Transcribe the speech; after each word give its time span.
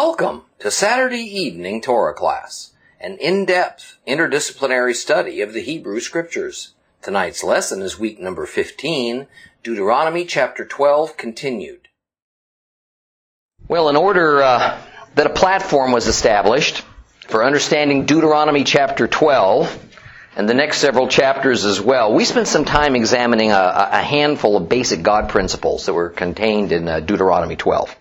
Welcome 0.00 0.42
to 0.60 0.70
Saturday 0.70 1.24
Evening 1.24 1.82
Torah 1.82 2.14
Class, 2.14 2.70
an 3.00 3.16
in-depth 3.16 3.98
interdisciplinary 4.06 4.94
study 4.94 5.40
of 5.40 5.52
the 5.52 5.60
Hebrew 5.60 5.98
Scriptures. 5.98 6.74
Tonight's 7.02 7.42
lesson 7.42 7.82
is 7.82 7.98
week 7.98 8.20
number 8.20 8.46
15, 8.46 9.26
Deuteronomy 9.64 10.24
chapter 10.24 10.64
12 10.64 11.16
continued. 11.16 11.88
Well, 13.66 13.88
in 13.88 13.96
order 13.96 14.40
uh, 14.40 14.80
that 15.16 15.26
a 15.26 15.34
platform 15.34 15.90
was 15.90 16.06
established 16.06 16.84
for 17.26 17.44
understanding 17.44 18.06
Deuteronomy 18.06 18.62
chapter 18.62 19.08
12 19.08 19.84
and 20.36 20.48
the 20.48 20.54
next 20.54 20.78
several 20.78 21.08
chapters 21.08 21.64
as 21.64 21.80
well, 21.80 22.14
we 22.14 22.24
spent 22.24 22.46
some 22.46 22.64
time 22.64 22.94
examining 22.94 23.50
a, 23.50 23.88
a 23.90 24.02
handful 24.02 24.56
of 24.56 24.68
basic 24.68 25.02
God 25.02 25.28
principles 25.28 25.86
that 25.86 25.94
were 25.94 26.10
contained 26.10 26.70
in 26.70 26.86
uh, 26.86 27.00
Deuteronomy 27.00 27.56
12. 27.56 27.97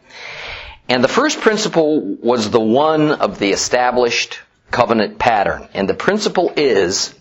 And 0.90 1.04
the 1.04 1.10
first 1.10 1.42
principle 1.42 2.02
was 2.02 2.50
the 2.50 2.62
one 2.62 3.12
of 3.12 3.40
the 3.40 3.52
established 3.52 4.40
covenant 4.72 5.20
pattern. 5.20 5.68
And 5.74 5.88
the 5.88 5.94
principle 5.94 6.54
is 6.56 7.14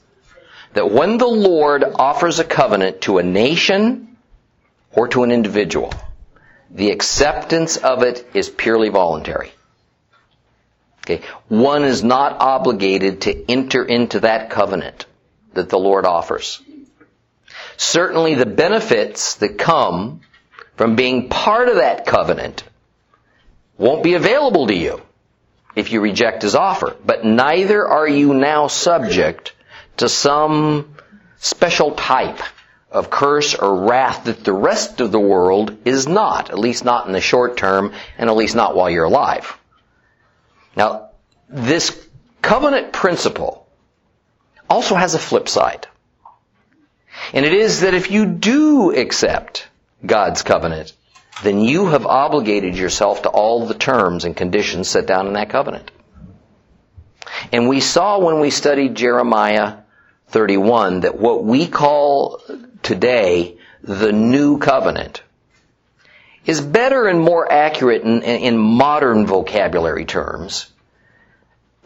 that 0.74 0.90
when 0.90 1.18
the 1.18 1.26
Lord 1.26 1.84
offers 1.84 2.38
a 2.38 2.44
covenant 2.44 3.02
to 3.02 3.18
a 3.18 3.22
nation 3.22 4.16
or 4.92 5.08
to 5.08 5.24
an 5.24 5.32
individual, 5.32 5.92
the 6.70 6.90
acceptance 6.90 7.76
of 7.76 8.02
it 8.02 8.28
is 8.34 8.48
purely 8.48 8.88
voluntary. 8.88 9.52
Okay. 11.04 11.24
One 11.48 11.84
is 11.84 12.02
not 12.02 12.40
obligated 12.40 13.22
to 13.22 13.50
enter 13.50 13.84
into 13.84 14.20
that 14.20 14.50
covenant 14.50 15.06
that 15.54 15.68
the 15.68 15.78
Lord 15.78 16.04
offers. 16.04 16.60
Certainly 17.76 18.34
the 18.34 18.46
benefits 18.46 19.36
that 19.36 19.58
come 19.58 20.20
from 20.76 20.96
being 20.96 21.28
part 21.28 21.68
of 21.68 21.76
that 21.76 22.06
covenant 22.06 22.64
won't 23.78 24.02
be 24.02 24.14
available 24.14 24.66
to 24.66 24.74
you 24.74 25.02
if 25.74 25.92
you 25.92 26.00
reject 26.00 26.42
his 26.42 26.54
offer. 26.54 26.96
But 27.04 27.24
neither 27.24 27.86
are 27.86 28.08
you 28.08 28.34
now 28.34 28.66
subject 28.68 29.52
to 29.98 30.08
some 30.08 30.94
special 31.38 31.92
type 31.92 32.40
of 32.90 33.10
curse 33.10 33.54
or 33.54 33.86
wrath 33.86 34.24
that 34.24 34.44
the 34.44 34.52
rest 34.52 35.00
of 35.00 35.12
the 35.12 35.20
world 35.20 35.76
is 35.84 36.06
not, 36.06 36.50
at 36.50 36.58
least 36.58 36.84
not 36.84 37.06
in 37.06 37.12
the 37.12 37.20
short 37.20 37.56
term, 37.56 37.92
and 38.16 38.30
at 38.30 38.36
least 38.36 38.56
not 38.56 38.74
while 38.74 38.88
you're 38.88 39.04
alive. 39.04 39.58
Now, 40.76 41.10
this 41.48 42.06
covenant 42.42 42.92
principle 42.92 43.66
also 44.68 44.94
has 44.94 45.14
a 45.14 45.18
flip 45.18 45.48
side. 45.48 45.86
And 47.32 47.44
it 47.44 47.52
is 47.52 47.80
that 47.80 47.94
if 47.94 48.10
you 48.10 48.26
do 48.26 48.94
accept 48.94 49.68
God's 50.04 50.42
covenant, 50.42 50.92
then 51.42 51.60
you 51.60 51.86
have 51.86 52.06
obligated 52.06 52.76
yourself 52.76 53.22
to 53.22 53.28
all 53.28 53.66
the 53.66 53.74
terms 53.74 54.24
and 54.24 54.36
conditions 54.36 54.88
set 54.88 55.06
down 55.06 55.26
in 55.26 55.34
that 55.34 55.50
covenant. 55.50 55.90
And 57.52 57.68
we 57.68 57.80
saw 57.80 58.18
when 58.18 58.40
we 58.40 58.50
studied 58.50 58.94
Jeremiah 58.94 59.78
31 60.28 61.00
that 61.00 61.18
what 61.18 61.44
we 61.44 61.66
call 61.66 62.40
today 62.82 63.58
the 63.82 64.12
new 64.12 64.58
covenant 64.58 65.22
is 66.44 66.60
better 66.60 67.06
and 67.06 67.20
more 67.20 67.50
accurate 67.50 68.02
in, 68.02 68.22
in 68.22 68.56
modern 68.56 69.26
vocabulary 69.26 70.04
terms 70.04 70.70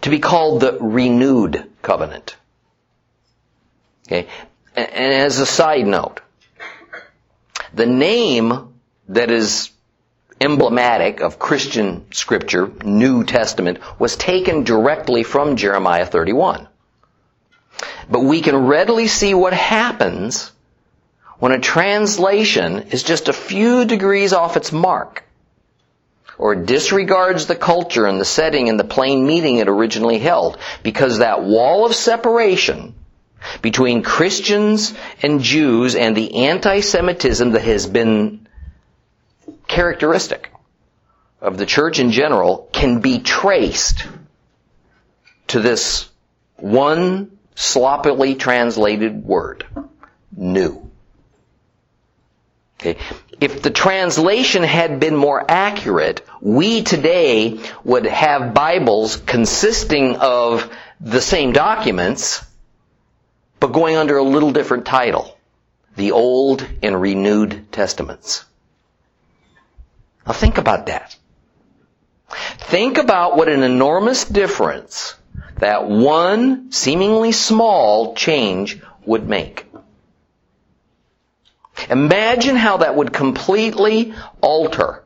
to 0.03 0.11
be 0.11 0.19
called 0.19 0.61
the 0.61 0.79
renewed 0.81 1.71
covenant. 1.83 2.37
Okay? 4.07 4.29
And 4.77 5.13
as 5.13 5.39
a 5.39 5.47
side 5.47 5.87
note, 5.87 6.21
the 7.75 7.87
name 7.87 8.70
that 9.11 9.31
is 9.31 9.71
emblematic 10.41 11.21
of 11.21 11.39
Christian 11.39 12.11
scripture, 12.13 12.71
New 12.85 13.25
Testament, 13.25 13.79
was 13.99 14.17
taken 14.17 14.65
directly 14.65 15.23
from 15.23 15.57
Jeremiah 15.57 16.07
31. 16.07 16.69
But 18.09 18.21
we 18.21 18.41
can 18.41 18.67
readily 18.67 19.09
see 19.09 19.35
what 19.35 19.53
happens 19.53 20.53
when 21.39 21.53
a 21.53 21.59
translation 21.59 22.79
is 22.91 23.03
just 23.03 23.29
a 23.29 23.33
few 23.33 23.85
degrees 23.85 24.33
off 24.33 24.57
its 24.57 24.73
mark 24.73 25.25
or 26.39 26.55
disregards 26.55 27.47
the 27.47 27.57
culture 27.57 28.07
and 28.07 28.21
the 28.21 28.25
setting 28.25 28.69
and 28.69 28.79
the 28.79 28.85
plain 28.85 29.27
meaning 29.27 29.57
it 29.57 29.69
originally 29.69 30.19
held 30.19 30.57
because 30.83 31.19
that 31.19 31.43
wall 31.43 31.85
of 31.85 31.95
separation 31.95 32.95
between 33.61 34.03
Christians 34.03 34.95
and 35.23 35.43
Jews 35.43 35.97
and 35.97 36.17
the 36.17 36.47
anti-Semitism 36.47 37.53
that 37.53 37.63
has 37.63 37.87
been 37.87 38.47
characteristic 39.71 40.51
of 41.41 41.57
the 41.57 41.65
church 41.65 41.99
in 41.99 42.11
general 42.11 42.69
can 42.73 43.01
be 43.01 43.21
traced 43.21 44.07
to 45.47 45.61
this 45.61 46.09
one 46.57 47.39
sloppily 47.55 48.35
translated 48.35 49.25
word, 49.25 49.65
new. 50.37 50.91
Okay. 52.81 52.99
If 53.41 53.63
the 53.63 53.71
translation 53.71 54.63
had 54.63 55.01
been 55.01 55.17
more 55.17 55.45
accurate, 55.49 56.27
we 56.41 56.83
today 56.83 57.61
would 57.85 58.07
have 58.07 58.55
Bibles 58.55 59.17
consisting 59.17 60.17
of 60.17 60.71
the 61.01 61.21
same 61.21 61.53
documents, 61.53 62.45
but 63.61 63.69
going 63.69 63.97
under 63.97 64.17
a 64.17 64.23
little 64.23 64.51
different 64.51 64.87
title. 64.87 65.37
The 65.97 66.13
Old 66.13 66.67
and 66.83 67.01
Renewed 67.01 67.71
Testaments. 67.73 68.45
Now 70.31 70.35
think 70.35 70.59
about 70.59 70.87
that. 70.87 71.17
Think 72.29 72.99
about 72.99 73.37
what 73.37 73.49
an 73.49 73.65
enormous 73.65 74.25
difference 74.25 75.17
that 75.59 75.89
one 75.89 76.71
seemingly 76.71 77.33
small 77.33 78.15
change 78.15 78.81
would 79.05 79.29
make. 79.29 79.67
Imagine 81.91 82.55
how 82.55 82.77
that 82.77 82.95
would 82.95 83.13
completely 83.13 84.15
alter 84.41 85.03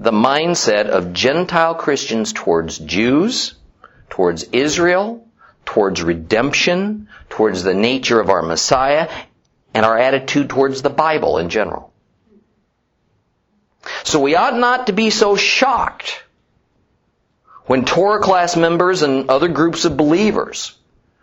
the 0.00 0.10
mindset 0.10 0.86
of 0.86 1.12
Gentile 1.12 1.76
Christians 1.76 2.32
towards 2.32 2.76
Jews, 2.76 3.54
towards 4.08 4.42
Israel, 4.50 5.28
towards 5.64 6.02
redemption, 6.02 7.06
towards 7.28 7.62
the 7.62 7.74
nature 7.74 8.18
of 8.18 8.30
our 8.30 8.42
Messiah, 8.42 9.08
and 9.74 9.86
our 9.86 9.96
attitude 9.96 10.50
towards 10.50 10.82
the 10.82 10.90
Bible 10.90 11.38
in 11.38 11.50
general. 11.50 11.89
So 14.10 14.18
we 14.18 14.34
ought 14.34 14.56
not 14.56 14.88
to 14.88 14.92
be 14.92 15.10
so 15.10 15.36
shocked 15.36 16.24
when 17.66 17.84
Torah 17.84 18.20
class 18.20 18.56
members 18.56 19.02
and 19.02 19.30
other 19.30 19.46
groups 19.46 19.84
of 19.84 19.96
believers 19.96 20.76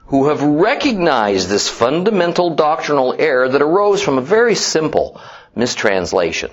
who 0.05 0.29
have 0.29 0.41
recognized 0.41 1.49
this 1.49 1.67
fundamental 1.67 2.55
doctrinal 2.55 3.13
error 3.19 3.49
that 3.49 3.61
arose 3.61 4.01
from 4.01 4.17
a 4.17 4.21
very 4.21 4.55
simple 4.55 5.19
mistranslation 5.53 6.49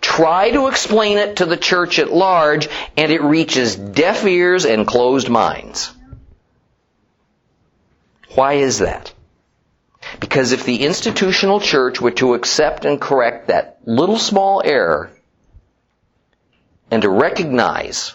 try 0.00 0.50
to 0.50 0.66
explain 0.66 1.18
it 1.18 1.36
to 1.36 1.46
the 1.46 1.56
church 1.56 2.00
at 2.00 2.12
large 2.12 2.68
and 2.96 3.12
it 3.12 3.22
reaches 3.22 3.76
deaf 3.76 4.24
ears 4.26 4.64
and 4.64 4.88
closed 4.88 5.28
minds. 5.28 5.92
Why 8.34 8.54
is 8.54 8.80
that? 8.80 9.12
Because 10.18 10.52
if 10.52 10.64
the 10.64 10.84
institutional 10.84 11.60
church 11.60 12.00
were 12.00 12.10
to 12.12 12.34
accept 12.34 12.84
and 12.84 13.00
correct 13.00 13.48
that 13.48 13.78
little 13.84 14.18
small 14.18 14.62
error 14.64 15.10
and 16.90 17.02
to 17.02 17.08
recognize 17.08 18.14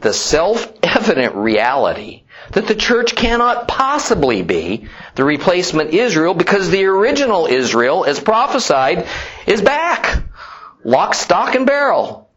the 0.00 0.14
self-evident 0.14 1.34
reality 1.34 2.22
that 2.52 2.66
the 2.66 2.74
church 2.74 3.14
cannot 3.14 3.68
possibly 3.68 4.42
be 4.42 4.88
the 5.16 5.24
replacement 5.24 5.90
Israel 5.90 6.34
because 6.34 6.70
the 6.70 6.84
original 6.84 7.46
Israel, 7.46 8.04
as 8.04 8.20
prophesied, 8.20 9.06
is 9.46 9.60
back. 9.60 10.22
Lock, 10.84 11.14
stock, 11.14 11.54
and 11.54 11.66
barrel. 11.66 12.30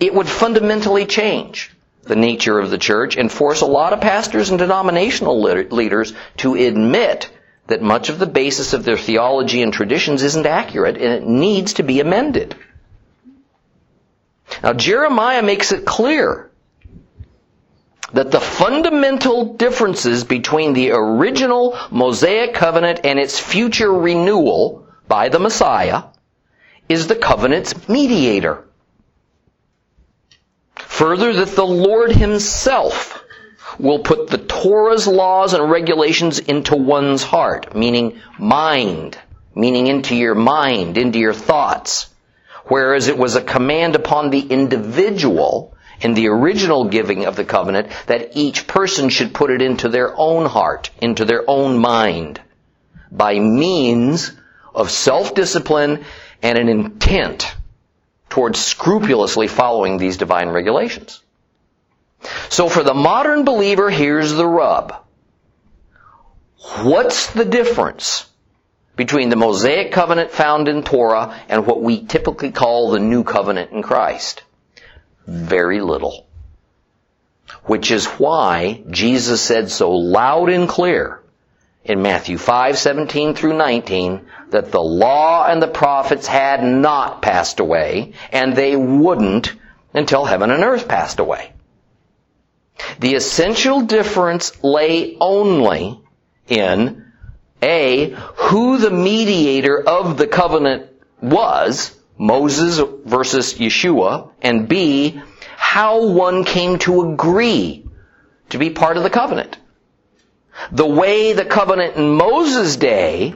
It 0.00 0.12
would 0.12 0.28
fundamentally 0.28 1.06
change 1.06 1.75
the 2.06 2.16
nature 2.16 2.58
of 2.58 2.70
the 2.70 2.78
church 2.78 3.16
and 3.16 3.30
force 3.30 3.60
a 3.60 3.66
lot 3.66 3.92
of 3.92 4.00
pastors 4.00 4.50
and 4.50 4.58
denominational 4.58 5.40
leaders 5.40 6.12
to 6.38 6.54
admit 6.54 7.30
that 7.66 7.82
much 7.82 8.08
of 8.08 8.18
the 8.18 8.26
basis 8.26 8.72
of 8.72 8.84
their 8.84 8.96
theology 8.96 9.62
and 9.62 9.72
traditions 9.72 10.22
isn't 10.22 10.46
accurate 10.46 10.96
and 10.96 11.12
it 11.12 11.26
needs 11.26 11.74
to 11.74 11.82
be 11.82 12.00
amended. 12.00 12.56
Now 14.62 14.72
Jeremiah 14.72 15.42
makes 15.42 15.72
it 15.72 15.84
clear 15.84 16.50
that 18.12 18.30
the 18.30 18.40
fundamental 18.40 19.54
differences 19.54 20.24
between 20.24 20.72
the 20.72 20.92
original 20.92 21.76
Mosaic 21.90 22.54
covenant 22.54 23.00
and 23.04 23.18
its 23.18 23.38
future 23.38 23.92
renewal 23.92 24.86
by 25.08 25.28
the 25.28 25.40
Messiah 25.40 26.04
is 26.88 27.08
the 27.08 27.16
covenant's 27.16 27.88
mediator. 27.88 28.65
Further, 30.96 31.30
that 31.34 31.54
the 31.54 31.66
Lord 31.66 32.10
Himself 32.10 33.22
will 33.78 33.98
put 33.98 34.28
the 34.28 34.38
Torah's 34.38 35.06
laws 35.06 35.52
and 35.52 35.70
regulations 35.70 36.38
into 36.38 36.74
one's 36.74 37.22
heart, 37.22 37.76
meaning 37.76 38.18
mind, 38.38 39.18
meaning 39.54 39.88
into 39.88 40.16
your 40.16 40.34
mind, 40.34 40.96
into 40.96 41.18
your 41.18 41.34
thoughts. 41.34 42.08
Whereas 42.68 43.08
it 43.08 43.18
was 43.18 43.36
a 43.36 43.42
command 43.42 43.94
upon 43.94 44.30
the 44.30 44.40
individual 44.40 45.74
in 46.00 46.14
the 46.14 46.28
original 46.28 46.86
giving 46.86 47.26
of 47.26 47.36
the 47.36 47.44
covenant 47.44 47.88
that 48.06 48.30
each 48.34 48.66
person 48.66 49.10
should 49.10 49.34
put 49.34 49.50
it 49.50 49.60
into 49.60 49.90
their 49.90 50.18
own 50.18 50.46
heart, 50.46 50.88
into 51.02 51.26
their 51.26 51.44
own 51.46 51.76
mind, 51.76 52.40
by 53.12 53.38
means 53.38 54.32
of 54.74 54.90
self-discipline 54.90 56.06
and 56.42 56.56
an 56.56 56.70
intent 56.70 57.54
towards 58.36 58.62
scrupulously 58.62 59.48
following 59.48 59.96
these 59.96 60.18
divine 60.18 60.50
regulations. 60.50 61.22
So 62.50 62.68
for 62.68 62.82
the 62.82 62.92
modern 62.92 63.46
believer, 63.46 63.88
here's 63.88 64.30
the 64.34 64.46
rub. 64.46 64.94
What's 66.82 67.32
the 67.32 67.46
difference 67.46 68.28
between 68.94 69.30
the 69.30 69.36
Mosaic 69.36 69.90
covenant 69.90 70.32
found 70.32 70.68
in 70.68 70.82
Torah 70.82 71.34
and 71.48 71.66
what 71.66 71.80
we 71.80 72.04
typically 72.04 72.50
call 72.50 72.90
the 72.90 72.98
new 72.98 73.24
covenant 73.24 73.70
in 73.70 73.82
Christ? 73.82 74.42
Very 75.26 75.80
little. 75.80 76.26
Which 77.64 77.90
is 77.90 78.04
why 78.04 78.82
Jesus 78.90 79.40
said 79.40 79.70
so 79.70 79.92
loud 79.92 80.50
and 80.50 80.68
clear 80.68 81.22
in 81.88 82.02
Matthew 82.02 82.36
5, 82.36 82.76
17 82.76 83.34
through 83.34 83.56
19 83.56 84.26
that 84.50 84.72
the 84.72 84.82
law 84.82 85.46
and 85.46 85.62
the 85.62 85.68
prophets 85.68 86.26
had 86.26 86.62
not 86.62 87.22
passed 87.22 87.60
away 87.60 88.12
and 88.32 88.54
they 88.54 88.76
wouldn't 88.76 89.54
until 89.94 90.24
heaven 90.24 90.50
and 90.50 90.64
earth 90.64 90.88
passed 90.88 91.20
away. 91.20 91.52
The 92.98 93.14
essential 93.14 93.82
difference 93.82 94.62
lay 94.62 95.16
only 95.20 96.00
in 96.48 97.04
A, 97.62 98.16
who 98.34 98.78
the 98.78 98.90
mediator 98.90 99.80
of 99.80 100.18
the 100.18 100.26
covenant 100.26 100.90
was, 101.22 101.96
Moses 102.18 102.80
versus 103.04 103.54
Yeshua, 103.54 104.30
and 104.42 104.68
B, 104.68 105.20
how 105.56 106.06
one 106.06 106.44
came 106.44 106.78
to 106.80 107.12
agree 107.12 107.86
to 108.50 108.58
be 108.58 108.70
part 108.70 108.96
of 108.96 109.02
the 109.02 109.10
covenant. 109.10 109.56
The 110.72 110.86
way 110.86 111.32
the 111.32 111.44
covenant 111.44 111.96
in 111.96 112.10
Moses' 112.10 112.76
day, 112.76 113.34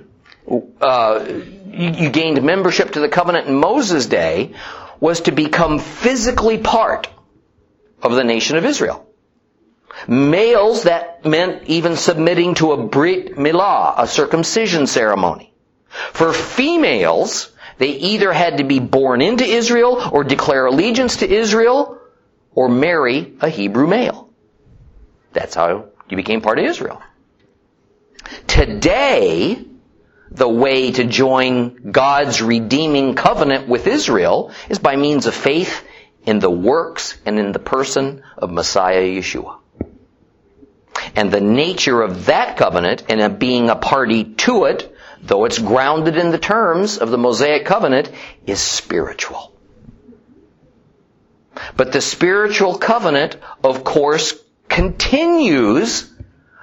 uh, 0.80 1.24
you, 1.66 2.10
gained 2.10 2.42
membership 2.42 2.92
to 2.92 3.00
the 3.00 3.08
covenant 3.08 3.46
in 3.46 3.54
Moses' 3.54 4.06
day, 4.06 4.54
was 4.98 5.22
to 5.22 5.32
become 5.32 5.78
physically 5.78 6.58
part 6.58 7.08
of 8.02 8.12
the 8.12 8.24
nation 8.24 8.56
of 8.56 8.64
Israel. 8.64 9.06
Males, 10.06 10.84
that 10.84 11.24
meant 11.24 11.64
even 11.64 11.96
submitting 11.96 12.54
to 12.54 12.72
a 12.72 12.86
Brit 12.86 13.36
Milah, 13.36 13.94
a 13.98 14.06
circumcision 14.06 14.86
ceremony. 14.86 15.52
For 15.88 16.32
females, 16.32 17.50
they 17.78 17.88
either 17.88 18.32
had 18.32 18.58
to 18.58 18.64
be 18.64 18.78
born 18.78 19.20
into 19.20 19.44
Israel 19.44 20.10
or 20.12 20.24
declare 20.24 20.66
allegiance 20.66 21.16
to 21.16 21.30
Israel 21.30 21.98
or 22.54 22.68
marry 22.68 23.34
a 23.40 23.48
Hebrew 23.48 23.86
male. 23.86 24.28
That's 25.32 25.54
how 25.54 25.86
you 26.08 26.16
became 26.16 26.40
part 26.40 26.58
of 26.58 26.64
Israel. 26.64 27.00
Today, 28.46 29.64
the 30.30 30.48
way 30.48 30.92
to 30.92 31.04
join 31.04 31.90
God's 31.90 32.40
redeeming 32.40 33.14
covenant 33.14 33.68
with 33.68 33.86
Israel 33.86 34.52
is 34.68 34.78
by 34.78 34.96
means 34.96 35.26
of 35.26 35.34
faith 35.34 35.84
in 36.24 36.38
the 36.38 36.50
works 36.50 37.18
and 37.26 37.38
in 37.38 37.52
the 37.52 37.58
person 37.58 38.22
of 38.36 38.50
Messiah 38.50 39.02
Yeshua. 39.02 39.58
And 41.16 41.30
the 41.30 41.40
nature 41.40 42.02
of 42.02 42.26
that 42.26 42.56
covenant 42.56 43.04
and 43.08 43.20
of 43.20 43.38
being 43.38 43.70
a 43.70 43.76
party 43.76 44.24
to 44.24 44.66
it, 44.66 44.94
though 45.22 45.44
it's 45.44 45.58
grounded 45.58 46.16
in 46.16 46.30
the 46.30 46.38
terms 46.38 46.98
of 46.98 47.10
the 47.10 47.18
Mosaic 47.18 47.64
covenant, 47.64 48.10
is 48.46 48.60
spiritual. 48.60 49.52
But 51.76 51.92
the 51.92 52.00
spiritual 52.00 52.78
covenant, 52.78 53.36
of 53.64 53.82
course, 53.82 54.34
continues 54.68 56.10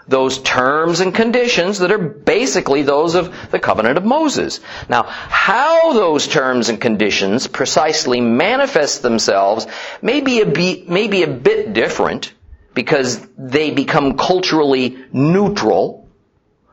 those 0.08 0.40
terms 0.40 1.00
and 1.02 1.14
conditions 1.14 1.80
that 1.80 1.92
are 1.92 1.98
basically 1.98 2.82
those 2.84 3.16
of 3.16 3.52
the 3.52 3.60
covenant 3.60 3.98
of 3.98 4.06
Moses. 4.06 4.60
Now, 4.88 5.04
how 5.04 5.94
those 5.94 6.28
terms 6.28 6.70
and 6.70 6.80
conditions 6.80 7.48
precisely 7.48 8.22
manifest 8.22 9.02
themselves 9.02 9.68
may 10.02 10.22
be 10.22 10.42
a, 10.42 10.46
be, 10.46 10.86
may 10.88 11.08
be 11.08 11.24
a 11.24 11.28
bit 11.28 11.74
different 11.74 12.34
because 12.74 13.20
they 13.38 13.72
become 13.72 14.18
culturally 14.18 14.98
neutral 15.12 16.08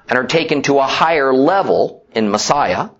and 0.09 0.19
are 0.19 0.27
taken 0.27 0.63
to 0.63 0.79
a 0.79 0.87
higher 0.87 1.33
level 1.33 2.05
in 2.13 2.31
Messiah. 2.31 2.91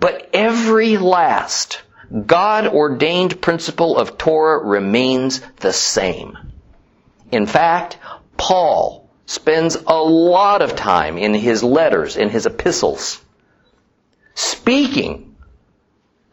But 0.00 0.30
every 0.32 0.96
last 0.96 1.82
God 2.26 2.66
ordained 2.66 3.40
principle 3.40 3.98
of 3.98 4.16
Torah 4.16 4.64
remains 4.64 5.40
the 5.56 5.72
same. 5.72 6.38
In 7.30 7.46
fact, 7.46 7.98
Paul 8.36 9.07
spends 9.28 9.76
a 9.86 10.02
lot 10.02 10.62
of 10.62 10.74
time 10.74 11.18
in 11.18 11.34
his 11.34 11.62
letters, 11.62 12.16
in 12.16 12.30
his 12.30 12.46
epistles, 12.46 13.20
speaking 14.34 15.36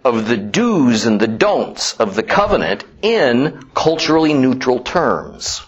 of 0.05 0.29
the 0.29 0.37
do's 0.37 1.05
and 1.05 1.19
the 1.19 1.27
don'ts 1.27 1.97
of 1.97 2.15
the 2.15 2.23
covenant 2.23 2.85
in 3.01 3.69
culturally 3.73 4.33
neutral 4.33 4.79
terms. 4.79 5.61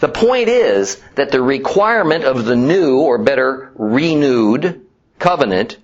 The 0.00 0.10
point 0.10 0.50
is 0.50 1.00
that 1.14 1.32
the 1.32 1.40
requirement 1.40 2.24
of 2.24 2.44
the 2.44 2.56
new, 2.56 2.98
or 2.98 3.16
better, 3.16 3.72
renewed 3.76 4.84
covenant 5.18 5.78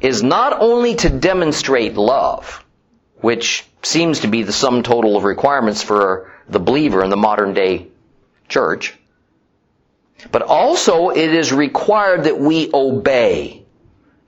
is 0.00 0.22
not 0.22 0.58
only 0.58 0.94
to 0.94 1.10
demonstrate 1.10 1.96
love, 1.96 2.64
which 3.20 3.66
seems 3.82 4.20
to 4.20 4.28
be 4.28 4.42
the 4.42 4.52
sum 4.52 4.82
total 4.82 5.18
of 5.18 5.24
requirements 5.24 5.82
for 5.82 6.32
the 6.48 6.60
believer 6.60 7.04
in 7.04 7.10
the 7.10 7.16
modern 7.18 7.52
day 7.52 7.88
church, 8.48 8.96
but 10.30 10.42
also 10.42 11.10
it 11.10 11.34
is 11.34 11.52
required 11.52 12.24
that 12.24 12.38
we 12.38 12.70
obey 12.72 13.64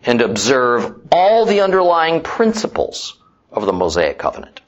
and 0.04 0.20
observe 0.20 1.00
all 1.12 1.46
the 1.46 1.60
underlying 1.60 2.22
principles 2.22 3.16
of 3.50 3.66
the 3.66 3.72
Mosaic 3.72 4.18
covenant. 4.18 4.60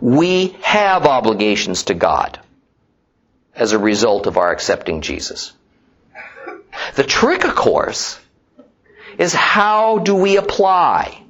We 0.00 0.56
have 0.62 1.06
obligations 1.06 1.84
to 1.84 1.94
God 1.94 2.38
as 3.54 3.72
a 3.72 3.78
result 3.78 4.26
of 4.26 4.36
our 4.36 4.52
accepting 4.52 5.00
Jesus. 5.00 5.52
The 6.94 7.04
trick, 7.04 7.44
of 7.44 7.54
course, 7.54 8.18
is 9.18 9.32
how 9.32 9.98
do 9.98 10.14
we 10.14 10.36
apply 10.36 11.22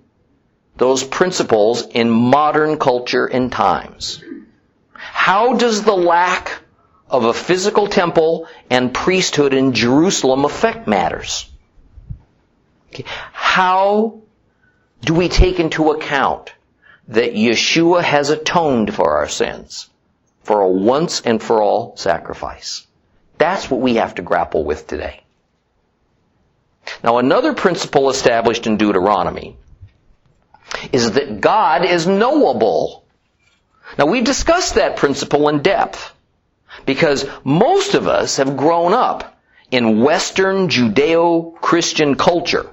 those 0.77 1.05
principles 1.05 1.87
in 1.87 2.11
modern 2.11 2.79
culture 2.79 3.27
and 3.27 3.53
times? 3.53 4.23
How 4.93 5.55
does 5.55 5.83
the 5.83 5.97
lack 5.97 6.64
of 7.09 7.25
a 7.25 7.35
physical 7.35 7.87
temple 7.87 8.49
and 8.71 8.93
priesthood 8.93 9.53
in 9.53 9.73
Jerusalem 9.73 10.45
affect 10.45 10.87
matters? 10.87 11.51
How 13.33 14.21
do 15.03 15.15
we 15.15 15.29
take 15.29 15.61
into 15.61 15.91
account 15.91 16.53
that 17.09 17.35
Yeshua 17.35 18.03
has 18.03 18.31
atoned 18.31 18.95
for 18.95 19.17
our 19.19 19.29
sins 19.29 19.91
for 20.43 20.61
a 20.61 20.69
once 20.69 21.21
and 21.21 21.43
for 21.43 21.63
all 21.63 21.97
sacrifice? 21.97 22.87
That's 23.39 23.71
what 23.71 23.81
we 23.81 23.97
have 23.97 24.15
to 24.17 24.23
grapple 24.23 24.65
with 24.65 24.87
today. 24.87 25.21
Now 27.03 27.19
another 27.19 27.55
principle 27.55 28.11
established 28.11 28.67
in 28.67 28.77
Deuteronomy 28.77 29.57
is 30.93 31.13
that 31.13 31.41
God 31.41 31.85
is 31.85 32.07
knowable. 32.07 33.05
Now 33.99 34.07
we've 34.07 34.25
discussed 34.25 34.75
that 34.75 34.97
principle 34.97 35.49
in 35.49 35.63
depth 35.63 36.13
because 36.87 37.27
most 37.45 37.95
of 37.95 38.09
us 38.09 38.37
have 38.37 38.57
grown 38.57 38.93
up 38.93 39.39
in 39.71 40.03
Western 40.03 40.69
Judeo-Christian 40.69 42.17
culture 42.17 42.71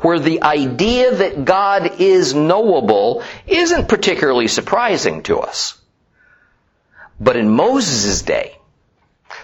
where 0.00 0.18
the 0.18 0.42
idea 0.42 1.14
that 1.14 1.44
God 1.44 2.00
is 2.00 2.34
knowable 2.34 3.22
isn't 3.46 3.88
particularly 3.88 4.48
surprising 4.48 5.22
to 5.24 5.38
us. 5.38 5.78
But 7.20 7.36
in 7.36 7.50
Moses' 7.50 8.22
day, 8.22 8.56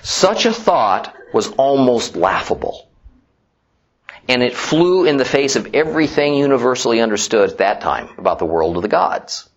such 0.03 0.47
a 0.47 0.53
thought 0.53 1.15
was 1.33 1.49
almost 1.53 2.17
laughable. 2.17 2.89
And 4.29 4.43
it 4.43 4.55
flew 4.55 5.05
in 5.05 5.17
the 5.17 5.25
face 5.25 5.57
of 5.57 5.75
everything 5.75 6.35
universally 6.35 7.01
understood 7.01 7.51
at 7.51 7.59
that 7.59 7.81
time 7.81 8.09
about 8.19 8.39
the 8.39 8.47
world 8.47 8.77
of 8.77 8.83
the 8.83 8.89
gods. 8.89 9.49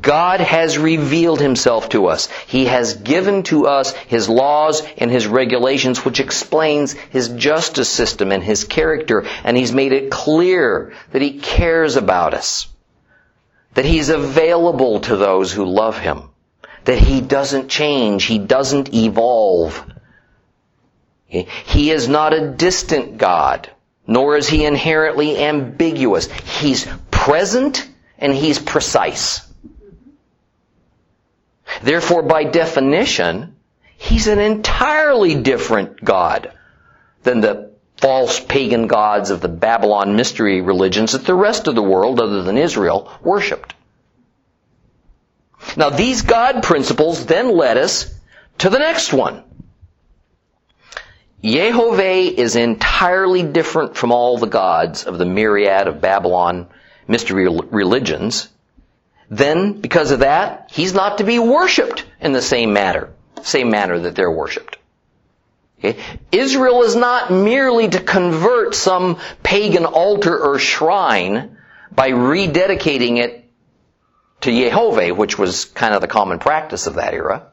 God 0.00 0.40
has 0.40 0.78
revealed 0.78 1.40
himself 1.40 1.88
to 1.90 2.06
us. 2.06 2.28
He 2.46 2.66
has 2.66 2.94
given 2.94 3.42
to 3.44 3.66
us 3.66 3.92
his 3.92 4.28
laws 4.28 4.82
and 4.98 5.10
his 5.10 5.26
regulations 5.26 6.04
which 6.04 6.20
explains 6.20 6.92
his 6.92 7.28
justice 7.30 7.88
system 7.88 8.32
and 8.32 8.42
his 8.42 8.64
character 8.64 9.24
and 9.44 9.56
he's 9.56 9.72
made 9.72 9.92
it 9.92 10.10
clear 10.10 10.92
that 11.10 11.22
he 11.22 11.38
cares 11.38 11.96
about 11.96 12.34
us. 12.34 12.68
That 13.74 13.84
he's 13.84 14.10
available 14.10 15.00
to 15.00 15.16
those 15.16 15.52
who 15.52 15.64
love 15.64 15.98
him. 15.98 16.30
That 16.84 16.98
he 16.98 17.20
doesn't 17.20 17.68
change. 17.68 18.24
He 18.24 18.38
doesn't 18.38 18.92
evolve. 18.94 19.84
He 21.26 21.90
is 21.90 22.08
not 22.08 22.34
a 22.34 22.50
distant 22.50 23.16
God 23.18 23.70
nor 24.06 24.36
is 24.36 24.48
he 24.48 24.64
inherently 24.64 25.38
ambiguous. 25.42 26.30
He's 26.60 26.86
present 27.10 27.88
and 28.18 28.34
he's 28.34 28.58
precise. 28.58 29.40
Therefore, 31.80 32.22
by 32.22 32.44
definition, 32.44 33.56
he's 33.96 34.26
an 34.26 34.38
entirely 34.38 35.36
different 35.36 36.04
God 36.04 36.52
than 37.22 37.40
the 37.40 37.72
false 37.96 38.40
pagan 38.40 38.88
gods 38.88 39.30
of 39.30 39.40
the 39.40 39.48
Babylon 39.48 40.16
mystery 40.16 40.60
religions 40.60 41.12
that 41.12 41.24
the 41.24 41.34
rest 41.34 41.68
of 41.68 41.74
the 41.74 41.82
world, 41.82 42.20
other 42.20 42.42
than 42.42 42.58
Israel, 42.58 43.10
worshipped. 43.22 43.74
Now, 45.76 45.90
these 45.90 46.22
God 46.22 46.62
principles 46.62 47.24
then 47.26 47.56
led 47.56 47.78
us 47.78 48.12
to 48.58 48.68
the 48.68 48.80
next 48.80 49.12
one. 49.12 49.44
Yehovah 51.42 52.32
is 52.32 52.56
entirely 52.56 53.42
different 53.42 53.96
from 53.96 54.12
all 54.12 54.38
the 54.38 54.46
gods 54.46 55.04
of 55.04 55.18
the 55.18 55.24
myriad 55.24 55.88
of 55.88 56.00
Babylon 56.00 56.68
mystery 57.08 57.48
religions. 57.48 58.48
Then, 59.32 59.80
because 59.80 60.10
of 60.10 60.18
that, 60.18 60.68
he's 60.70 60.92
not 60.92 61.16
to 61.16 61.24
be 61.24 61.38
worshipped 61.38 62.04
in 62.20 62.32
the 62.32 62.42
same 62.42 62.74
manner, 62.74 63.08
same 63.40 63.70
manner 63.70 63.98
that 64.00 64.14
they're 64.14 64.30
worshipped. 64.30 64.76
Okay? 65.78 65.98
Israel 66.30 66.82
is 66.82 66.94
not 66.94 67.30
merely 67.32 67.88
to 67.88 67.98
convert 67.98 68.74
some 68.74 69.18
pagan 69.42 69.86
altar 69.86 70.38
or 70.38 70.58
shrine 70.58 71.56
by 71.90 72.10
rededicating 72.10 73.16
it 73.16 73.50
to 74.42 74.50
Yehovah, 74.50 75.16
which 75.16 75.38
was 75.38 75.64
kind 75.64 75.94
of 75.94 76.02
the 76.02 76.08
common 76.08 76.38
practice 76.38 76.86
of 76.86 76.96
that 76.96 77.14
era. 77.14 77.46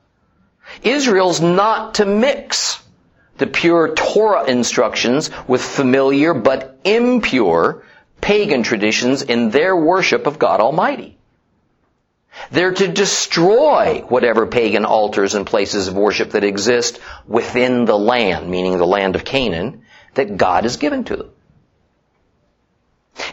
Israel's 0.84 1.40
not 1.40 1.96
to 1.96 2.06
mix 2.06 2.84
the 3.38 3.48
pure 3.48 3.96
Torah 3.96 4.44
instructions 4.44 5.32
with 5.48 5.62
familiar 5.62 6.34
but 6.34 6.78
impure 6.84 7.84
pagan 8.20 8.64
traditions 8.64 9.22
in 9.22 9.50
their 9.52 9.74
worship 9.78 10.28
of 10.28 10.38
God 10.38 10.60
Almighty. 10.60 11.16
They're 12.52 12.74
to 12.74 12.88
destroy 12.88 14.04
whatever 14.08 14.48
pagan 14.48 14.86
altars 14.86 15.36
and 15.36 15.46
places 15.46 15.88
of 15.88 15.96
worship 15.96 16.32
that 16.32 16.44
exist 16.44 17.00
within 17.28 17.86
the 17.86 17.98
land, 17.98 18.50
meaning 18.50 18.78
the 18.78 18.88
land 18.88 19.16
of 19.16 19.26
Canaan, 19.26 19.84
that 20.16 20.38
God 20.38 20.64
has 20.64 20.78
given 20.78 21.04
to 21.06 21.16
them. 21.16 21.30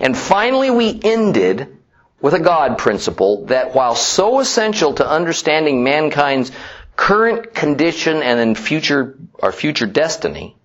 And 0.00 0.16
finally 0.16 0.70
we 0.70 1.00
ended 1.02 1.78
with 2.20 2.34
a 2.34 2.40
God 2.40 2.78
principle 2.78 3.46
that 3.46 3.74
while 3.74 3.94
so 3.94 4.40
essential 4.40 4.94
to 4.94 5.08
understanding 5.08 5.84
mankind's 5.84 6.50
current 6.96 7.54
condition 7.54 8.22
and 8.22 8.40
in 8.40 8.54
future, 8.54 9.18
our 9.40 9.52
future 9.52 9.86
destiny, 9.86 10.56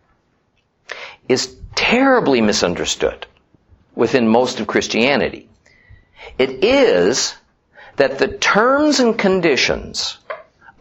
is 1.28 1.56
terribly 1.76 2.42
misunderstood 2.42 3.28
within 3.96 4.28
most 4.28 4.60
of 4.60 4.68
Christianity. 4.68 5.50
It 6.38 6.64
is 6.64 7.36
that 8.02 8.18
the 8.18 8.28
terms 8.28 9.00
and 9.00 9.16
conditions 9.16 10.18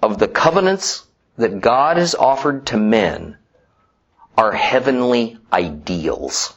of 0.02 0.18
the 0.18 0.26
covenants 0.26 1.06
that 1.36 1.60
God 1.60 1.98
has 1.98 2.14
offered 2.14 2.68
to 2.68 2.78
men 2.78 3.36
are 4.38 4.52
heavenly 4.52 5.36
ideals. 5.52 6.54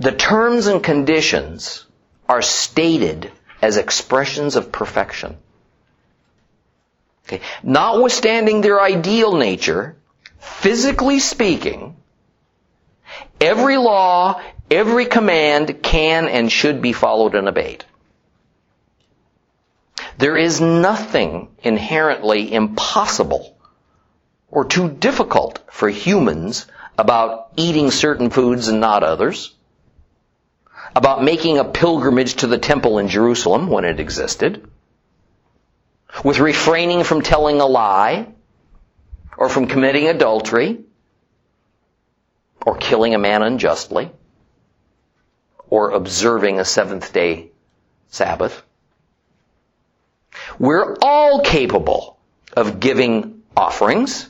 The 0.00 0.12
terms 0.12 0.68
and 0.68 0.82
conditions 0.82 1.84
are 2.26 2.40
stated 2.40 3.30
as 3.60 3.76
expressions 3.76 4.56
of 4.56 4.72
perfection. 4.72 5.36
Okay. 7.26 7.42
Notwithstanding 7.62 8.62
their 8.62 8.80
ideal 8.80 9.36
nature, 9.36 9.96
physically 10.38 11.20
speaking, 11.20 11.94
every 13.38 13.76
law, 13.76 14.40
every 14.70 15.06
command 15.06 15.82
can 15.82 16.28
and 16.28 16.50
should 16.50 16.82
be 16.82 16.92
followed 16.92 17.34
and 17.34 17.48
obeyed. 17.48 17.84
There 20.18 20.36
is 20.36 20.60
nothing 20.60 21.48
inherently 21.62 22.52
impossible 22.52 23.56
or 24.50 24.64
too 24.64 24.88
difficult 24.88 25.60
for 25.70 25.88
humans 25.88 26.66
about 26.96 27.50
eating 27.56 27.90
certain 27.90 28.30
foods 28.30 28.68
and 28.68 28.80
not 28.80 29.02
others 29.02 29.54
about 30.96 31.22
making 31.22 31.58
a 31.58 31.64
pilgrimage 31.64 32.36
to 32.36 32.46
the 32.46 32.58
temple 32.58 32.98
in 32.98 33.08
Jerusalem 33.08 33.68
when 33.68 33.84
it 33.84 34.00
existed, 34.00 34.68
with 36.24 36.38
refraining 36.38 37.04
from 37.04 37.22
telling 37.22 37.60
a 37.60 37.66
lie, 37.66 38.26
or 39.36 39.48
from 39.48 39.66
committing 39.66 40.08
adultery, 40.08 40.80
or 42.66 42.76
killing 42.76 43.14
a 43.14 43.18
man 43.18 43.42
unjustly, 43.42 44.10
or 45.70 45.90
observing 45.90 46.60
a 46.60 46.64
seventh 46.64 47.12
day 47.12 47.50
Sabbath. 48.08 48.62
We're 50.58 50.96
all 51.02 51.42
capable 51.42 52.18
of 52.56 52.80
giving 52.80 53.42
offerings, 53.56 54.28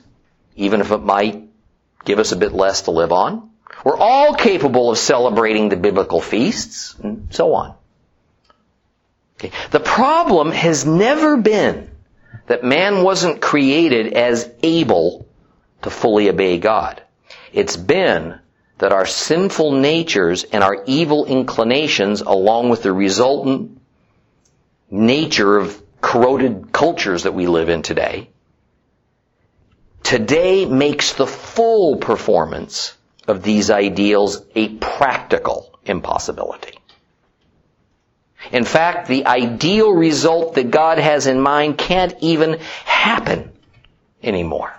even 0.57 0.81
if 0.81 0.91
it 0.91 0.99
might 0.99 1.49
give 2.05 2.19
us 2.19 2.33
a 2.33 2.37
bit 2.37 2.53
less 2.53 2.83
to 2.83 2.91
live 2.91 3.13
on. 3.13 3.51
We're 3.85 3.99
all 3.99 4.35
capable 4.35 4.91
of 4.91 4.99
celebrating 4.99 5.69
the 5.69 5.77
biblical 5.77 6.21
feasts 6.21 6.97
and 7.03 7.29
so 7.31 7.55
on. 7.55 7.75
Okay. 9.39 9.53
The 9.71 9.81
problem 9.81 10.51
has 10.51 10.85
never 10.85 11.37
been 11.37 11.91
that 12.47 12.65
man 12.65 13.03
wasn't 13.03 13.41
created 13.41 14.15
as 14.15 14.51
able 14.63 15.29
to 15.83 15.91
fully 15.91 16.29
obey 16.29 16.59
God. 16.59 17.01
It's 17.53 17.77
been 17.77 18.41
that 18.79 18.93
our 18.93 19.07
sinful 19.07 19.73
natures 19.73 20.45
and 20.45 20.63
our 20.63 20.83
evil 20.87 21.27
inclinations 21.27 22.21
along 22.21 22.69
with 22.71 22.83
the 22.83 22.93
resultant 22.93 23.81
nature 24.91 25.57
of 25.57 25.83
corroded 26.01 26.73
cultures 26.73 27.25
that 27.25 27.35
we 27.35 27.47
live 27.47 27.69
in 27.69 27.83
today 27.83 28.31
today 30.09 30.65
makes 30.65 31.13
the 31.15 31.27
full 31.27 31.97
performance 31.97 32.97
of 33.27 33.43
these 33.43 33.71
ideals 33.71 34.43
a 34.55 34.69
practical 34.77 35.79
impossibility. 35.85 36.79
In 38.51 38.65
fact, 38.65 39.09
the 39.09 39.27
ideal 39.27 39.93
result 39.93 40.55
that 40.55 40.71
God 40.71 40.97
has 40.97 41.27
in 41.27 41.41
mind 41.41 41.77
can't 41.77 42.15
even 42.21 42.59
happen 42.87 43.53
anymore 44.23 44.78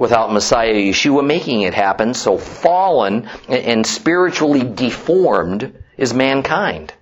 without 0.00 0.32
Messiah 0.32 0.74
Yeshua 0.74 1.24
making 1.24 1.60
it 1.60 1.74
happen, 1.74 2.14
so 2.14 2.38
fallen 2.38 3.28
and 3.48 3.86
spiritually 3.86 4.62
deformed 4.62 5.74
is 5.98 6.14
mankind. 6.14 6.94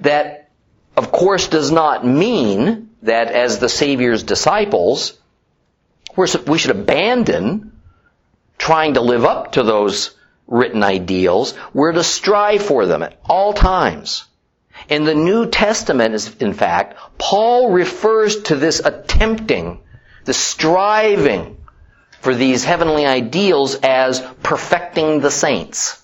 That, 0.00 0.50
of 0.96 1.12
course, 1.12 1.48
does 1.48 1.70
not 1.70 2.06
mean 2.06 2.90
that 3.02 3.30
as 3.30 3.58
the 3.58 3.68
Savior's 3.68 4.22
disciples, 4.22 5.18
we 6.16 6.58
should 6.58 6.70
abandon 6.70 7.78
trying 8.56 8.94
to 8.94 9.02
live 9.02 9.24
up 9.26 9.52
to 9.52 9.62
those 9.62 10.16
written 10.46 10.82
ideals. 10.82 11.52
We're 11.74 11.92
to 11.92 12.02
strive 12.02 12.62
for 12.62 12.86
them 12.86 13.02
at 13.02 13.18
all 13.24 13.52
times. 13.52 14.24
In 14.88 15.04
the 15.04 15.14
New 15.14 15.50
Testament, 15.50 16.40
in 16.40 16.54
fact, 16.54 16.96
Paul 17.18 17.70
refers 17.70 18.44
to 18.44 18.56
this 18.56 18.80
attempting, 18.80 19.80
the 20.28 20.34
striving 20.34 21.56
for 22.20 22.34
these 22.34 22.62
heavenly 22.62 23.06
ideals 23.06 23.76
as 23.76 24.20
perfecting 24.42 25.20
the 25.20 25.30
saints. 25.30 26.02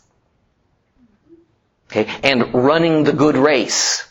Okay, 1.93 2.11
and 2.23 2.55
running 2.55 3.05
the 3.05 3.13
good 3.13 3.37
race. 3.37 4.09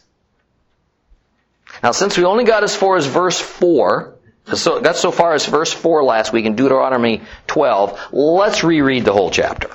Now, 1.82 1.94
since 1.94 2.16
we 2.16 2.26
only 2.26 2.44
got 2.44 2.64
as 2.64 2.76
far 2.76 2.96
as 2.96 3.08
verse 3.08 3.40
4, 3.40 4.14
so 4.54 4.80
got 4.82 4.98
so 4.98 5.10
far 5.10 5.34
as 5.34 5.48
verse 5.48 5.74
4 5.74 6.04
last 6.04 6.32
week 6.32 6.46
in 6.46 6.56
Deuteronomy 6.56 7.24
12. 7.48 8.00
Let's 8.12 8.64
reread 8.64 9.06
the 9.06 9.14
whole 9.14 9.32
chapter 9.32 9.70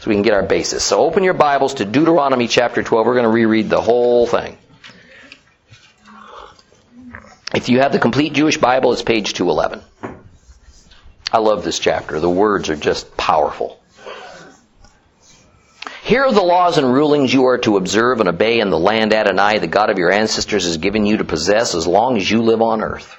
so 0.00 0.10
we 0.10 0.16
can 0.16 0.22
get 0.22 0.34
our 0.34 0.42
basis. 0.42 0.82
So 0.82 0.98
open 0.98 1.22
your 1.22 1.34
Bibles 1.34 1.74
to 1.74 1.84
Deuteronomy 1.84 2.48
chapter 2.48 2.82
12. 2.82 3.06
We're 3.06 3.14
going 3.14 3.22
to 3.22 3.30
reread 3.30 3.70
the 3.70 3.80
whole 3.80 4.26
thing. 4.26 4.58
If 7.54 7.68
you 7.68 7.80
have 7.80 7.92
the 7.92 7.98
complete 7.98 8.32
Jewish 8.32 8.56
Bible, 8.56 8.92
it's 8.92 9.02
page 9.02 9.32
211. 9.34 9.82
I 11.32 11.38
love 11.38 11.64
this 11.64 11.78
chapter. 11.78 12.18
The 12.18 12.30
words 12.30 12.70
are 12.70 12.76
just 12.76 13.16
powerful. 13.16 13.80
Here 16.02 16.24
are 16.24 16.32
the 16.32 16.42
laws 16.42 16.78
and 16.78 16.92
rulings 16.92 17.32
you 17.32 17.46
are 17.46 17.58
to 17.58 17.76
observe 17.76 18.20
and 18.20 18.28
obey 18.28 18.60
in 18.60 18.70
the 18.70 18.78
land 18.78 19.12
Adonai, 19.12 19.58
the 19.58 19.66
God 19.66 19.90
of 19.90 19.98
your 19.98 20.12
ancestors, 20.12 20.64
has 20.64 20.76
given 20.76 21.06
you 21.06 21.16
to 21.18 21.24
possess 21.24 21.74
as 21.74 21.86
long 21.86 22.16
as 22.16 22.30
you 22.30 22.42
live 22.42 22.62
on 22.62 22.82
earth. 22.82 23.16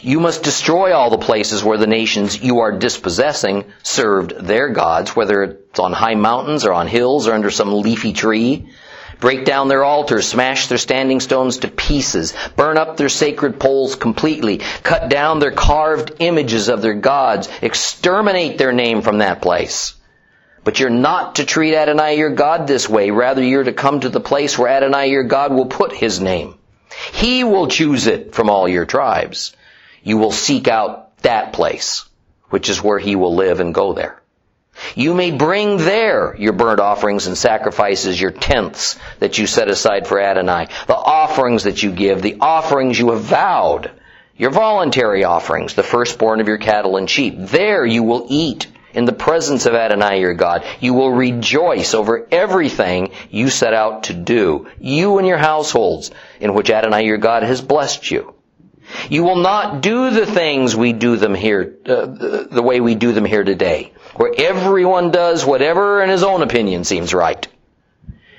You 0.00 0.18
must 0.18 0.42
destroy 0.42 0.92
all 0.92 1.10
the 1.10 1.18
places 1.18 1.62
where 1.62 1.78
the 1.78 1.86
nations 1.86 2.42
you 2.42 2.60
are 2.60 2.76
dispossessing 2.76 3.66
served 3.84 4.34
their 4.36 4.70
gods, 4.70 5.14
whether 5.14 5.44
it's 5.44 5.78
on 5.78 5.92
high 5.92 6.16
mountains 6.16 6.64
or 6.64 6.72
on 6.72 6.88
hills 6.88 7.28
or 7.28 7.34
under 7.34 7.50
some 7.50 7.72
leafy 7.72 8.12
tree. 8.12 8.68
Break 9.22 9.44
down 9.44 9.68
their 9.68 9.84
altars, 9.84 10.26
smash 10.26 10.66
their 10.66 10.78
standing 10.78 11.20
stones 11.20 11.58
to 11.58 11.68
pieces, 11.68 12.34
burn 12.56 12.76
up 12.76 12.96
their 12.96 13.08
sacred 13.08 13.60
poles 13.60 13.94
completely, 13.94 14.58
cut 14.82 15.08
down 15.08 15.38
their 15.38 15.52
carved 15.52 16.14
images 16.18 16.68
of 16.68 16.82
their 16.82 16.94
gods, 16.94 17.48
exterminate 17.62 18.58
their 18.58 18.72
name 18.72 19.00
from 19.00 19.18
that 19.18 19.40
place. 19.40 19.94
But 20.64 20.80
you're 20.80 20.90
not 20.90 21.36
to 21.36 21.44
treat 21.44 21.76
Adonai 21.76 22.18
your 22.18 22.30
God 22.30 22.66
this 22.66 22.88
way. 22.88 23.12
Rather, 23.12 23.44
you're 23.44 23.62
to 23.62 23.72
come 23.72 24.00
to 24.00 24.08
the 24.08 24.18
place 24.18 24.58
where 24.58 24.68
Adonai 24.68 25.10
your 25.10 25.22
God 25.22 25.52
will 25.52 25.66
put 25.66 25.92
his 25.92 26.20
name. 26.20 26.56
He 27.12 27.44
will 27.44 27.68
choose 27.68 28.08
it 28.08 28.34
from 28.34 28.50
all 28.50 28.66
your 28.66 28.86
tribes. 28.86 29.54
You 30.02 30.18
will 30.18 30.32
seek 30.32 30.66
out 30.66 31.16
that 31.18 31.52
place, 31.52 32.06
which 32.50 32.68
is 32.68 32.82
where 32.82 32.98
he 32.98 33.14
will 33.14 33.36
live 33.36 33.60
and 33.60 33.72
go 33.72 33.92
there. 33.92 34.21
You 34.94 35.14
may 35.14 35.30
bring 35.30 35.78
there 35.78 36.34
your 36.36 36.52
burnt 36.52 36.80
offerings 36.80 37.26
and 37.26 37.36
sacrifices, 37.36 38.20
your 38.20 38.30
tenths 38.30 38.98
that 39.18 39.38
you 39.38 39.46
set 39.46 39.68
aside 39.68 40.06
for 40.06 40.20
Adonai, 40.20 40.68
the 40.86 40.96
offerings 40.96 41.64
that 41.64 41.82
you 41.82 41.92
give, 41.92 42.22
the 42.22 42.38
offerings 42.40 42.98
you 42.98 43.10
have 43.10 43.22
vowed, 43.22 43.90
your 44.36 44.50
voluntary 44.50 45.24
offerings, 45.24 45.74
the 45.74 45.82
firstborn 45.82 46.40
of 46.40 46.48
your 46.48 46.58
cattle 46.58 46.96
and 46.96 47.08
sheep. 47.08 47.34
There 47.38 47.84
you 47.86 48.02
will 48.02 48.26
eat 48.28 48.66
in 48.92 49.04
the 49.04 49.12
presence 49.12 49.66
of 49.66 49.74
Adonai 49.74 50.20
your 50.20 50.34
God. 50.34 50.64
You 50.80 50.94
will 50.94 51.10
rejoice 51.10 51.94
over 51.94 52.26
everything 52.30 53.12
you 53.30 53.50
set 53.50 53.74
out 53.74 54.04
to 54.04 54.14
do, 54.14 54.68
you 54.80 55.18
and 55.18 55.26
your 55.26 55.38
households, 55.38 56.10
in 56.40 56.54
which 56.54 56.70
Adonai 56.70 57.04
your 57.04 57.18
God 57.18 57.42
has 57.42 57.60
blessed 57.60 58.10
you. 58.10 58.34
You 59.08 59.24
will 59.24 59.36
not 59.36 59.80
do 59.80 60.10
the 60.10 60.26
things 60.26 60.76
we 60.76 60.92
do 60.92 61.16
them 61.16 61.34
here, 61.34 61.76
uh, 61.86 62.06
the 62.50 62.62
way 62.62 62.80
we 62.80 62.94
do 62.94 63.12
them 63.12 63.24
here 63.24 63.44
today, 63.44 63.92
where 64.14 64.32
everyone 64.36 65.10
does 65.10 65.44
whatever 65.44 66.02
in 66.02 66.10
his 66.10 66.22
own 66.22 66.42
opinion 66.42 66.84
seems 66.84 67.14
right. 67.14 67.46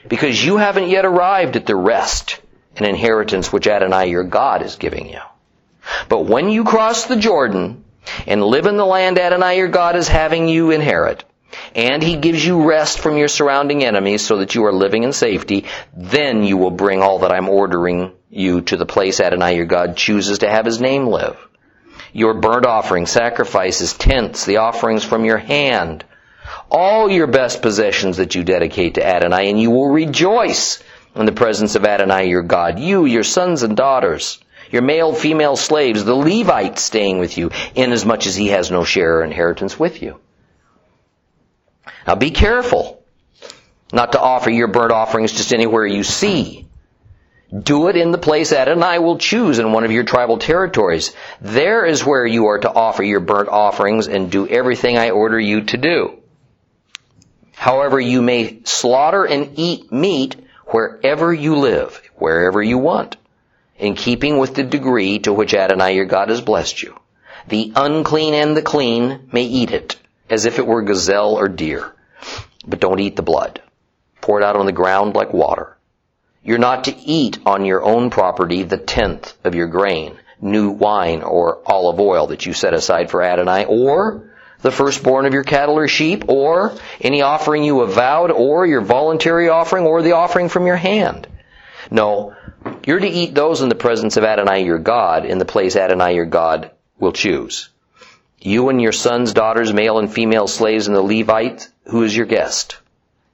Because 0.08 0.44
you 0.44 0.58
haven't 0.58 0.90
yet 0.90 1.06
arrived 1.06 1.56
at 1.56 1.66
the 1.66 1.76
rest 1.76 2.40
and 2.76 2.86
inheritance 2.86 3.52
which 3.52 3.68
Adonai 3.68 4.10
your 4.10 4.24
God 4.24 4.62
is 4.62 4.76
giving 4.76 5.10
you. 5.10 5.22
But 6.10 6.26
when 6.26 6.50
you 6.50 6.64
cross 6.64 7.06
the 7.06 7.16
Jordan 7.16 7.84
and 8.28 8.44
live 8.44 8.66
in 8.66 8.78
the 8.78 8.86
land 8.86 9.20
Adonai 9.20 9.58
your 9.58 9.68
God 9.68 9.96
is 9.96 10.08
having 10.08 10.48
you 10.48 10.72
inherit, 10.72 11.24
and 11.76 12.02
he 12.02 12.18
gives 12.18 12.46
you 12.46 12.68
rest 12.68 13.00
from 13.00 13.18
your 13.18 13.28
surrounding 13.28 13.84
enemies 13.84 14.26
so 14.26 14.38
that 14.38 14.56
you 14.56 14.66
are 14.66 14.74
living 14.74 15.04
in 15.04 15.14
safety, 15.14 15.66
then 15.96 16.44
you 16.44 16.58
will 16.58 16.72
bring 16.72 17.02
all 17.02 17.20
that 17.20 17.32
I'm 17.32 17.50
ordering 17.50 18.12
you 18.30 18.62
to 18.62 18.78
the 18.78 18.86
place 18.86 19.20
Adonai 19.20 19.56
your 19.56 19.66
God 19.66 19.96
chooses 19.96 20.40
to 20.40 20.50
have 20.50 20.66
his 20.66 20.82
name 20.82 21.08
live. 21.08 21.38
Your 22.14 22.36
burnt 22.36 22.66
offerings, 22.66 23.12
sacrifices, 23.12 23.94
tenths, 23.94 24.46
the 24.46 24.58
offerings 24.58 25.04
from 25.04 25.26
your 25.26 25.40
hand, 25.40 26.06
all 26.70 27.10
your 27.10 27.28
best 27.28 27.62
possessions 27.62 28.18
that 28.18 28.36
you 28.36 28.44
dedicate 28.44 28.96
to 28.96 29.06
Adonai, 29.06 29.50
and 29.50 29.60
you 29.60 29.72
will 29.72 29.90
rejoice 29.90 30.82
in 31.16 31.26
the 31.26 31.32
presence 31.32 31.76
of 31.76 31.86
Adonai 31.86 32.30
your 32.30 32.44
God. 32.44 32.80
You, 32.80 33.06
your 33.06 33.24
sons 33.24 33.64
and 33.64 33.76
daughters, 33.76 34.40
your 34.72 34.82
male, 34.82 35.14
female 35.14 35.56
slaves, 35.56 36.06
the 36.06 36.16
Levite 36.16 36.80
staying 36.80 37.20
with 37.20 37.38
you, 37.38 37.52
inasmuch 37.76 38.26
as 38.26 38.36
he 38.36 38.48
has 38.48 38.72
no 38.72 38.84
share 38.84 39.20
or 39.20 39.24
inheritance 39.24 39.80
with 39.80 40.02
you. 40.02 40.20
Now 42.08 42.16
be 42.16 42.32
careful 42.32 43.04
not 43.92 44.14
to 44.14 44.20
offer 44.20 44.50
your 44.50 44.68
burnt 44.68 44.92
offerings 44.92 45.32
just 45.32 45.54
anywhere 45.54 45.86
you 45.86 46.04
see. 46.04 46.63
Do 47.62 47.88
it 47.88 47.96
in 47.96 48.10
the 48.10 48.18
place 48.18 48.52
Adonai 48.52 48.98
will 48.98 49.20
choose 49.20 49.60
in 49.60 49.74
one 49.74 49.84
of 49.84 49.92
your 49.92 50.04
tribal 50.04 50.40
territories. 50.40 51.14
There 51.40 51.86
is 51.86 52.04
where 52.04 52.26
you 52.26 52.48
are 52.48 52.58
to 52.60 52.74
offer 52.74 53.04
your 53.04 53.20
burnt 53.20 53.50
offerings 53.50 54.08
and 54.08 54.32
do 54.32 54.48
everything 54.48 54.98
I 54.98 55.12
order 55.12 55.40
you 55.40 55.62
to 55.66 55.78
do. 55.78 56.20
However, 57.54 58.00
you 58.00 58.24
may 58.24 58.64
slaughter 58.64 59.24
and 59.24 59.52
eat 59.56 59.92
meat 59.92 60.36
wherever 60.66 61.32
you 61.32 61.58
live, 61.58 62.02
wherever 62.16 62.62
you 62.62 62.80
want, 62.80 63.18
in 63.78 63.94
keeping 63.94 64.40
with 64.40 64.56
the 64.56 64.64
degree 64.64 65.20
to 65.20 65.32
which 65.32 65.54
Adonai 65.54 65.96
your 65.96 66.06
God 66.06 66.30
has 66.30 66.42
blessed 66.42 66.82
you. 66.82 66.98
The 67.50 67.72
unclean 67.76 68.34
and 68.34 68.58
the 68.58 68.64
clean 68.64 69.30
may 69.32 69.44
eat 69.44 69.70
it, 69.70 69.98
as 70.28 70.46
if 70.46 70.58
it 70.58 70.66
were 70.66 70.82
gazelle 70.82 71.36
or 71.36 71.50
deer. 71.50 71.94
But 72.66 72.80
don't 72.80 73.00
eat 73.00 73.16
the 73.16 73.22
blood. 73.22 73.62
Pour 74.22 74.42
it 74.42 74.44
out 74.44 74.56
on 74.56 74.66
the 74.66 74.72
ground 74.72 75.14
like 75.14 75.34
water. 75.34 75.78
You're 76.44 76.58
not 76.58 76.84
to 76.86 76.98
eat 76.98 77.40
on 77.46 77.64
your 77.64 77.82
own 77.84 78.10
property 78.10 78.64
the 78.64 78.78
tenth 78.78 79.34
of 79.46 79.56
your 79.56 79.68
grain, 79.68 80.18
new 80.42 80.72
wine 80.72 81.22
or 81.22 81.60
olive 81.66 82.02
oil 82.02 82.28
that 82.28 82.46
you 82.46 82.52
set 82.52 82.74
aside 82.74 83.10
for 83.10 83.24
Adonai, 83.24 83.64
or 83.66 84.30
the 84.62 84.72
firstborn 84.72 85.26
of 85.26 85.34
your 85.34 85.46
cattle 85.46 85.78
or 85.78 85.88
sheep, 85.88 86.26
or 86.28 86.74
any 87.00 87.22
offering 87.22 87.64
you 87.64 87.80
have 87.80 87.94
vowed, 87.94 88.32
or 88.32 88.66
your 88.66 88.82
voluntary 88.82 89.48
offering, 89.48 89.86
or 89.86 90.02
the 90.02 90.14
offering 90.14 90.50
from 90.50 90.68
your 90.68 90.76
hand. 90.76 91.28
No, 91.90 92.36
you're 92.86 93.00
to 93.00 93.08
eat 93.08 93.34
those 93.34 93.62
in 93.62 93.70
the 93.70 93.76
presence 93.76 94.18
of 94.18 94.26
Adonai 94.26 94.66
your 94.66 94.80
God, 94.80 95.26
in 95.26 95.38
the 95.38 95.46
place 95.46 95.78
Adonai 95.78 96.16
your 96.16 96.26
God 96.26 96.72
will 97.00 97.14
choose. 97.14 97.70
You 98.40 98.68
and 98.68 98.82
your 98.82 98.92
sons, 98.92 99.32
daughters, 99.32 99.74
male 99.74 99.98
and 99.98 100.12
female 100.12 100.48
slaves, 100.48 100.88
and 100.88 100.96
the 100.96 101.02
Levite, 101.02 101.70
who 101.86 102.04
is 102.04 102.16
your 102.16 102.26
guest. 102.26 102.80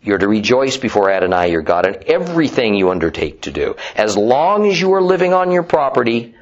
You're 0.02 0.18
to 0.18 0.28
rejoice 0.28 0.78
before 0.78 1.10
Adonai 1.10 1.52
your 1.52 1.62
God 1.62 1.86
in 1.86 2.04
everything 2.08 2.76
you 2.76 2.90
undertake 2.90 3.42
to 3.42 3.52
do. 3.52 3.76
As 3.96 4.16
long 4.16 4.68
as 4.68 4.80
you 4.80 4.94
are 4.94 5.02
living 5.02 5.34
on 5.34 5.52
your 5.52 5.64
property, 5.64 6.36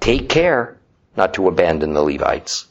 take 0.00 0.28
care 0.28 0.76
not 1.16 1.34
to 1.34 1.48
abandon 1.48 1.94
the 1.94 2.02
Levites. 2.02 2.66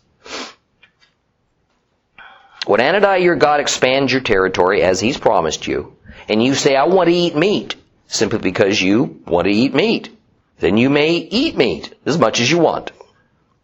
When 2.67 2.79
Adonai 2.79 3.23
your 3.23 3.35
God 3.35 3.59
expands 3.59 4.11
your 4.11 4.21
territory 4.21 4.83
as 4.83 4.99
he's 4.99 5.17
promised 5.17 5.65
you, 5.65 5.95
and 6.27 6.43
you 6.43 6.53
say, 6.53 6.75
I 6.75 6.85
want 6.85 7.09
to 7.09 7.15
eat 7.15 7.35
meat, 7.35 7.75
simply 8.07 8.39
because 8.39 8.79
you 8.79 9.21
want 9.25 9.45
to 9.45 9.53
eat 9.53 9.73
meat, 9.73 10.15
then 10.59 10.77
you 10.77 10.89
may 10.91 11.15
eat 11.15 11.57
meat 11.57 11.95
as 12.05 12.19
much 12.19 12.39
as 12.39 12.51
you 12.51 12.59
want. 12.59 12.91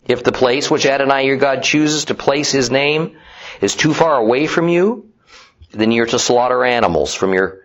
If 0.08 0.24
the 0.24 0.32
place 0.32 0.72
which 0.72 0.86
Adonai 0.86 1.26
your 1.28 1.38
God 1.38 1.62
chooses 1.62 2.06
to 2.06 2.16
place 2.16 2.52
his 2.52 2.72
name 2.72 3.18
is 3.62 3.76
too 3.76 3.94
far 3.94 4.18
away 4.18 4.48
from 4.48 4.70
you, 4.70 5.12
then 5.72 5.92
you're 5.92 6.06
to 6.06 6.20
slaughter 6.20 6.64
animals 6.64 7.14
from 7.14 7.34
your 7.34 7.62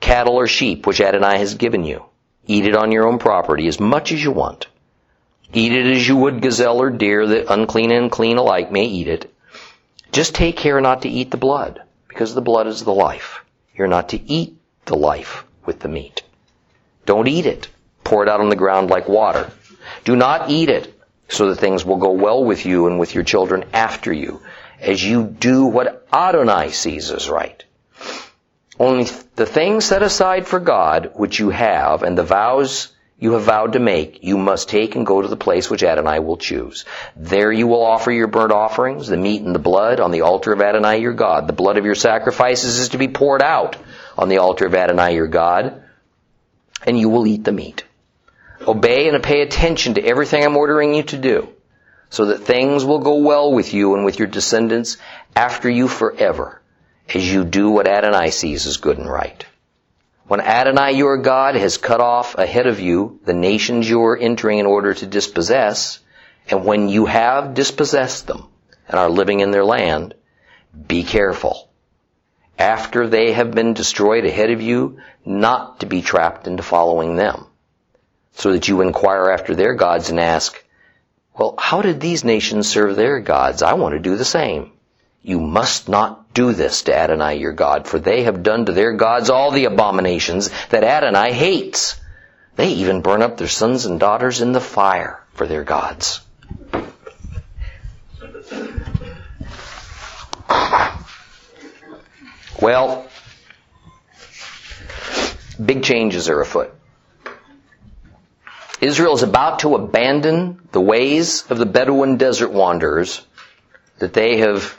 cattle 0.00 0.34
or 0.34 0.46
sheep 0.46 0.86
which 0.86 1.00
Adonai 1.00 1.38
has 1.38 1.54
given 1.54 1.84
you. 1.84 2.04
Eat 2.46 2.66
it 2.66 2.74
on 2.74 2.92
your 2.92 3.06
own 3.06 3.18
property 3.18 3.68
as 3.68 3.78
much 3.78 4.12
as 4.12 4.22
you 4.22 4.32
want. 4.32 4.66
Eat 5.52 5.72
it 5.72 5.86
as 5.86 6.06
you 6.08 6.16
would 6.16 6.40
gazelle 6.40 6.80
or 6.80 6.90
deer, 6.90 7.26
that 7.26 7.52
unclean 7.52 7.92
and 7.92 8.10
clean 8.10 8.38
alike 8.38 8.72
may 8.72 8.84
eat 8.84 9.06
it. 9.06 9.32
Just 10.10 10.34
take 10.34 10.56
care 10.56 10.80
not 10.80 11.02
to 11.02 11.08
eat 11.08 11.30
the 11.30 11.36
blood, 11.36 11.82
because 12.08 12.34
the 12.34 12.40
blood 12.40 12.66
is 12.66 12.82
the 12.82 12.92
life. 12.92 13.44
You're 13.76 13.86
not 13.86 14.10
to 14.10 14.20
eat 14.20 14.56
the 14.86 14.96
life 14.96 15.44
with 15.64 15.80
the 15.80 15.88
meat. 15.88 16.22
Don't 17.06 17.28
eat 17.28 17.46
it. 17.46 17.68
Pour 18.02 18.22
it 18.22 18.28
out 18.28 18.40
on 18.40 18.48
the 18.48 18.56
ground 18.56 18.90
like 18.90 19.08
water. 19.08 19.50
Do 20.04 20.16
not 20.16 20.50
eat 20.50 20.68
it, 20.68 20.92
so 21.28 21.48
that 21.48 21.56
things 21.56 21.84
will 21.84 21.96
go 21.96 22.12
well 22.12 22.44
with 22.44 22.66
you 22.66 22.86
and 22.86 22.98
with 22.98 23.14
your 23.14 23.24
children 23.24 23.64
after 23.72 24.12
you, 24.12 24.40
as 24.82 25.02
you 25.02 25.24
do 25.24 25.64
what 25.64 26.06
Adonai 26.12 26.70
sees 26.70 27.10
as 27.10 27.30
right. 27.30 27.64
Only 28.78 29.04
the 29.36 29.46
things 29.46 29.84
set 29.84 30.02
aside 30.02 30.46
for 30.46 30.58
God 30.58 31.12
which 31.14 31.38
you 31.38 31.50
have 31.50 32.02
and 32.02 32.18
the 32.18 32.24
vows 32.24 32.92
you 33.22 33.34
have 33.34 33.44
vowed 33.44 33.74
to 33.74 33.78
make, 33.78 34.24
you 34.24 34.36
must 34.36 34.68
take 34.68 34.96
and 34.96 35.06
go 35.06 35.22
to 35.22 35.28
the 35.28 35.36
place 35.36 35.70
which 35.70 35.84
Adonai 35.84 36.18
will 36.18 36.36
choose. 36.36 36.84
There 37.14 37.52
you 37.52 37.68
will 37.68 37.84
offer 37.84 38.10
your 38.10 38.26
burnt 38.26 38.50
offerings, 38.50 39.06
the 39.06 39.16
meat 39.16 39.42
and 39.42 39.54
the 39.54 39.60
blood, 39.60 40.00
on 40.00 40.10
the 40.10 40.22
altar 40.22 40.52
of 40.52 40.60
Adonai 40.60 40.98
your 40.98 41.12
God. 41.12 41.46
The 41.46 41.52
blood 41.52 41.78
of 41.78 41.84
your 41.84 41.94
sacrifices 41.94 42.80
is 42.80 42.88
to 42.88 42.98
be 42.98 43.06
poured 43.06 43.40
out 43.40 43.76
on 44.18 44.28
the 44.28 44.38
altar 44.38 44.66
of 44.66 44.74
Adonai 44.74 45.14
your 45.14 45.28
God, 45.28 45.84
and 46.84 46.98
you 46.98 47.08
will 47.10 47.28
eat 47.28 47.44
the 47.44 47.52
meat. 47.52 47.84
Obey 48.66 49.08
and 49.08 49.22
pay 49.22 49.42
attention 49.42 49.94
to 49.94 50.04
everything 50.04 50.44
I'm 50.44 50.56
ordering 50.56 50.92
you 50.92 51.04
to 51.04 51.18
do, 51.18 51.48
so 52.12 52.26
that 52.26 52.44
things 52.44 52.84
will 52.84 52.98
go 52.98 53.16
well 53.16 53.50
with 53.50 53.72
you 53.72 53.94
and 53.94 54.04
with 54.04 54.18
your 54.18 54.28
descendants 54.28 54.98
after 55.34 55.70
you 55.70 55.88
forever, 55.88 56.60
as 57.14 57.32
you 57.32 57.42
do 57.42 57.70
what 57.70 57.86
Adonai 57.86 58.30
sees 58.30 58.66
as 58.66 58.76
good 58.76 58.98
and 58.98 59.10
right. 59.10 59.46
When 60.26 60.42
Adonai 60.42 60.92
your 60.92 61.16
God 61.16 61.54
has 61.54 61.78
cut 61.78 62.02
off 62.02 62.36
ahead 62.36 62.66
of 62.66 62.80
you 62.80 63.18
the 63.24 63.32
nations 63.32 63.88
you 63.88 64.02
are 64.02 64.16
entering 64.16 64.58
in 64.58 64.66
order 64.66 64.92
to 64.92 65.06
dispossess, 65.06 66.00
and 66.50 66.66
when 66.66 66.90
you 66.90 67.06
have 67.06 67.54
dispossessed 67.54 68.26
them 68.26 68.46
and 68.88 68.98
are 68.98 69.08
living 69.08 69.40
in 69.40 69.50
their 69.50 69.64
land, 69.64 70.12
be 70.86 71.04
careful. 71.04 71.70
After 72.58 73.06
they 73.06 73.32
have 73.32 73.52
been 73.52 73.72
destroyed 73.72 74.26
ahead 74.26 74.50
of 74.50 74.60
you, 74.60 74.98
not 75.24 75.80
to 75.80 75.86
be 75.86 76.02
trapped 76.02 76.46
into 76.46 76.62
following 76.62 77.16
them, 77.16 77.46
so 78.32 78.52
that 78.52 78.68
you 78.68 78.82
inquire 78.82 79.30
after 79.30 79.54
their 79.54 79.72
gods 79.72 80.10
and 80.10 80.20
ask, 80.20 80.61
well, 81.36 81.54
how 81.58 81.82
did 81.82 82.00
these 82.00 82.24
nations 82.24 82.68
serve 82.68 82.96
their 82.96 83.20
gods? 83.20 83.62
I 83.62 83.74
want 83.74 83.94
to 83.94 84.00
do 84.00 84.16
the 84.16 84.24
same. 84.24 84.72
You 85.22 85.40
must 85.40 85.88
not 85.88 86.34
do 86.34 86.52
this 86.52 86.82
to 86.82 86.96
Adonai 86.96 87.36
your 87.36 87.52
God, 87.52 87.86
for 87.86 87.98
they 87.98 88.24
have 88.24 88.42
done 88.42 88.66
to 88.66 88.72
their 88.72 88.92
gods 88.92 89.30
all 89.30 89.50
the 89.50 89.64
abominations 89.66 90.50
that 90.70 90.84
Adonai 90.84 91.32
hates. 91.32 91.98
They 92.56 92.68
even 92.68 93.00
burn 93.00 93.22
up 93.22 93.38
their 93.38 93.48
sons 93.48 93.86
and 93.86 93.98
daughters 93.98 94.40
in 94.40 94.52
the 94.52 94.60
fire 94.60 95.22
for 95.34 95.46
their 95.46 95.64
gods. 95.64 96.20
Well, 102.60 103.06
big 105.64 105.82
changes 105.82 106.28
are 106.28 106.40
afoot. 106.40 106.72
Israel 108.82 109.14
is 109.14 109.22
about 109.22 109.60
to 109.60 109.76
abandon 109.76 110.58
the 110.72 110.80
ways 110.80 111.44
of 111.48 111.56
the 111.56 111.66
Bedouin 111.66 112.16
desert 112.16 112.50
wanderers 112.50 113.24
that 114.00 114.12
they 114.12 114.38
have 114.38 114.76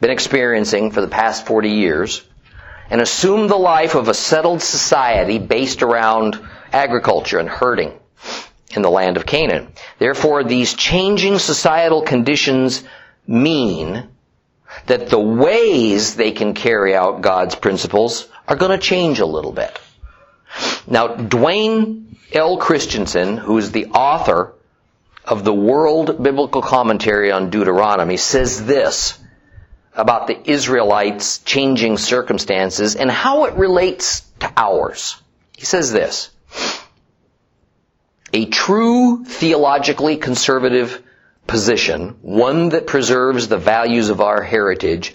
been 0.00 0.10
experiencing 0.10 0.90
for 0.90 1.00
the 1.00 1.06
past 1.06 1.46
40 1.46 1.70
years 1.70 2.26
and 2.90 3.00
assume 3.00 3.46
the 3.46 3.56
life 3.56 3.94
of 3.94 4.08
a 4.08 4.14
settled 4.14 4.60
society 4.60 5.38
based 5.38 5.84
around 5.84 6.40
agriculture 6.72 7.38
and 7.38 7.48
herding 7.48 7.92
in 8.74 8.82
the 8.82 8.90
land 8.90 9.16
of 9.16 9.24
Canaan. 9.24 9.68
Therefore, 10.00 10.42
these 10.42 10.74
changing 10.74 11.38
societal 11.38 12.02
conditions 12.02 12.82
mean 13.24 14.08
that 14.86 15.10
the 15.10 15.20
ways 15.20 16.16
they 16.16 16.32
can 16.32 16.54
carry 16.54 16.96
out 16.96 17.20
God's 17.20 17.54
principles 17.54 18.26
are 18.48 18.56
going 18.56 18.72
to 18.72 18.84
change 18.84 19.20
a 19.20 19.26
little 19.26 19.52
bit. 19.52 19.78
Now, 20.88 21.06
Duane 21.06 22.11
L. 22.34 22.56
Christensen, 22.56 23.36
who's 23.36 23.70
the 23.70 23.86
author 23.86 24.54
of 25.24 25.44
the 25.44 25.54
Word 25.54 26.22
Biblical 26.22 26.62
Commentary 26.62 27.30
on 27.30 27.50
Deuteronomy, 27.50 28.16
says 28.16 28.64
this 28.64 29.18
about 29.94 30.26
the 30.26 30.50
Israelites' 30.50 31.38
changing 31.38 31.98
circumstances 31.98 32.96
and 32.96 33.10
how 33.10 33.44
it 33.44 33.54
relates 33.54 34.20
to 34.40 34.50
ours. 34.56 35.20
He 35.56 35.64
says 35.64 35.92
this. 35.92 36.30
A 38.32 38.46
true 38.46 39.24
theologically 39.24 40.16
conservative 40.16 41.02
position, 41.46 42.16
one 42.22 42.70
that 42.70 42.86
preserves 42.86 43.48
the 43.48 43.58
values 43.58 44.08
of 44.08 44.22
our 44.22 44.42
heritage, 44.42 45.14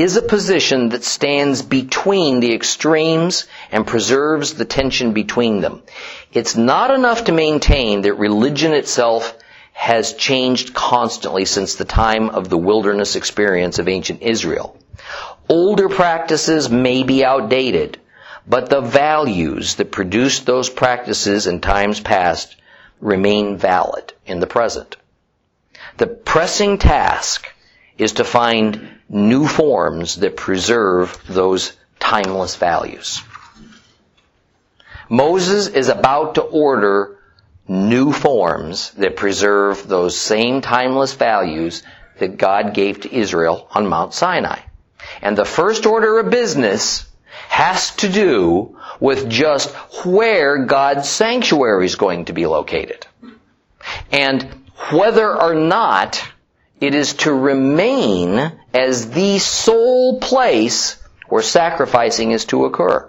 is 0.00 0.16
a 0.16 0.22
position 0.22 0.88
that 0.88 1.04
stands 1.04 1.60
between 1.60 2.40
the 2.40 2.54
extremes 2.54 3.46
and 3.70 3.86
preserves 3.86 4.54
the 4.54 4.64
tension 4.64 5.12
between 5.12 5.60
them. 5.60 5.82
It's 6.32 6.56
not 6.56 6.90
enough 6.90 7.24
to 7.24 7.32
maintain 7.32 8.00
that 8.02 8.14
religion 8.14 8.72
itself 8.72 9.36
has 9.74 10.14
changed 10.14 10.72
constantly 10.72 11.44
since 11.44 11.74
the 11.74 11.84
time 11.84 12.30
of 12.30 12.48
the 12.48 12.56
wilderness 12.56 13.14
experience 13.14 13.78
of 13.78 13.88
ancient 13.88 14.22
Israel. 14.22 14.74
Older 15.50 15.90
practices 15.90 16.70
may 16.70 17.02
be 17.02 17.22
outdated, 17.22 17.98
but 18.46 18.70
the 18.70 18.80
values 18.80 19.74
that 19.74 19.92
produced 19.92 20.46
those 20.46 20.70
practices 20.70 21.46
in 21.46 21.60
times 21.60 22.00
past 22.00 22.56
remain 23.00 23.58
valid 23.58 24.14
in 24.24 24.40
the 24.40 24.46
present. 24.46 24.96
The 25.98 26.06
pressing 26.06 26.78
task 26.78 27.46
is 27.98 28.12
to 28.12 28.24
find 28.24 28.99
new 29.10 29.46
forms 29.46 30.16
that 30.16 30.36
preserve 30.36 31.20
those 31.28 31.76
timeless 31.98 32.54
values. 32.56 33.22
Moses 35.08 35.66
is 35.66 35.88
about 35.88 36.36
to 36.36 36.42
order 36.42 37.18
new 37.66 38.12
forms 38.12 38.92
that 38.92 39.16
preserve 39.16 39.86
those 39.88 40.16
same 40.16 40.60
timeless 40.60 41.14
values 41.14 41.82
that 42.18 42.36
God 42.36 42.72
gave 42.72 43.00
to 43.00 43.12
Israel 43.12 43.68
on 43.72 43.88
Mount 43.88 44.14
Sinai. 44.14 44.60
And 45.20 45.36
the 45.36 45.44
first 45.44 45.86
order 45.86 46.20
of 46.20 46.30
business 46.30 47.06
has 47.48 47.96
to 47.96 48.08
do 48.08 48.78
with 49.00 49.28
just 49.28 49.70
where 50.04 50.64
God's 50.66 51.08
sanctuary 51.08 51.86
is 51.86 51.96
going 51.96 52.26
to 52.26 52.32
be 52.32 52.46
located. 52.46 53.06
And 54.12 54.42
whether 54.92 55.28
or 55.28 55.54
not 55.54 56.22
it 56.80 56.94
is 56.94 57.14
to 57.14 57.32
remain 57.32 58.52
as 58.72 59.10
the 59.10 59.38
sole 59.38 60.18
place 60.18 60.96
where 61.28 61.42
sacrificing 61.42 62.32
is 62.32 62.46
to 62.46 62.64
occur. 62.64 63.08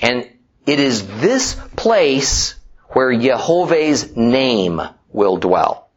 And 0.00 0.28
it 0.66 0.80
is 0.80 1.06
this 1.20 1.54
place 1.76 2.54
where 2.90 3.12
Yehovah's 3.12 4.16
name 4.16 4.80
will 5.12 5.36
dwell. 5.36 5.88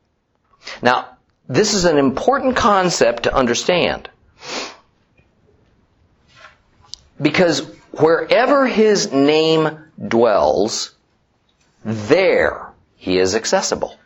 Now, 0.82 1.18
this 1.48 1.74
is 1.74 1.86
an 1.86 1.98
important 1.98 2.56
concept 2.56 3.24
to 3.24 3.34
understand. 3.34 4.10
Because 7.22 7.60
wherever 7.92 8.68
his 8.68 9.12
name 9.12 9.70
dwells, 10.06 10.94
there 11.86 12.74
he 12.96 13.18
is 13.18 13.36
accessible. 13.36 13.98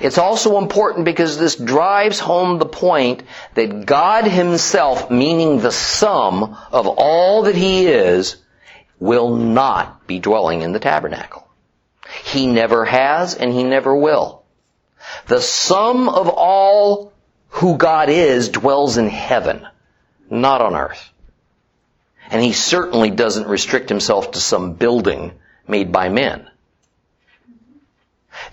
It's 0.00 0.18
also 0.18 0.58
important 0.58 1.04
because 1.04 1.38
this 1.38 1.56
drives 1.56 2.18
home 2.18 2.58
the 2.58 2.66
point 2.66 3.22
that 3.54 3.86
God 3.86 4.24
himself, 4.24 5.10
meaning 5.10 5.58
the 5.58 5.72
sum 5.72 6.56
of 6.72 6.86
all 6.86 7.42
that 7.42 7.54
he 7.54 7.86
is, 7.86 8.36
will 8.98 9.36
not 9.36 10.06
be 10.06 10.18
dwelling 10.18 10.62
in 10.62 10.72
the 10.72 10.78
tabernacle. 10.78 11.46
He 12.24 12.46
never 12.46 12.84
has 12.84 13.34
and 13.34 13.52
he 13.52 13.64
never 13.64 13.94
will. 13.94 14.42
The 15.26 15.40
sum 15.40 16.08
of 16.08 16.28
all 16.28 17.12
who 17.48 17.76
God 17.76 18.08
is 18.08 18.48
dwells 18.48 18.96
in 18.96 19.08
heaven, 19.08 19.66
not 20.30 20.60
on 20.60 20.74
earth. 20.74 21.12
And 22.30 22.42
he 22.42 22.52
certainly 22.52 23.10
doesn't 23.10 23.46
restrict 23.46 23.88
himself 23.88 24.32
to 24.32 24.40
some 24.40 24.74
building 24.74 25.32
made 25.68 25.92
by 25.92 26.08
men. 26.08 26.48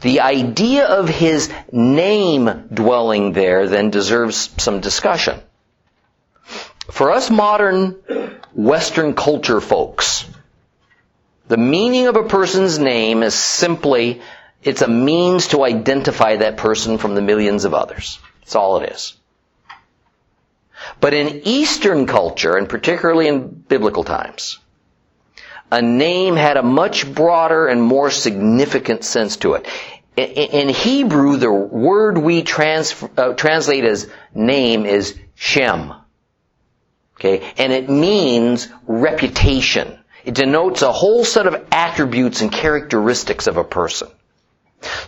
The 0.01 0.21
idea 0.21 0.86
of 0.86 1.08
his 1.08 1.51
name 1.71 2.67
dwelling 2.73 3.34
there 3.34 3.67
then 3.67 3.89
deserves 3.89 4.49
some 4.58 4.79
discussion. 4.79 5.39
For 6.91 7.12
us 7.12 7.29
modern 7.29 7.95
Western 8.53 9.13
culture 9.15 9.62
folks, 9.62 10.25
the 11.47 11.58
meaning 11.58 12.08
of 12.08 12.15
a 12.15 12.23
person's 12.23 12.79
name 12.79 13.23
is 13.23 13.34
simply, 13.34 14.21
it's 14.63 14.82
a 14.82 14.88
means 14.88 15.47
to 15.49 15.63
identify 15.63 16.38
that 16.38 16.58
person 16.58 16.97
from 16.97 17.15
the 17.15 17.21
millions 17.21 17.65
of 17.65 17.73
others. 17.73 18.19
That's 18.41 18.56
all 18.56 18.77
it 18.77 18.91
is. 18.91 19.13
But 20.99 21.13
in 21.13 21.41
Eastern 21.45 22.06
culture, 22.08 22.56
and 22.56 22.67
particularly 22.67 23.27
in 23.27 23.47
biblical 23.47 24.03
times, 24.03 24.60
a 25.74 25.82
name 25.82 26.36
had 26.36 26.56
a 26.56 26.62
much 26.62 27.12
broader 27.12 27.66
and 27.66 27.82
more 27.82 28.12
significant 28.12 29.04
sense 29.04 29.38
to 29.38 29.56
it. 29.56 29.66
In 30.16 30.70
Hebrew, 30.70 31.38
the 31.38 31.52
word 31.52 32.20
we 32.20 32.44
trans, 32.44 32.94
uh, 33.18 33.34
translate 33.34 33.84
as 33.84 34.08
name 34.36 34.86
is 34.86 35.18
Shem. 35.34 35.92
Okay? 37.16 37.52
And 37.58 37.74
it 37.74 37.90
means 37.90 38.68
reputation. 38.86 39.98
It 40.24 40.36
denotes 40.36 40.84
a 40.84 40.92
whole 40.92 41.26
set 41.26 41.48
of 41.48 41.66
attributes 41.72 42.42
and 42.42 42.52
characteristics 42.52 43.48
of 43.48 43.58
a 43.58 43.64
person. 43.64 44.10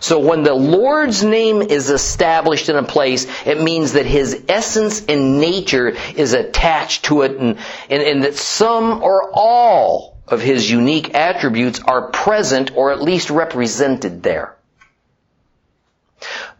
So 0.00 0.18
when 0.18 0.42
the 0.42 0.54
Lord's 0.54 1.22
name 1.22 1.62
is 1.62 1.90
established 1.90 2.68
in 2.68 2.74
a 2.74 2.82
place, 2.82 3.28
it 3.46 3.60
means 3.62 3.92
that 3.92 4.06
His 4.06 4.42
essence 4.48 5.04
and 5.06 5.40
nature 5.40 5.90
is 6.16 6.32
attached 6.32 7.04
to 7.04 7.22
it 7.22 7.36
and, 7.36 7.56
and, 7.88 8.02
and 8.02 8.24
that 8.24 8.34
some 8.34 9.00
or 9.00 9.30
all 9.32 10.15
of 10.28 10.40
His 10.40 10.70
unique 10.70 11.14
attributes 11.14 11.80
are 11.80 12.10
present 12.10 12.72
or 12.76 12.92
at 12.92 13.02
least 13.02 13.30
represented 13.30 14.22
there. 14.22 14.56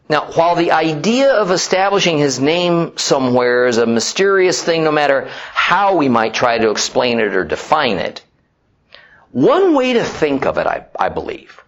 Now, 0.08 0.30
while 0.32 0.54
the 0.54 0.70
idea 0.70 1.32
of 1.32 1.50
establishing 1.50 2.18
his 2.18 2.38
name 2.38 2.96
somewhere 2.96 3.66
is 3.66 3.78
a 3.78 3.86
mysterious 3.86 4.62
thing 4.62 4.84
no 4.84 4.92
matter 4.92 5.28
how 5.52 5.96
we 5.96 6.08
might 6.08 6.32
try 6.32 6.58
to 6.58 6.70
explain 6.70 7.18
it 7.18 7.34
or 7.34 7.44
define 7.44 7.98
it, 7.98 8.22
one 9.32 9.74
way 9.74 9.94
to 9.94 10.04
think 10.04 10.46
of 10.46 10.58
it, 10.58 10.66
I, 10.66 10.86
I 10.98 11.08
believe, 11.08 11.60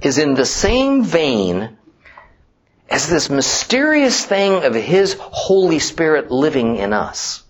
is 0.00 0.16
in 0.16 0.34
the 0.34 0.46
same 0.46 1.04
vein 1.04 1.76
as 2.88 3.08
this 3.08 3.28
mysterious 3.28 4.24
thing 4.24 4.64
of 4.64 4.74
His 4.74 5.16
Holy 5.20 5.78
Spirit 5.78 6.30
living 6.30 6.76
in 6.76 6.94
us. 6.94 7.42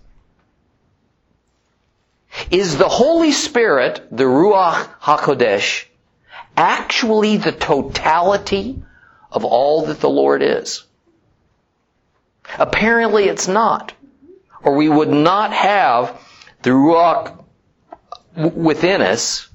Is 2.51 2.77
the 2.77 2.89
Holy 2.89 3.31
Spirit, 3.31 4.07
the 4.11 4.25
Ruach 4.25 4.87
HaKodesh, 5.01 5.85
actually 6.55 7.37
the 7.37 7.51
totality 7.51 8.81
of 9.31 9.45
all 9.45 9.85
that 9.85 9.99
the 9.99 10.09
Lord 10.09 10.41
is? 10.43 10.83
Apparently 12.57 13.25
it's 13.25 13.47
not. 13.47 13.93
Or 14.61 14.75
we 14.75 14.89
would 14.89 15.09
not 15.09 15.53
have 15.53 16.19
the 16.61 16.71
Ruach 16.71 17.43
within 18.35 19.01
us 19.01 19.49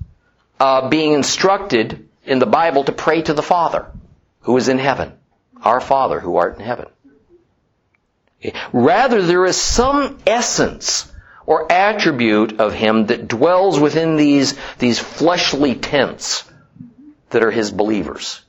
uh, 0.61 0.89
being 0.89 1.13
instructed 1.13 2.09
in 2.25 2.39
the 2.39 2.47
Bible 2.47 2.85
to 2.85 2.93
pray 2.93 3.23
to 3.23 3.35
the 3.35 3.43
Father 3.43 3.87
who 4.41 4.57
is 4.57 4.69
in 4.69 4.79
heaven. 4.79 5.13
Our 5.63 5.81
Father 5.81 6.21
who 6.21 6.37
art 6.37 6.59
in 6.59 6.65
heaven. 6.65 6.87
Rather, 8.73 9.23
there 9.23 9.45
is 9.45 9.57
some 9.57 10.19
essence 10.27 11.11
or 11.49 11.73
attribute 11.73 12.61
of 12.61 12.75
Him 12.75 13.07
that 13.07 13.27
dwells 13.27 13.81
within 13.81 14.17
these, 14.17 14.55
these 14.79 14.99
fleshly 14.99 15.75
tents 15.75 16.45
that 17.31 17.43
are 17.43 17.51
His 17.51 17.71
believers. 17.71 18.43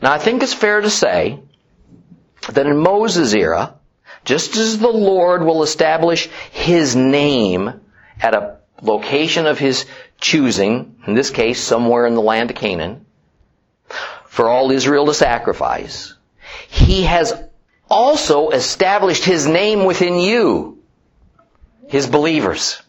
Now 0.00 0.12
I 0.12 0.18
think 0.18 0.42
it's 0.42 0.54
fair 0.54 0.80
to 0.80 0.88
say 0.88 1.38
that 2.48 2.66
in 2.66 2.78
Moses' 2.78 3.34
era, 3.34 3.74
just 4.24 4.56
as 4.56 4.78
the 4.78 4.88
Lord 4.88 5.44
will 5.44 5.62
establish 5.62 6.30
His 6.50 6.96
name 6.96 7.78
at 8.22 8.34
a 8.34 8.56
location 8.80 9.46
of 9.46 9.58
his 9.58 9.84
choosing, 10.18 10.96
in 11.06 11.14
this 11.14 11.30
case 11.30 11.60
somewhere 11.60 12.06
in 12.06 12.14
the 12.14 12.22
land 12.22 12.50
of 12.50 12.56
Canaan, 12.56 13.04
for 14.26 14.48
all 14.48 14.70
Israel 14.70 15.04
to 15.06 15.14
sacrifice, 15.14 16.14
he 16.68 17.02
has 17.02 17.34
also 17.90 18.48
established 18.48 19.24
his 19.24 19.46
name 19.46 19.84
within 19.84 20.16
you, 20.16 20.77
his 21.88 22.06
believers. 22.06 22.80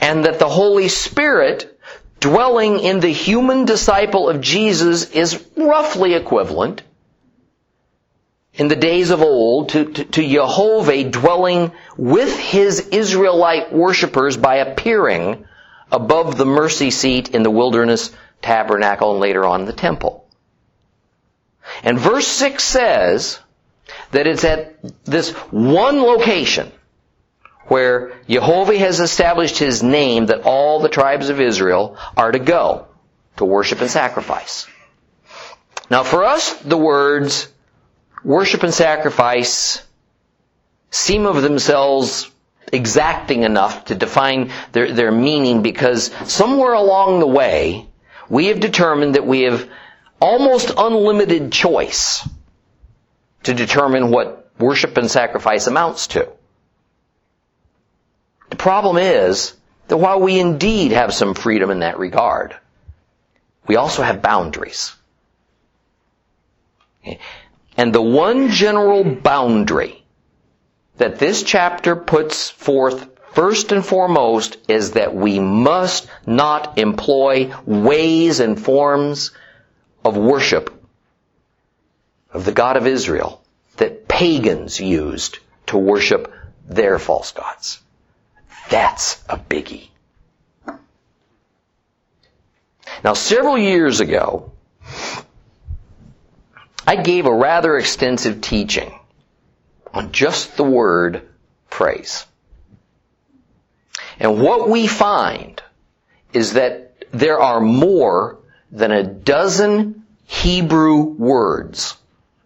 And 0.00 0.24
that 0.24 0.38
the 0.38 0.48
Holy 0.48 0.88
Spirit 0.88 1.78
dwelling 2.20 2.80
in 2.80 3.00
the 3.00 3.08
human 3.08 3.64
disciple 3.64 4.28
of 4.28 4.40
Jesus 4.40 5.10
is 5.10 5.44
roughly 5.56 6.14
equivalent 6.14 6.82
in 8.54 8.68
the 8.68 8.76
days 8.76 9.10
of 9.10 9.20
old 9.20 9.70
to, 9.70 9.84
to, 9.84 10.04
to 10.04 10.22
Yehovah 10.22 11.10
dwelling 11.10 11.72
with 11.96 12.38
his 12.38 12.88
Israelite 12.88 13.72
worshippers 13.72 14.36
by 14.36 14.56
appearing 14.56 15.44
above 15.90 16.38
the 16.38 16.46
mercy 16.46 16.90
seat 16.90 17.30
in 17.30 17.42
the 17.42 17.50
wilderness 17.50 18.10
tabernacle 18.42 19.12
and 19.12 19.20
later 19.20 19.44
on 19.44 19.64
the 19.64 19.72
temple. 19.72 20.26
And 21.82 21.98
verse 21.98 22.26
6 22.26 22.62
says 22.62 23.40
that 24.14 24.26
it's 24.26 24.44
at 24.44 24.76
this 25.04 25.30
one 25.50 26.00
location 26.00 26.70
where 27.66 28.12
Yehovah 28.28 28.78
has 28.78 29.00
established 29.00 29.58
his 29.58 29.82
name 29.82 30.26
that 30.26 30.42
all 30.42 30.80
the 30.80 30.88
tribes 30.88 31.30
of 31.30 31.40
Israel 31.40 31.96
are 32.16 32.30
to 32.30 32.38
go 32.38 32.86
to 33.38 33.44
worship 33.44 33.80
and 33.80 33.90
sacrifice. 33.90 34.66
Now 35.90 36.04
for 36.04 36.24
us, 36.24 36.52
the 36.60 36.76
words 36.76 37.48
worship 38.22 38.62
and 38.62 38.72
sacrifice 38.72 39.84
seem 40.90 41.26
of 41.26 41.42
themselves 41.42 42.30
exacting 42.72 43.42
enough 43.42 43.86
to 43.86 43.94
define 43.96 44.52
their, 44.72 44.92
their 44.92 45.12
meaning 45.12 45.62
because 45.62 46.12
somewhere 46.30 46.72
along 46.72 47.18
the 47.18 47.26
way, 47.26 47.86
we 48.28 48.46
have 48.46 48.60
determined 48.60 49.16
that 49.16 49.26
we 49.26 49.42
have 49.42 49.68
almost 50.20 50.70
unlimited 50.76 51.50
choice 51.50 52.26
to 53.44 53.54
determine 53.54 54.10
what 54.10 54.50
worship 54.58 54.96
and 54.96 55.10
sacrifice 55.10 55.66
amounts 55.66 56.08
to. 56.08 56.28
The 58.50 58.56
problem 58.56 58.96
is 58.98 59.54
that 59.88 59.96
while 59.96 60.20
we 60.20 60.38
indeed 60.38 60.92
have 60.92 61.14
some 61.14 61.34
freedom 61.34 61.70
in 61.70 61.80
that 61.80 61.98
regard, 61.98 62.56
we 63.66 63.76
also 63.76 64.02
have 64.02 64.22
boundaries. 64.22 64.94
And 67.76 67.94
the 67.94 68.02
one 68.02 68.50
general 68.50 69.04
boundary 69.04 70.02
that 70.96 71.18
this 71.18 71.42
chapter 71.42 71.96
puts 71.96 72.48
forth 72.48 73.08
first 73.32 73.72
and 73.72 73.84
foremost 73.84 74.56
is 74.68 74.92
that 74.92 75.14
we 75.14 75.40
must 75.40 76.06
not 76.24 76.78
employ 76.78 77.52
ways 77.66 78.40
and 78.40 78.58
forms 78.58 79.32
of 80.04 80.16
worship 80.16 80.73
of 82.34 82.44
the 82.44 82.52
God 82.52 82.76
of 82.76 82.86
Israel 82.86 83.40
that 83.76 84.08
pagans 84.08 84.80
used 84.80 85.38
to 85.66 85.78
worship 85.78 86.34
their 86.68 86.98
false 86.98 87.30
gods. 87.32 87.80
That's 88.68 89.22
a 89.28 89.38
biggie. 89.38 89.88
Now 93.02 93.14
several 93.14 93.56
years 93.56 94.00
ago, 94.00 94.52
I 96.86 96.96
gave 96.96 97.26
a 97.26 97.34
rather 97.34 97.78
extensive 97.78 98.40
teaching 98.40 98.92
on 99.92 100.12
just 100.12 100.56
the 100.56 100.64
word 100.64 101.26
praise. 101.70 102.26
And 104.18 104.42
what 104.42 104.68
we 104.68 104.86
find 104.86 105.62
is 106.32 106.54
that 106.54 107.04
there 107.12 107.38
are 107.38 107.60
more 107.60 108.38
than 108.72 108.90
a 108.90 109.04
dozen 109.04 110.04
Hebrew 110.26 110.96
words 110.96 111.96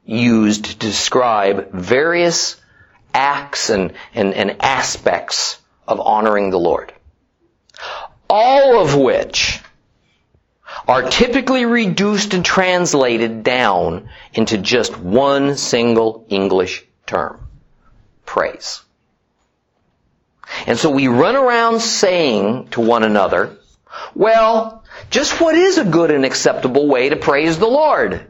used 0.09 0.65
to 0.65 0.77
describe 0.77 1.71
various 1.71 2.57
acts 3.13 3.69
and, 3.69 3.93
and, 4.15 4.33
and 4.33 4.57
aspects 4.63 5.59
of 5.87 6.01
honoring 6.01 6.51
the 6.51 6.59
Lord. 6.59 6.93
All 8.29 8.81
of 8.81 8.97
which 8.97 9.61
are 10.87 11.03
typically 11.03 11.67
reduced 11.67 12.33
and 12.33 12.45
translated 12.45 13.43
down 13.43 14.09
into 14.33 14.57
just 14.57 14.99
one 14.99 15.59
single 15.59 16.25
English 16.31 16.85
term. 17.07 17.47
Praise. 18.25 18.83
And 20.67 20.79
so 20.79 20.91
we 20.91 21.09
run 21.09 21.37
around 21.37 21.81
saying 21.81 22.69
to 22.69 22.81
one 22.81 23.05
another, 23.05 23.59
well, 24.15 24.85
just 25.11 25.39
what 25.39 25.55
is 25.55 25.77
a 25.77 25.85
good 25.85 26.11
and 26.11 26.25
acceptable 26.25 26.89
way 26.89 27.11
to 27.11 27.17
praise 27.17 27.59
the 27.59 27.67
Lord? 27.67 28.27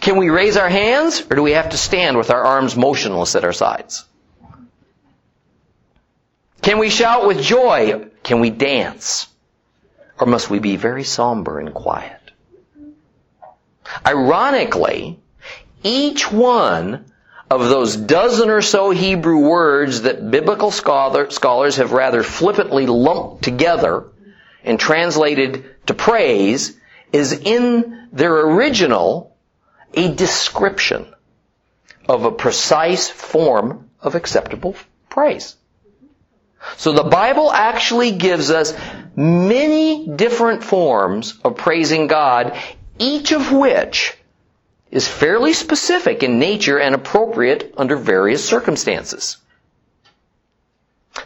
Can 0.00 0.16
we 0.16 0.30
raise 0.30 0.56
our 0.56 0.68
hands 0.68 1.20
or 1.30 1.36
do 1.36 1.42
we 1.42 1.52
have 1.52 1.70
to 1.70 1.76
stand 1.76 2.16
with 2.16 2.30
our 2.30 2.44
arms 2.44 2.76
motionless 2.76 3.34
at 3.34 3.44
our 3.44 3.52
sides? 3.52 4.04
Can 6.62 6.78
we 6.78 6.90
shout 6.90 7.26
with 7.26 7.42
joy? 7.42 8.06
Can 8.22 8.40
we 8.40 8.50
dance? 8.50 9.28
Or 10.18 10.26
must 10.26 10.50
we 10.50 10.58
be 10.58 10.76
very 10.76 11.04
somber 11.04 11.58
and 11.58 11.72
quiet? 11.72 12.20
Ironically, 14.06 15.18
each 15.82 16.30
one 16.30 17.06
of 17.50 17.68
those 17.68 17.96
dozen 17.96 18.50
or 18.50 18.60
so 18.60 18.90
Hebrew 18.90 19.48
words 19.48 20.02
that 20.02 20.30
biblical 20.30 20.70
scholar, 20.70 21.30
scholars 21.30 21.76
have 21.76 21.92
rather 21.92 22.22
flippantly 22.22 22.86
lumped 22.86 23.42
together 23.42 24.04
and 24.64 24.78
translated 24.78 25.64
to 25.86 25.94
praise 25.94 26.76
is 27.12 27.32
in 27.32 28.08
their 28.12 28.38
original 28.40 29.27
a 29.94 30.14
description 30.14 31.14
of 32.08 32.24
a 32.24 32.32
precise 32.32 33.08
form 33.08 33.90
of 34.00 34.14
acceptable 34.14 34.74
praise. 35.08 35.56
So 36.76 36.92
the 36.92 37.04
Bible 37.04 37.52
actually 37.52 38.12
gives 38.12 38.50
us 38.50 38.74
many 39.14 40.08
different 40.08 40.64
forms 40.64 41.38
of 41.44 41.56
praising 41.56 42.06
God, 42.06 42.56
each 42.98 43.32
of 43.32 43.52
which 43.52 44.16
is 44.90 45.06
fairly 45.06 45.52
specific 45.52 46.22
in 46.22 46.38
nature 46.38 46.78
and 46.78 46.94
appropriate 46.94 47.74
under 47.76 47.96
various 47.96 48.44
circumstances. 48.44 49.36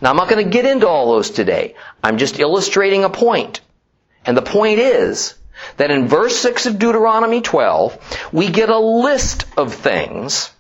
Now 0.01 0.11
I'm 0.11 0.17
not 0.17 0.29
going 0.29 0.45
to 0.45 0.51
get 0.51 0.67
into 0.67 0.89
all 0.89 1.13
those 1.13 1.31
today. 1.31 1.75
I'm 2.03 2.19
just 2.19 2.39
illustrating 2.39 3.05
a 3.05 3.11
point. 3.11 3.61
And 4.25 4.37
the 4.37 4.43
point 4.43 4.79
is 4.79 5.35
that 5.77 5.91
in 5.91 6.09
verse 6.09 6.37
6 6.37 6.67
of 6.67 6.79
Deuteronomy 6.79 7.41
12, 7.41 8.29
we 8.33 8.49
get 8.49 8.69
a 8.69 8.79
list 8.79 9.45
of 9.57 9.75
things 9.75 10.51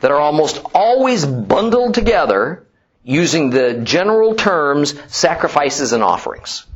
that 0.00 0.10
are 0.10 0.20
almost 0.20 0.62
always 0.74 1.24
bundled 1.24 1.94
together 1.94 2.66
using 3.02 3.50
the 3.50 3.80
general 3.84 4.34
terms 4.34 4.94
sacrifices 5.08 5.92
and 5.92 6.02
offerings. 6.02 6.66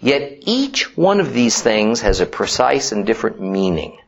Yet 0.00 0.42
each 0.42 0.96
one 0.96 1.20
of 1.20 1.32
these 1.32 1.60
things 1.60 2.00
has 2.02 2.20
a 2.20 2.26
precise 2.26 2.92
and 2.92 3.04
different 3.04 3.40
meaning. 3.40 3.98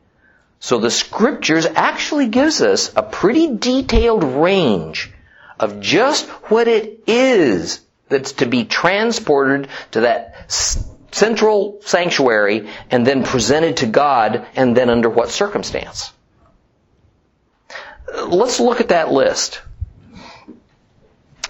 So 0.59 0.77
the 0.77 0.91
scriptures 0.91 1.65
actually 1.65 2.27
gives 2.27 2.61
us 2.61 2.93
a 2.95 3.01
pretty 3.01 3.55
detailed 3.57 4.23
range 4.23 5.11
of 5.59 5.81
just 5.81 6.29
what 6.49 6.67
it 6.67 7.03
is 7.07 7.81
that's 8.09 8.33
to 8.33 8.45
be 8.45 8.65
transported 8.65 9.67
to 9.91 10.01
that 10.01 10.51
central 11.11 11.79
sanctuary 11.81 12.69
and 12.89 13.05
then 13.05 13.23
presented 13.23 13.77
to 13.77 13.85
God 13.85 14.45
and 14.55 14.75
then 14.75 14.89
under 14.89 15.09
what 15.09 15.29
circumstance. 15.29 16.13
Let's 18.27 18.59
look 18.59 18.81
at 18.81 18.89
that 18.89 19.11
list. 19.11 19.61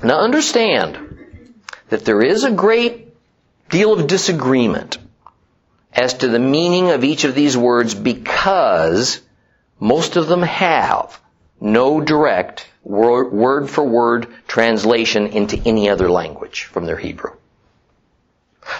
Now 0.03 0.19
understand 0.19 1.55
that 1.89 2.05
there 2.05 2.21
is 2.21 2.43
a 2.43 2.51
great 2.51 3.13
deal 3.69 3.93
of 3.93 4.07
disagreement 4.07 4.97
as 5.93 6.15
to 6.15 6.27
the 6.27 6.39
meaning 6.39 6.91
of 6.91 7.03
each 7.03 7.23
of 7.23 7.35
these 7.35 7.57
words 7.57 7.93
because 7.93 9.21
most 9.79 10.15
of 10.15 10.27
them 10.27 10.41
have 10.41 11.19
no 11.59 12.01
direct 12.01 12.67
word 12.83 13.69
for 13.69 13.83
word 13.83 14.27
translation 14.47 15.27
into 15.27 15.61
any 15.65 15.89
other 15.89 16.09
language 16.09 16.63
from 16.63 16.85
their 16.85 16.97
Hebrew. 16.97 17.31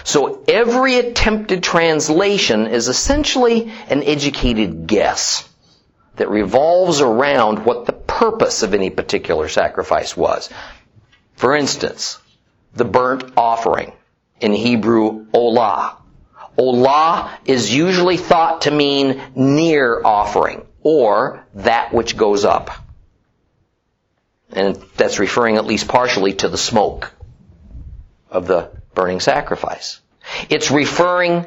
So 0.04 0.44
every 0.48 0.96
attempted 0.96 1.62
translation 1.62 2.66
is 2.66 2.88
essentially 2.88 3.72
an 3.88 4.02
educated 4.02 4.86
guess 4.86 5.48
that 6.16 6.30
revolves 6.30 7.00
around 7.00 7.64
what 7.64 7.86
the 7.86 7.92
purpose 7.92 8.62
of 8.62 8.74
any 8.74 8.90
particular 8.90 9.48
sacrifice 9.48 10.16
was. 10.16 10.50
For 11.34 11.56
instance, 11.56 12.18
the 12.74 12.84
burnt 12.84 13.32
offering 13.36 13.92
in 14.40 14.52
Hebrew, 14.52 15.26
olah. 15.32 15.96
Olah 16.58 17.30
is 17.44 17.74
usually 17.74 18.16
thought 18.16 18.62
to 18.62 18.70
mean 18.70 19.20
near 19.34 20.02
offering 20.04 20.66
or 20.82 21.46
that 21.54 21.92
which 21.92 22.16
goes 22.16 22.44
up. 22.44 22.70
And 24.52 24.76
that's 24.96 25.18
referring 25.18 25.56
at 25.56 25.64
least 25.64 25.88
partially 25.88 26.34
to 26.34 26.48
the 26.48 26.58
smoke 26.58 27.12
of 28.30 28.46
the 28.46 28.70
burning 28.94 29.20
sacrifice. 29.20 30.00
It's 30.48 30.70
referring 30.70 31.46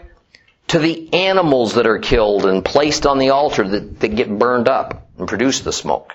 to 0.68 0.80
the 0.80 1.14
animals 1.14 1.76
that 1.76 1.88
are 1.88 2.00
killed 2.00 2.46
and 2.46 2.66
placed 2.66 3.06
on 3.06 3.20
the 3.20 3.30
altar 3.30 3.68
that, 3.68 4.00
that 4.00 4.16
get 4.16 4.38
burned 4.38 4.68
up 4.68 5.08
and 5.18 5.28
produce 5.28 5.62
the 5.62 5.72
smoke. 5.72 6.14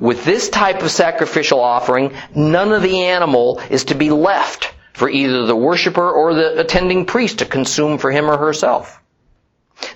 With 0.00 0.24
this 0.24 0.48
type 0.48 0.82
of 0.82 0.90
sacrificial 0.90 1.60
offering, 1.60 2.14
none 2.34 2.72
of 2.72 2.82
the 2.82 3.04
animal 3.04 3.60
is 3.70 3.84
to 3.84 3.94
be 3.94 4.10
left 4.10 4.74
for 4.92 5.08
either 5.08 5.46
the 5.46 5.54
worshiper 5.54 6.10
or 6.10 6.34
the 6.34 6.58
attending 6.58 7.06
priest 7.06 7.38
to 7.38 7.44
consume 7.44 7.98
for 7.98 8.10
him 8.10 8.28
or 8.28 8.36
herself. 8.36 9.00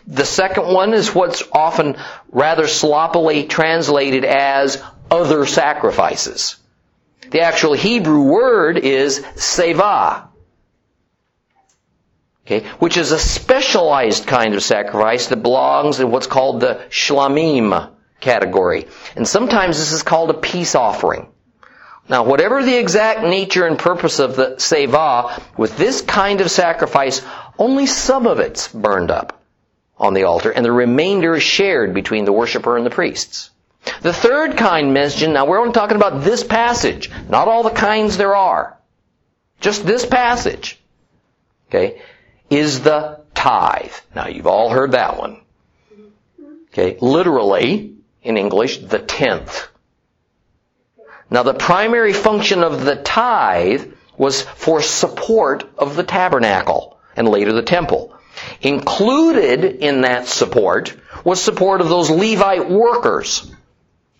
The 0.06 0.24
second 0.24 0.72
one 0.72 0.94
is 0.94 1.12
what's 1.12 1.42
often 1.50 1.96
rather 2.30 2.68
sloppily 2.68 3.44
translated 3.44 4.24
as 4.24 4.80
other 5.10 5.44
sacrifices. 5.46 6.56
The 7.30 7.40
actual 7.40 7.72
Hebrew 7.72 8.22
word 8.22 8.78
is 8.78 9.20
zevach. 9.34 10.28
Okay, 12.44 12.66
which 12.80 12.96
is 12.96 13.12
a 13.12 13.18
specialized 13.18 14.26
kind 14.26 14.54
of 14.54 14.62
sacrifice 14.62 15.28
that 15.28 15.42
belongs 15.42 16.00
in 16.00 16.10
what's 16.10 16.26
called 16.26 16.60
the 16.60 16.84
shlamim 16.90 17.90
category. 18.20 18.88
And 19.14 19.28
sometimes 19.28 19.78
this 19.78 19.92
is 19.92 20.02
called 20.02 20.30
a 20.30 20.34
peace 20.34 20.74
offering. 20.74 21.28
Now, 22.08 22.24
whatever 22.24 22.64
the 22.64 22.76
exact 22.76 23.22
nature 23.22 23.66
and 23.66 23.78
purpose 23.78 24.18
of 24.18 24.34
the 24.34 24.56
zevach, 24.56 25.40
with 25.56 25.76
this 25.76 26.02
kind 26.02 26.40
of 26.40 26.50
sacrifice, 26.50 27.22
only 27.58 27.86
some 27.86 28.26
of 28.26 28.40
it's 28.40 28.66
burned 28.68 29.12
up 29.12 29.40
on 29.96 30.14
the 30.14 30.24
altar, 30.24 30.50
and 30.50 30.64
the 30.64 30.72
remainder 30.72 31.36
is 31.36 31.44
shared 31.44 31.94
between 31.94 32.24
the 32.24 32.32
worshiper 32.32 32.76
and 32.76 32.84
the 32.84 32.90
priests. 32.90 33.50
The 34.00 34.12
third 34.12 34.56
kind 34.56 34.92
mentioned, 34.92 35.32
now 35.32 35.46
we're 35.46 35.60
only 35.60 35.72
talking 35.72 35.96
about 35.96 36.24
this 36.24 36.42
passage, 36.42 37.10
not 37.28 37.46
all 37.46 37.62
the 37.62 37.70
kinds 37.70 38.16
there 38.16 38.34
are. 38.34 38.76
Just 39.60 39.86
this 39.86 40.04
passage. 40.04 40.80
Okay, 41.68 42.02
is 42.52 42.82
the 42.82 43.20
tithe. 43.34 43.92
Now 44.14 44.28
you've 44.28 44.46
all 44.46 44.70
heard 44.70 44.92
that 44.92 45.18
one. 45.18 45.40
Okay, 46.68 46.98
literally, 47.00 47.94
in 48.22 48.36
English, 48.36 48.78
the 48.78 48.98
tenth. 48.98 49.68
Now 51.30 51.42
the 51.42 51.54
primary 51.54 52.12
function 52.12 52.62
of 52.62 52.84
the 52.84 52.96
tithe 52.96 53.92
was 54.16 54.42
for 54.42 54.82
support 54.82 55.64
of 55.78 55.96
the 55.96 56.02
tabernacle 56.02 56.98
and 57.16 57.28
later 57.28 57.52
the 57.52 57.62
temple. 57.62 58.14
Included 58.60 59.64
in 59.64 60.02
that 60.02 60.26
support 60.26 60.94
was 61.24 61.40
support 61.40 61.80
of 61.80 61.88
those 61.88 62.10
Levite 62.10 62.68
workers 62.68 63.50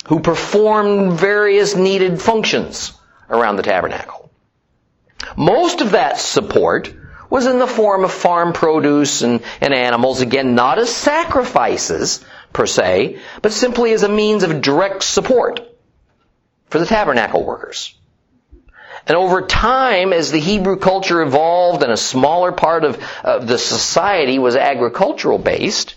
who 0.07 0.21
performed 0.21 1.13
various 1.13 1.75
needed 1.75 2.21
functions 2.21 2.93
around 3.29 3.57
the 3.57 3.63
tabernacle. 3.63 4.31
Most 5.37 5.81
of 5.81 5.93
that 5.93 6.19
support 6.19 6.93
was 7.33 7.47
in 7.47 7.59
the 7.59 7.67
form 7.67 8.05
of 8.05 8.13
farm 8.13 8.53
produce 8.53 9.23
and, 9.23 9.41
and 9.63 9.73
animals, 9.73 10.21
again, 10.21 10.55
not 10.55 10.79
as 10.79 10.95
sacrifices 10.95 12.23
per 12.53 12.67
se, 12.67 13.19
but 13.41 13.53
simply 13.53 13.95
as 13.95 14.03
a 14.03 14.09
means 14.11 14.43
of 14.43 14.61
direct 14.61 15.03
support 15.03 15.67
for 16.67 16.79
the 16.79 16.85
tabernacle 16.85 17.43
workers. 17.43 17.97
And 19.07 19.17
over 19.17 19.41
time, 19.41 20.13
as 20.13 20.31
the 20.31 20.41
Hebrew 20.41 20.77
culture 20.77 21.23
evolved 21.23 21.83
and 21.83 21.91
a 21.91 21.97
smaller 21.97 22.53
part 22.53 22.85
of, 22.85 23.03
of 23.25 23.47
the 23.47 23.57
society 23.57 24.39
was 24.39 24.55
agricultural 24.55 25.39
based, 25.39 25.95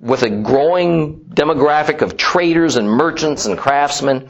with 0.00 0.24
a 0.24 0.30
growing 0.30 1.26
demographic 1.26 2.02
of 2.02 2.16
traders 2.16 2.74
and 2.74 2.90
merchants 2.90 3.46
and 3.46 3.56
craftsmen, 3.56 4.28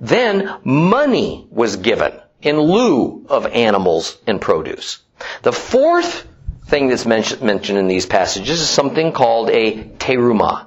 then 0.00 0.50
money 0.64 1.46
was 1.50 1.76
given 1.76 2.18
in 2.40 2.58
lieu 2.58 3.26
of 3.28 3.44
animals 3.44 4.16
and 4.26 4.40
produce. 4.40 5.02
The 5.42 5.52
fourth 5.52 6.26
thing 6.66 6.88
that's 6.88 7.06
mentioned 7.06 7.78
in 7.78 7.88
these 7.88 8.06
passages 8.06 8.60
is 8.60 8.68
something 8.68 9.12
called 9.12 9.50
a 9.50 9.84
teruma, 9.98 10.66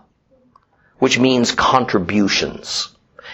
which 0.99 1.17
means 1.19 1.51
contributions. 1.51 2.89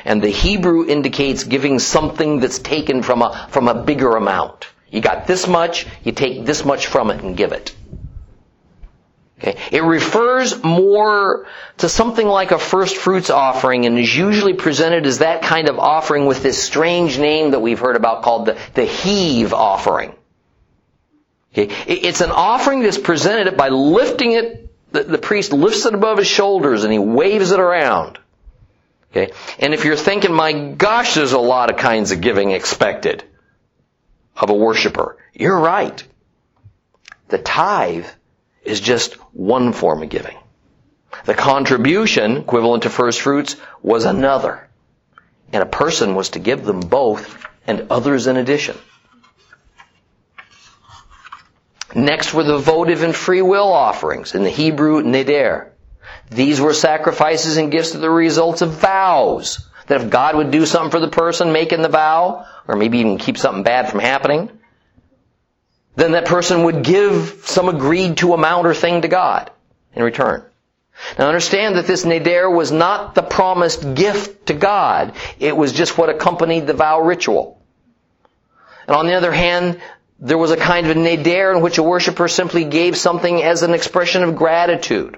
And 0.05 0.21
the 0.21 0.29
Hebrew 0.29 0.85
indicates 0.87 1.43
giving 1.43 1.79
something 1.79 2.39
that's 2.39 2.59
taken 2.59 3.03
from 3.03 3.21
a, 3.21 3.47
from 3.49 3.67
a 3.67 3.83
bigger 3.83 4.15
amount. 4.15 4.67
You 4.89 5.01
got 5.01 5.27
this 5.27 5.47
much, 5.47 5.85
you 6.03 6.11
take 6.11 6.45
this 6.45 6.65
much 6.65 6.87
from 6.87 7.11
it 7.11 7.21
and 7.21 7.35
give 7.37 7.51
it. 7.51 7.73
Okay. 9.39 9.57
It 9.71 9.83
refers 9.83 10.63
more 10.63 11.47
to 11.77 11.89
something 11.89 12.27
like 12.27 12.51
a 12.51 12.59
first 12.59 12.95
fruits 12.95 13.31
offering 13.31 13.87
and 13.87 13.97
is 13.97 14.15
usually 14.15 14.53
presented 14.53 15.07
as 15.07 15.19
that 15.19 15.41
kind 15.41 15.67
of 15.67 15.79
offering 15.79 16.27
with 16.27 16.43
this 16.43 16.61
strange 16.61 17.17
name 17.17 17.51
that 17.51 17.59
we've 17.59 17.79
heard 17.79 17.95
about 17.95 18.21
called 18.21 18.45
the, 18.45 18.57
the 18.75 18.85
heave 18.85 19.51
offering. 19.53 20.13
Okay. 21.53 21.73
It's 21.87 22.21
an 22.21 22.31
offering 22.31 22.81
that's 22.81 22.97
presented 22.97 23.57
by 23.57 23.69
lifting 23.69 24.31
it, 24.31 24.73
the, 24.91 25.03
the 25.03 25.17
priest 25.17 25.51
lifts 25.51 25.85
it 25.85 25.93
above 25.93 26.17
his 26.17 26.27
shoulders 26.27 26.83
and 26.83 26.93
he 26.93 26.99
waves 26.99 27.51
it 27.51 27.59
around. 27.59 28.19
Okay? 29.11 29.33
And 29.59 29.73
if 29.73 29.83
you're 29.83 29.97
thinking, 29.97 30.33
my 30.33 30.53
gosh, 30.53 31.15
there's 31.15 31.33
a 31.33 31.39
lot 31.39 31.69
of 31.69 31.77
kinds 31.77 32.11
of 32.11 32.21
giving 32.21 32.51
expected 32.51 33.23
of 34.37 34.49
a 34.49 34.53
worshiper, 34.53 35.17
you're 35.33 35.59
right. 35.59 36.01
The 37.27 37.37
tithe 37.37 38.07
is 38.63 38.79
just 38.79 39.15
one 39.33 39.73
form 39.73 40.03
of 40.03 40.09
giving. 40.09 40.37
The 41.25 41.33
contribution, 41.33 42.37
equivalent 42.37 42.83
to 42.83 42.89
first 42.89 43.19
fruits, 43.19 43.57
was 43.81 44.05
another. 44.05 44.67
And 45.51 45.61
a 45.61 45.65
person 45.65 46.15
was 46.15 46.29
to 46.31 46.39
give 46.39 46.63
them 46.63 46.79
both 46.79 47.45
and 47.67 47.87
others 47.89 48.27
in 48.27 48.37
addition. 48.37 48.77
Next 51.93 52.33
were 52.33 52.43
the 52.43 52.57
votive 52.57 53.03
and 53.03 53.15
free 53.15 53.41
will 53.41 53.71
offerings 53.71 54.33
in 54.33 54.43
the 54.43 54.49
Hebrew 54.49 55.01
neder. 55.01 55.69
These 56.29 56.61
were 56.61 56.73
sacrifices 56.73 57.57
and 57.57 57.71
gifts 57.71 57.91
that 57.91 58.01
were 58.01 58.13
results 58.13 58.61
of 58.61 58.71
vows. 58.71 59.67
That 59.87 60.01
if 60.01 60.09
God 60.09 60.35
would 60.35 60.51
do 60.51 60.65
something 60.65 60.91
for 60.91 60.99
the 60.99 61.09
person 61.09 61.51
making 61.51 61.81
the 61.81 61.89
vow, 61.89 62.45
or 62.67 62.75
maybe 62.75 62.99
even 62.99 63.17
keep 63.17 63.37
something 63.37 63.63
bad 63.63 63.89
from 63.89 63.99
happening, 63.99 64.49
then 65.95 66.13
that 66.13 66.25
person 66.25 66.63
would 66.63 66.83
give 66.83 67.41
some 67.43 67.67
agreed 67.67 68.17
to 68.17 68.33
amount 68.33 68.67
or 68.67 68.73
thing 68.73 69.01
to 69.01 69.07
God 69.07 69.51
in 69.93 70.03
return. 70.03 70.45
Now 71.17 71.27
understand 71.27 71.75
that 71.75 71.87
this 71.87 72.05
neder 72.05 72.53
was 72.53 72.71
not 72.71 73.15
the 73.15 73.23
promised 73.23 73.95
gift 73.95 74.47
to 74.47 74.53
God. 74.53 75.13
It 75.39 75.55
was 75.55 75.73
just 75.73 75.97
what 75.97 76.09
accompanied 76.09 76.67
the 76.67 76.73
vow 76.73 77.01
ritual. 77.01 77.59
And 78.87 78.95
on 78.95 79.07
the 79.07 79.13
other 79.13 79.31
hand, 79.31 79.81
there 80.21 80.37
was 80.37 80.51
a 80.51 80.57
kind 80.57 80.87
of 80.87 80.95
neder 80.95 81.55
in 81.55 81.63
which 81.63 81.79
a 81.79 81.83
worshiper 81.83 82.27
simply 82.27 82.63
gave 82.63 82.95
something 82.95 83.41
as 83.41 83.63
an 83.63 83.73
expression 83.73 84.23
of 84.23 84.35
gratitude 84.35 85.17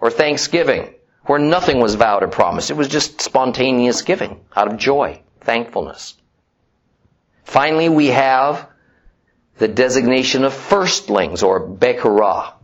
or 0.00 0.10
thanksgiving, 0.10 0.94
where 1.26 1.38
nothing 1.38 1.78
was 1.78 1.94
vowed 1.94 2.22
or 2.22 2.28
promised. 2.28 2.70
It 2.70 2.76
was 2.76 2.88
just 2.88 3.20
spontaneous 3.20 4.00
giving 4.00 4.40
out 4.56 4.72
of 4.72 4.78
joy, 4.78 5.20
thankfulness. 5.42 6.16
Finally, 7.44 7.90
we 7.90 8.06
have 8.08 8.66
the 9.58 9.68
designation 9.68 10.44
of 10.44 10.54
firstlings 10.54 11.42
or 11.42 11.68
bekorah 11.68 12.54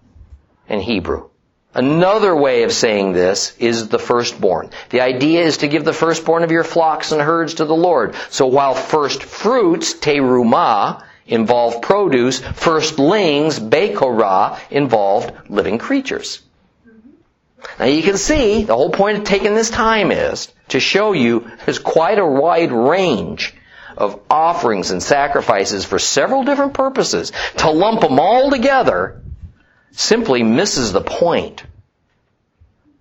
in 0.66 0.80
Hebrew. 0.80 1.28
Another 1.74 2.34
way 2.34 2.64
of 2.64 2.72
saying 2.72 3.12
this 3.12 3.54
is 3.58 3.88
the 3.88 3.98
firstborn. 3.98 4.70
The 4.88 5.02
idea 5.02 5.42
is 5.42 5.58
to 5.58 5.68
give 5.68 5.84
the 5.84 5.92
firstborn 5.92 6.42
of 6.42 6.50
your 6.50 6.64
flocks 6.64 7.12
and 7.12 7.20
herds 7.20 7.54
to 7.54 7.64
the 7.64 7.76
Lord. 7.76 8.16
So 8.30 8.46
while 8.46 8.74
first 8.74 9.22
fruits, 9.22 9.94
teruma, 9.94 11.04
involve 11.30 11.80
produce, 11.80 12.40
firstlings, 12.40 13.58
bekorah, 13.58 14.58
involved 14.70 15.32
living 15.48 15.78
creatures. 15.78 16.42
Now 17.78 17.86
you 17.86 18.02
can 18.02 18.16
see 18.16 18.64
the 18.64 18.74
whole 18.74 18.90
point 18.90 19.18
of 19.18 19.24
taking 19.24 19.54
this 19.54 19.70
time 19.70 20.12
is 20.12 20.52
to 20.68 20.80
show 20.80 21.12
you 21.12 21.50
there's 21.64 21.78
quite 21.78 22.18
a 22.18 22.26
wide 22.26 22.72
range 22.72 23.54
of 23.96 24.20
offerings 24.30 24.90
and 24.90 25.02
sacrifices 25.02 25.84
for 25.84 25.98
several 25.98 26.44
different 26.44 26.74
purposes. 26.74 27.32
To 27.58 27.70
lump 27.70 28.00
them 28.00 28.18
all 28.18 28.50
together 28.50 29.20
simply 29.92 30.42
misses 30.42 30.92
the 30.92 31.00
point. 31.00 31.64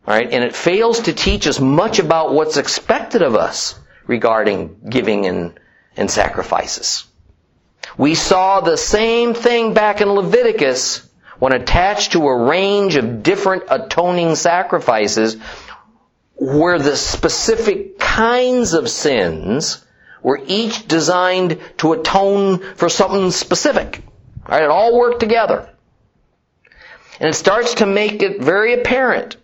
Alright, 0.07 0.31
and 0.31 0.43
it 0.43 0.55
fails 0.55 1.01
to 1.01 1.13
teach 1.13 1.47
us 1.47 1.59
much 1.59 1.99
about 1.99 2.33
what's 2.33 2.57
expected 2.57 3.21
of 3.21 3.35
us 3.35 3.79
regarding 4.07 4.75
giving 4.89 5.25
and, 5.25 5.59
and 5.95 6.09
sacrifices. 6.09 7.05
We 7.97 8.15
saw 8.15 8.61
the 8.61 8.77
same 8.77 9.33
thing 9.33 9.73
back 9.73 10.01
in 10.01 10.09
Leviticus 10.09 11.07
when 11.39 11.53
attached 11.53 12.11
to 12.13 12.27
a 12.27 12.43
range 12.45 12.95
of 12.95 13.23
different 13.23 13.63
atoning 13.69 14.35
sacrifices 14.35 15.37
where 16.35 16.79
the 16.79 16.95
specific 16.95 17.99
kinds 17.99 18.73
of 18.73 18.89
sins 18.89 19.85
were 20.21 20.41
each 20.47 20.87
designed 20.87 21.59
to 21.77 21.93
atone 21.93 22.59
for 22.75 22.89
something 22.89 23.31
specific. 23.31 24.01
Right? 24.47 24.63
It 24.63 24.69
all 24.69 24.97
worked 24.97 25.19
together. 25.19 25.69
And 27.19 27.29
it 27.29 27.35
starts 27.35 27.75
to 27.75 27.85
make 27.85 28.21
it 28.21 28.41
very 28.41 28.73
apparent 28.73 29.37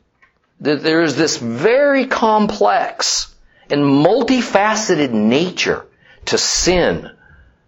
that 0.61 0.83
there 0.83 1.01
is 1.01 1.15
this 1.15 1.37
very 1.37 2.05
complex 2.07 3.33
and 3.69 3.81
multifaceted 3.81 5.11
nature 5.11 5.85
to 6.25 6.37
sin 6.37 7.11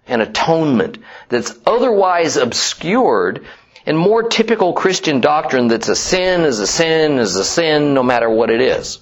and 0.08 0.22
atonement 0.22 0.98
that's 1.30 1.54
otherwise 1.66 2.38
obscured 2.38 3.46
in 3.86 3.96
more 3.96 4.24
typical 4.24 4.74
Christian 4.74 5.22
doctrine 5.22 5.68
that's 5.68 5.88
a 5.90 5.96
sin 5.96 6.42
is 6.42 6.60
a 6.60 6.68
sin 6.68 7.20
is 7.20 7.36
a 7.36 7.46
sin 7.46 7.94
no 7.94 8.04
matter 8.04 8.30
what 8.30 8.50
it 8.50 8.62
is. 8.62 9.00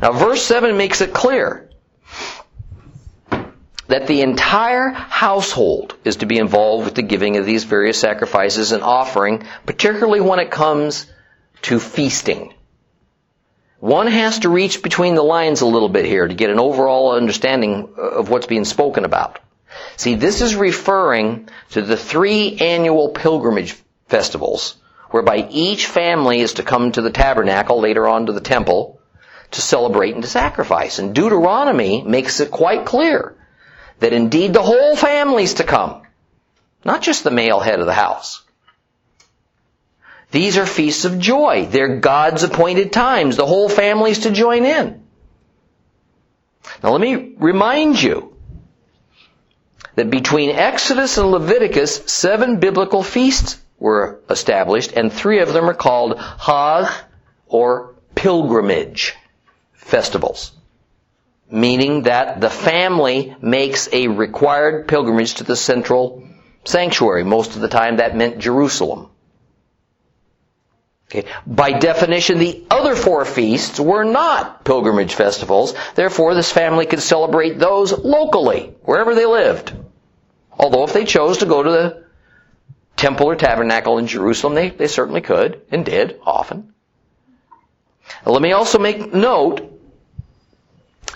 Now 0.00 0.12
verse 0.12 0.42
7 0.42 0.76
makes 0.76 1.00
it 1.00 1.12
clear 1.12 1.68
that 3.88 4.06
the 4.06 4.22
entire 4.22 4.88
household 4.88 5.94
is 6.04 6.16
to 6.16 6.26
be 6.26 6.38
involved 6.38 6.86
with 6.86 6.94
the 6.94 7.02
giving 7.02 7.36
of 7.36 7.44
these 7.44 7.64
various 7.64 7.98
sacrifices 7.98 8.72
and 8.72 8.82
offering, 8.82 9.44
particularly 9.66 10.20
when 10.20 10.38
it 10.38 10.50
comes 10.50 11.06
to 11.62 11.78
feasting. 11.78 12.54
One 13.82 14.06
has 14.06 14.38
to 14.38 14.48
reach 14.48 14.80
between 14.80 15.16
the 15.16 15.24
lines 15.24 15.60
a 15.60 15.66
little 15.66 15.88
bit 15.88 16.04
here 16.04 16.28
to 16.28 16.34
get 16.34 16.50
an 16.50 16.60
overall 16.60 17.16
understanding 17.16 17.94
of 17.96 18.30
what's 18.30 18.46
being 18.46 18.64
spoken 18.64 19.04
about. 19.04 19.40
See, 19.96 20.14
this 20.14 20.40
is 20.40 20.54
referring 20.54 21.48
to 21.70 21.82
the 21.82 21.96
three 21.96 22.58
annual 22.58 23.08
pilgrimage 23.08 23.74
festivals, 24.06 24.76
whereby 25.10 25.48
each 25.50 25.88
family 25.88 26.42
is 26.42 26.52
to 26.54 26.62
come 26.62 26.92
to 26.92 27.02
the 27.02 27.10
tabernacle, 27.10 27.80
later 27.80 28.06
on 28.06 28.26
to 28.26 28.32
the 28.32 28.40
temple, 28.40 29.00
to 29.50 29.60
celebrate 29.60 30.14
and 30.14 30.22
to 30.22 30.30
sacrifice. 30.30 31.00
And 31.00 31.12
Deuteronomy 31.12 32.02
makes 32.02 32.38
it 32.38 32.52
quite 32.52 32.84
clear 32.86 33.34
that 33.98 34.12
indeed 34.12 34.52
the 34.52 34.62
whole 34.62 34.94
family's 34.94 35.54
to 35.54 35.64
come, 35.64 36.02
not 36.84 37.02
just 37.02 37.24
the 37.24 37.32
male 37.32 37.58
head 37.58 37.80
of 37.80 37.86
the 37.86 37.94
house. 37.94 38.44
These 40.32 40.58
are 40.58 40.66
feasts 40.66 41.04
of 41.04 41.18
joy. 41.18 41.68
They're 41.70 41.98
God's 41.98 42.42
appointed 42.42 42.92
times. 42.92 43.36
The 43.36 43.46
whole 43.46 43.68
family's 43.68 44.20
to 44.20 44.30
join 44.30 44.64
in. 44.64 45.02
Now 46.82 46.90
let 46.90 47.00
me 47.00 47.34
remind 47.38 48.02
you 48.02 48.34
that 49.94 50.10
between 50.10 50.50
Exodus 50.50 51.18
and 51.18 51.30
Leviticus, 51.30 52.02
seven 52.06 52.58
biblical 52.58 53.02
feasts 53.02 53.60
were 53.78 54.20
established, 54.28 54.92
and 54.92 55.12
three 55.12 55.40
of 55.40 55.52
them 55.52 55.68
are 55.68 55.74
called 55.74 56.18
Hag 56.18 56.90
or 57.46 57.94
pilgrimage 58.14 59.14
festivals 59.74 60.52
meaning 61.52 62.04
that 62.04 62.40
the 62.40 62.50
family 62.50 63.36
makes 63.42 63.88
a 63.92 64.08
required 64.08 64.88
pilgrimage 64.88 65.34
to 65.34 65.44
the 65.44 65.54
central 65.54 66.26
sanctuary. 66.64 67.24
Most 67.24 67.54
of 67.54 67.60
the 67.60 67.68
time 67.68 67.98
that 67.98 68.16
meant 68.16 68.38
Jerusalem. 68.38 69.10
Okay. 71.14 71.28
By 71.46 71.72
definition, 71.72 72.38
the 72.38 72.64
other 72.70 72.96
four 72.96 73.26
feasts 73.26 73.78
were 73.78 74.02
not 74.02 74.64
pilgrimage 74.64 75.12
festivals. 75.14 75.74
Therefore, 75.94 76.34
this 76.34 76.50
family 76.50 76.86
could 76.86 77.02
celebrate 77.02 77.58
those 77.58 77.92
locally, 77.92 78.74
wherever 78.82 79.14
they 79.14 79.26
lived. 79.26 79.74
Although 80.58 80.84
if 80.84 80.94
they 80.94 81.04
chose 81.04 81.38
to 81.38 81.46
go 81.46 81.62
to 81.62 81.70
the 81.70 82.04
temple 82.96 83.26
or 83.26 83.36
tabernacle 83.36 83.98
in 83.98 84.06
Jerusalem, 84.06 84.54
they, 84.54 84.70
they 84.70 84.86
certainly 84.86 85.20
could 85.20 85.60
and 85.70 85.84
did 85.84 86.18
often. 86.24 86.72
Let 88.24 88.40
me 88.40 88.52
also 88.52 88.78
make 88.78 89.12
note 89.12 89.68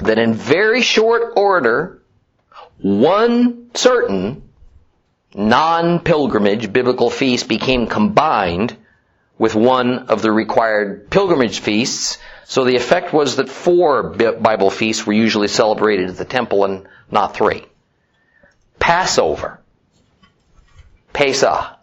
that 0.01 0.19
in 0.19 0.35
very 0.35 0.83
short 0.83 1.33
order, 1.37 2.03
one 2.77 3.71
certain 3.75 4.43
non-pilgrimage 5.35 6.71
biblical 6.71 7.09
feast 7.09 7.49
became 7.49 7.87
combined 7.87 8.77
with 9.39 9.55
one 9.55 9.99
of 10.09 10.23
the 10.23 10.33
required 10.33 11.11
pilgrimage 11.11 11.61
feasts. 11.61 12.19
So 12.45 12.65
the 12.65 12.77
effect 12.77 13.13
was 13.13 13.37
that 13.37 13.49
four 13.49 14.03
Bible 14.03 14.71
feasts 14.71 15.07
were 15.07 15.13
usually 15.13 15.49
celebrated 15.49 16.11
at 16.11 16.17
the 16.17 16.25
temple 16.25 16.65
and 16.65 16.87
not 17.11 17.35
three. 17.35 17.65
Passover, 18.79 19.61
Pesach, 21.13 21.79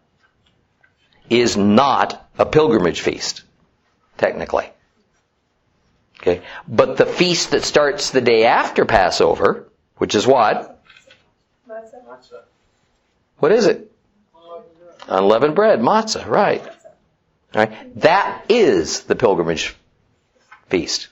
is 1.29 1.57
not 1.57 2.29
a 2.37 2.45
pilgrimage 2.45 3.01
feast, 3.01 3.43
technically. 4.17 4.69
Okay. 6.21 6.41
But 6.67 6.97
the 6.97 7.05
feast 7.05 7.51
that 7.51 7.63
starts 7.63 8.11
the 8.11 8.21
day 8.21 8.45
after 8.45 8.85
Passover, 8.85 9.67
which 9.97 10.15
is 10.15 10.25
what? 10.25 10.81
Matzah. 11.69 12.43
What 13.39 13.51
is 13.51 13.65
it? 13.65 13.91
Unleavened 15.09 15.55
bread, 15.55 15.81
matzah, 15.81 16.25
right. 16.25 16.63
Right. 17.53 17.99
That 18.01 18.45
is 18.49 19.01
the 19.01 19.15
pilgrimage 19.15 19.75
feast. 20.69 21.09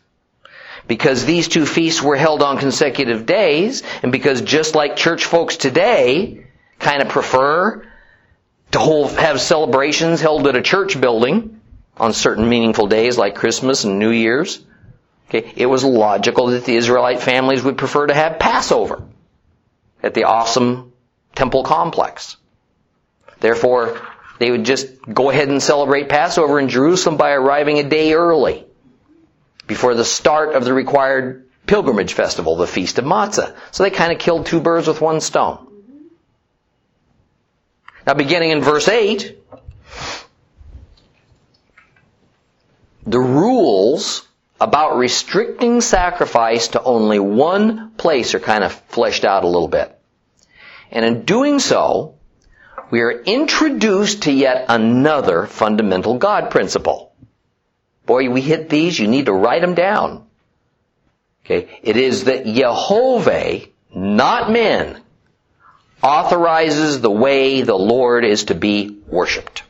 Because 0.87 1.25
these 1.25 1.47
two 1.47 1.65
feasts 1.65 2.01
were 2.01 2.15
held 2.15 2.41
on 2.41 2.57
consecutive 2.57 3.25
days, 3.25 3.83
and 4.01 4.11
because 4.11 4.41
just 4.41 4.73
like 4.73 4.95
church 4.95 5.25
folks 5.25 5.57
today 5.57 6.45
kind 6.79 7.01
of 7.01 7.09
prefer 7.09 7.85
to 8.71 8.79
hold, 8.79 9.11
have 9.11 9.39
celebrations 9.39 10.21
held 10.21 10.47
at 10.47 10.55
a 10.55 10.61
church 10.61 10.99
building 10.99 11.61
on 11.97 12.13
certain 12.13 12.49
meaningful 12.49 12.87
days 12.87 13.17
like 13.17 13.35
Christmas 13.35 13.83
and 13.83 13.99
New 13.99 14.09
Year's, 14.09 14.63
Okay, 15.33 15.53
it 15.55 15.65
was 15.65 15.85
logical 15.85 16.47
that 16.47 16.65
the 16.65 16.75
Israelite 16.75 17.21
families 17.21 17.63
would 17.63 17.77
prefer 17.77 18.05
to 18.05 18.13
have 18.13 18.37
Passover 18.37 19.01
at 20.03 20.13
the 20.13 20.25
awesome 20.25 20.91
temple 21.35 21.63
complex. 21.63 22.35
Therefore, 23.39 24.01
they 24.41 24.49
would 24.49 24.63
just 24.63 24.87
go 25.13 25.29
ahead 25.29 25.49
and 25.49 25.61
celebrate 25.61 26.09
Passover 26.09 26.59
in 26.59 26.67
Jerusalem 26.67 27.15
by 27.15 27.31
arriving 27.31 27.77
a 27.77 27.83
day 27.83 28.13
early 28.13 28.65
before 29.67 29.93
the 29.93 30.03
start 30.03 30.55
of 30.55 30.65
the 30.65 30.73
required 30.73 31.47
pilgrimage 31.67 32.13
festival, 32.13 32.55
the 32.55 32.65
Feast 32.65 32.97
of 32.97 33.05
Matzah. 33.05 33.55
So 33.69 33.83
they 33.83 33.91
kind 33.91 34.11
of 34.11 34.17
killed 34.17 34.47
two 34.47 34.59
birds 34.59 34.87
with 34.87 34.99
one 34.99 35.21
stone. 35.21 35.67
Now 38.07 38.15
beginning 38.15 38.49
in 38.49 38.61
verse 38.61 38.87
8, 38.87 39.37
the 43.05 43.19
rules 43.19 44.27
about 44.59 44.97
restricting 44.97 45.81
sacrifice 45.81 46.69
to 46.69 46.81
only 46.81 47.19
one 47.19 47.91
place 47.91 48.33
are 48.33 48.39
kind 48.39 48.63
of 48.63 48.73
fleshed 48.89 49.23
out 49.23 49.43
a 49.43 49.47
little 49.47 49.67
bit. 49.67 49.95
And 50.89 51.05
in 51.05 51.25
doing 51.25 51.59
so, 51.59 52.15
we 52.91 53.01
are 53.01 53.11
introduced 53.11 54.23
to 54.23 54.31
yet 54.31 54.65
another 54.67 55.47
fundamental 55.47 56.17
God 56.17 56.51
principle. 56.51 57.13
Boy, 58.05 58.29
we 58.29 58.41
hit 58.41 58.69
these, 58.69 58.99
you 58.99 59.07
need 59.07 59.27
to 59.27 59.33
write 59.33 59.61
them 59.61 59.73
down. 59.73 60.25
Okay, 61.45 61.79
it 61.81 61.97
is 61.97 62.25
that 62.25 62.45
Yehovah, 62.45 63.67
not 63.95 64.51
men, 64.51 65.01
authorizes 66.03 67.01
the 67.01 67.09
way 67.09 67.61
the 67.61 67.75
Lord 67.75 68.25
is 68.25 68.45
to 68.45 68.55
be 68.55 68.99
worshipped. 69.07 69.63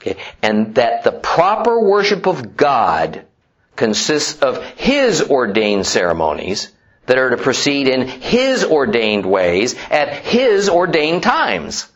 Okay? 0.00 0.16
And 0.42 0.76
that 0.76 1.04
the 1.04 1.12
proper 1.12 1.80
worship 1.80 2.26
of 2.26 2.56
God 2.56 3.26
consists 3.74 4.42
of 4.42 4.64
His 4.64 5.22
ordained 5.22 5.86
ceremonies 5.86 6.72
that 7.06 7.18
are 7.18 7.30
to 7.30 7.36
proceed 7.36 7.88
in 7.88 8.06
His 8.06 8.64
ordained 8.64 9.26
ways 9.26 9.74
at 9.90 10.12
His 10.12 10.68
ordained 10.68 11.22
times. 11.22 11.88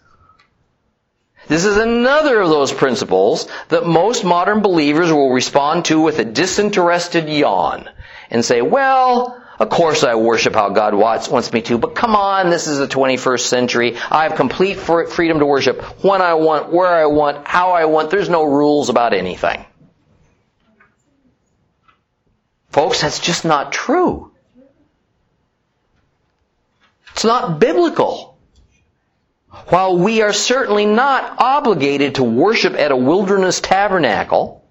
This 1.49 1.65
is 1.65 1.77
another 1.77 2.41
of 2.41 2.49
those 2.49 2.73
principles 2.73 3.49
that 3.71 3.85
most 3.85 4.25
modern 4.25 4.61
believers 4.61 5.11
will 5.11 5.33
respond 5.33 5.87
to 5.87 6.01
with 6.01 6.21
a 6.21 6.25
disinterested 6.25 7.29
yawn 7.29 7.89
and 8.31 8.45
say, 8.45 8.63
well, 8.63 9.43
of 9.59 9.69
course 9.69 10.05
I 10.05 10.15
worship 10.15 10.55
how 10.55 10.69
God 10.69 10.95
wants 10.95 11.53
me 11.53 11.61
to, 11.63 11.77
but 11.77 11.97
come 11.97 12.15
on, 12.15 12.51
this 12.51 12.69
is 12.69 12.79
the 12.79 12.87
21st 12.87 13.41
century. 13.41 13.97
I 14.11 14.29
have 14.29 14.37
complete 14.37 14.79
freedom 14.79 15.41
to 15.41 15.47
worship 15.47 15.83
when 16.05 16.23
I 16.23 16.35
want, 16.35 16.73
where 16.73 16.87
I 16.87 17.07
want, 17.07 17.49
how 17.49 17.73
I 17.73 17.87
want. 17.87 18.11
There's 18.11 18.29
no 18.29 18.45
rules 18.45 18.89
about 18.89 19.13
anything. 19.13 19.67
Folks, 22.71 23.01
that's 23.03 23.19
just 23.19 23.45
not 23.45 23.73
true. 23.73 24.30
It's 27.13 27.25
not 27.25 27.59
biblical. 27.59 28.39
While 29.69 29.99
we 29.99 30.23
are 30.23 30.33
certainly 30.33 30.87
not 30.87 31.41
obligated 31.41 32.17
to 32.17 32.25
worship 32.25 32.75
at 32.75 32.93
a 32.93 32.97
wilderness 32.97 33.61
tabernacle, 33.61 34.65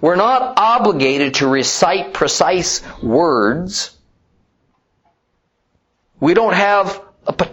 we're 0.00 0.16
not 0.16 0.58
obligated 0.58 1.34
to 1.34 1.46
recite 1.46 2.12
precise 2.12 2.82
words 3.00 3.96
we 6.20 6.34
don't 6.34 6.54
have 6.54 7.00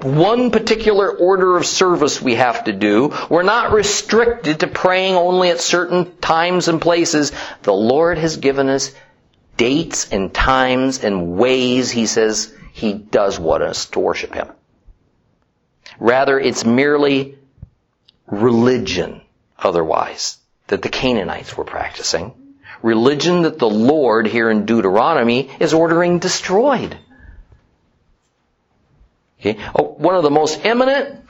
one 0.01 0.51
particular 0.51 1.11
order 1.11 1.57
of 1.57 1.65
service 1.65 2.21
we 2.21 2.35
have 2.35 2.63
to 2.63 2.71
do. 2.71 3.13
We're 3.29 3.43
not 3.43 3.73
restricted 3.73 4.61
to 4.61 4.67
praying 4.67 5.15
only 5.15 5.49
at 5.49 5.59
certain 5.59 6.17
times 6.17 6.67
and 6.67 6.81
places. 6.81 7.31
The 7.63 7.73
Lord 7.73 8.17
has 8.17 8.37
given 8.37 8.69
us 8.69 8.91
dates 9.57 10.11
and 10.11 10.33
times 10.33 11.03
and 11.03 11.37
ways 11.37 11.91
He 11.91 12.07
says 12.07 12.53
He 12.75 12.91
does 12.93 13.39
want 13.39 13.63
us 13.63 13.85
to 13.91 13.99
worship 13.99 14.33
Him. 14.33 14.49
Rather, 15.97 16.37
it's 16.37 16.65
merely 16.65 17.37
religion 18.27 19.21
otherwise 19.57 20.37
that 20.67 20.81
the 20.81 20.89
Canaanites 20.89 21.55
were 21.55 21.63
practicing 21.63 22.33
religion 22.81 23.43
that 23.43 23.57
the 23.59 23.69
Lord 23.69 24.27
here 24.27 24.49
in 24.49 24.65
Deuteronomy 24.65 25.49
is 25.59 25.73
ordering 25.73 26.19
destroyed. 26.19 26.97
Okay? 29.39 29.57
Oh, 29.73 29.95
one 29.97 30.15
of 30.15 30.23
the 30.23 30.29
most 30.29 30.63
eminent 30.65 31.21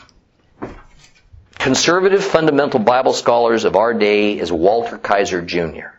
conservative 1.53 2.23
fundamental 2.23 2.79
Bible 2.79 3.13
scholars 3.13 3.63
of 3.63 3.75
our 3.75 3.93
day 3.93 4.37
is 4.37 4.51
Walter 4.51 4.97
Kaiser 4.97 5.41
Jr. 5.41 5.93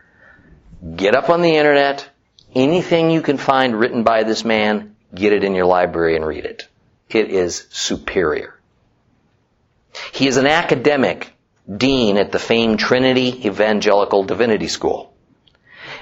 Get 0.95 1.15
up 1.15 1.29
on 1.29 1.41
the 1.41 1.55
internet, 1.55 2.07
anything 2.53 3.09
you 3.09 3.21
can 3.21 3.37
find 3.37 3.79
written 3.79 4.03
by 4.03 4.23
this 4.23 4.45
man, 4.45 4.96
get 5.13 5.33
it 5.33 5.43
in 5.43 5.55
your 5.55 5.65
library 5.65 6.15
and 6.15 6.25
read 6.25 6.45
it. 6.45 6.67
It 7.09 7.29
is 7.29 7.67
superior. 7.69 8.57
He 10.11 10.27
is 10.27 10.37
an 10.37 10.47
academic 10.47 11.33
dean 11.75 12.17
at 12.17 12.31
the 12.31 12.39
famed 12.39 12.79
Trinity 12.79 13.47
Evangelical 13.47 14.23
Divinity 14.23 14.67
School. 14.67 15.13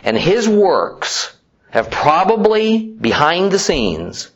And 0.03 0.17
his 0.17 0.47
works 0.47 1.35
have 1.71 1.89
probably, 1.89 2.85
behind 2.85 3.51
the 3.51 3.59
scenes, 3.59 4.31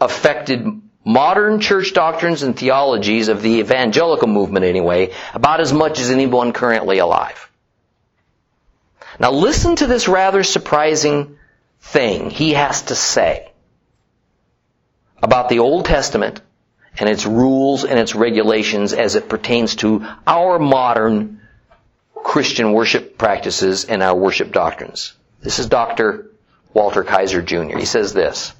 affected 0.00 0.66
modern 1.04 1.60
church 1.60 1.92
doctrines 1.92 2.42
and 2.42 2.56
theologies 2.56 3.28
of 3.28 3.42
the 3.42 3.58
evangelical 3.58 4.28
movement 4.28 4.64
anyway, 4.64 5.12
about 5.34 5.60
as 5.60 5.72
much 5.72 6.00
as 6.00 6.10
anyone 6.10 6.52
currently 6.52 6.98
alive. 6.98 7.50
Now 9.18 9.32
listen 9.32 9.76
to 9.76 9.86
this 9.86 10.08
rather 10.08 10.42
surprising 10.42 11.38
thing 11.80 12.30
he 12.30 12.54
has 12.54 12.82
to 12.82 12.94
say 12.94 13.51
about 15.22 15.48
the 15.48 15.60
Old 15.60 15.84
Testament 15.84 16.40
and 16.98 17.08
its 17.08 17.24
rules 17.24 17.84
and 17.84 17.98
its 17.98 18.14
regulations 18.14 18.92
as 18.92 19.14
it 19.14 19.28
pertains 19.28 19.76
to 19.76 20.06
our 20.26 20.58
modern 20.58 21.40
Christian 22.14 22.72
worship 22.72 23.16
practices 23.16 23.84
and 23.84 24.02
our 24.02 24.14
worship 24.14 24.52
doctrines. 24.52 25.14
This 25.40 25.58
is 25.58 25.66
Dr. 25.66 26.30
Walter 26.72 27.04
Kaiser 27.04 27.42
Jr. 27.42 27.78
He 27.78 27.84
says 27.84 28.12
this. 28.12 28.52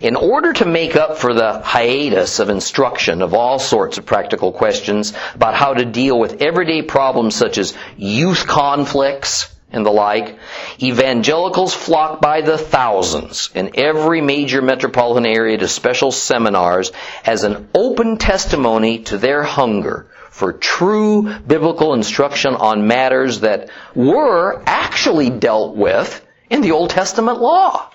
In 0.00 0.16
order 0.16 0.52
to 0.54 0.64
make 0.64 0.96
up 0.96 1.18
for 1.18 1.32
the 1.32 1.60
hiatus 1.60 2.40
of 2.40 2.48
instruction 2.50 3.22
of 3.22 3.34
all 3.34 3.60
sorts 3.60 3.98
of 3.98 4.06
practical 4.06 4.50
questions 4.50 5.12
about 5.34 5.54
how 5.54 5.74
to 5.74 5.84
deal 5.84 6.18
with 6.18 6.42
everyday 6.42 6.82
problems 6.82 7.36
such 7.36 7.56
as 7.56 7.74
youth 7.96 8.46
conflicts 8.46 9.51
and 9.72 9.84
the 9.84 9.90
like, 9.90 10.38
evangelicals 10.80 11.74
flock 11.74 12.20
by 12.20 12.40
the 12.40 12.58
thousands 12.58 13.50
in 13.54 13.70
every 13.74 14.20
major 14.20 14.62
metropolitan 14.62 15.26
area 15.26 15.58
to 15.58 15.68
special 15.68 16.12
seminars 16.12 16.92
as 17.24 17.44
an 17.44 17.68
open 17.74 18.18
testimony 18.18 19.00
to 19.04 19.18
their 19.18 19.42
hunger 19.42 20.06
for 20.30 20.52
true 20.52 21.38
biblical 21.46 21.92
instruction 21.94 22.54
on 22.54 22.86
matters 22.86 23.40
that 23.40 23.70
were 23.94 24.62
actually 24.66 25.30
dealt 25.30 25.76
with 25.76 26.24
in 26.48 26.62
the 26.62 26.72
Old 26.72 26.90
Testament 26.90 27.40
law. 27.40 27.91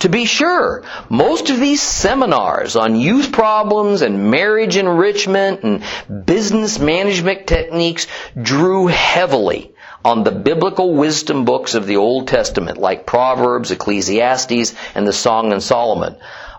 To 0.00 0.08
be 0.08 0.24
sure, 0.24 0.82
most 1.08 1.48
of 1.50 1.60
these 1.60 1.80
seminars 1.80 2.76
on 2.76 2.96
youth 2.96 3.32
problems 3.32 4.02
and 4.02 4.30
marriage 4.30 4.76
enrichment 4.76 5.62
and 5.62 6.26
business 6.26 6.78
management 6.78 7.46
techniques 7.46 8.06
drew 8.40 8.86
heavily 8.88 9.72
on 10.04 10.22
the 10.22 10.32
biblical 10.32 10.94
wisdom 10.94 11.44
books 11.44 11.74
of 11.74 11.86
the 11.86 11.96
Old 11.96 12.28
Testament 12.28 12.78
like 12.78 13.06
Proverbs, 13.06 13.70
Ecclesiastes, 13.70 14.74
and 14.94 15.06
the 15.06 15.12
Song 15.12 15.52
of 15.52 15.62
Solomon. 15.62 16.16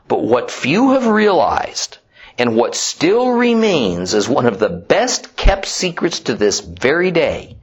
But 0.07 0.23
what 0.23 0.51
few 0.51 0.91
have 0.91 1.07
realized 1.07 1.97
and 2.37 2.55
what 2.55 2.75
still 2.75 3.29
remains 3.31 4.13
as 4.13 4.27
one 4.29 4.45
of 4.45 4.59
the 4.59 4.69
best 4.69 5.35
kept 5.35 5.65
secrets 5.65 6.21
to 6.21 6.33
this 6.33 6.59
very 6.59 7.11
day 7.11 7.57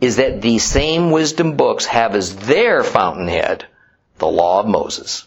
is 0.00 0.16
that 0.16 0.40
these 0.40 0.64
same 0.64 1.10
wisdom 1.10 1.56
books 1.56 1.86
have 1.86 2.14
as 2.14 2.34
their 2.36 2.84
fountainhead 2.84 3.66
the 4.18 4.26
law 4.26 4.60
of 4.60 4.66
Moses. 4.66 5.26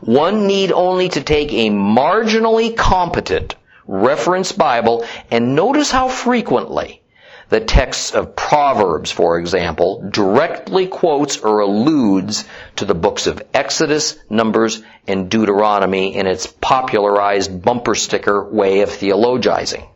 One 0.00 0.46
need 0.46 0.70
only 0.70 1.08
to 1.10 1.22
take 1.22 1.52
a 1.52 1.70
marginally 1.70 2.76
competent 2.76 3.54
reference 3.86 4.52
Bible 4.52 5.04
and 5.30 5.56
notice 5.56 5.90
how 5.90 6.08
frequently 6.08 7.02
the 7.48 7.60
texts 7.60 8.10
of 8.10 8.36
Proverbs, 8.36 9.10
for 9.10 9.38
example, 9.38 10.08
directly 10.10 10.86
quotes 10.86 11.38
or 11.38 11.60
alludes 11.60 12.44
to 12.76 12.84
the 12.84 12.94
books 12.94 13.26
of 13.26 13.42
Exodus, 13.54 14.18
Numbers, 14.28 14.82
and 15.06 15.30
Deuteronomy 15.30 16.14
in 16.14 16.26
its 16.26 16.46
popularized 16.46 17.62
bumper 17.62 17.94
sticker 17.94 18.44
way 18.44 18.82
of 18.82 18.90
theologizing. 18.90 19.88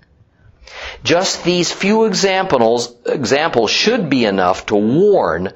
Just 1.04 1.44
these 1.44 1.70
few 1.70 2.04
examples, 2.06 2.94
examples 3.04 3.70
should 3.70 4.08
be 4.08 4.24
enough 4.24 4.66
to 4.66 4.76
warn 4.76 5.52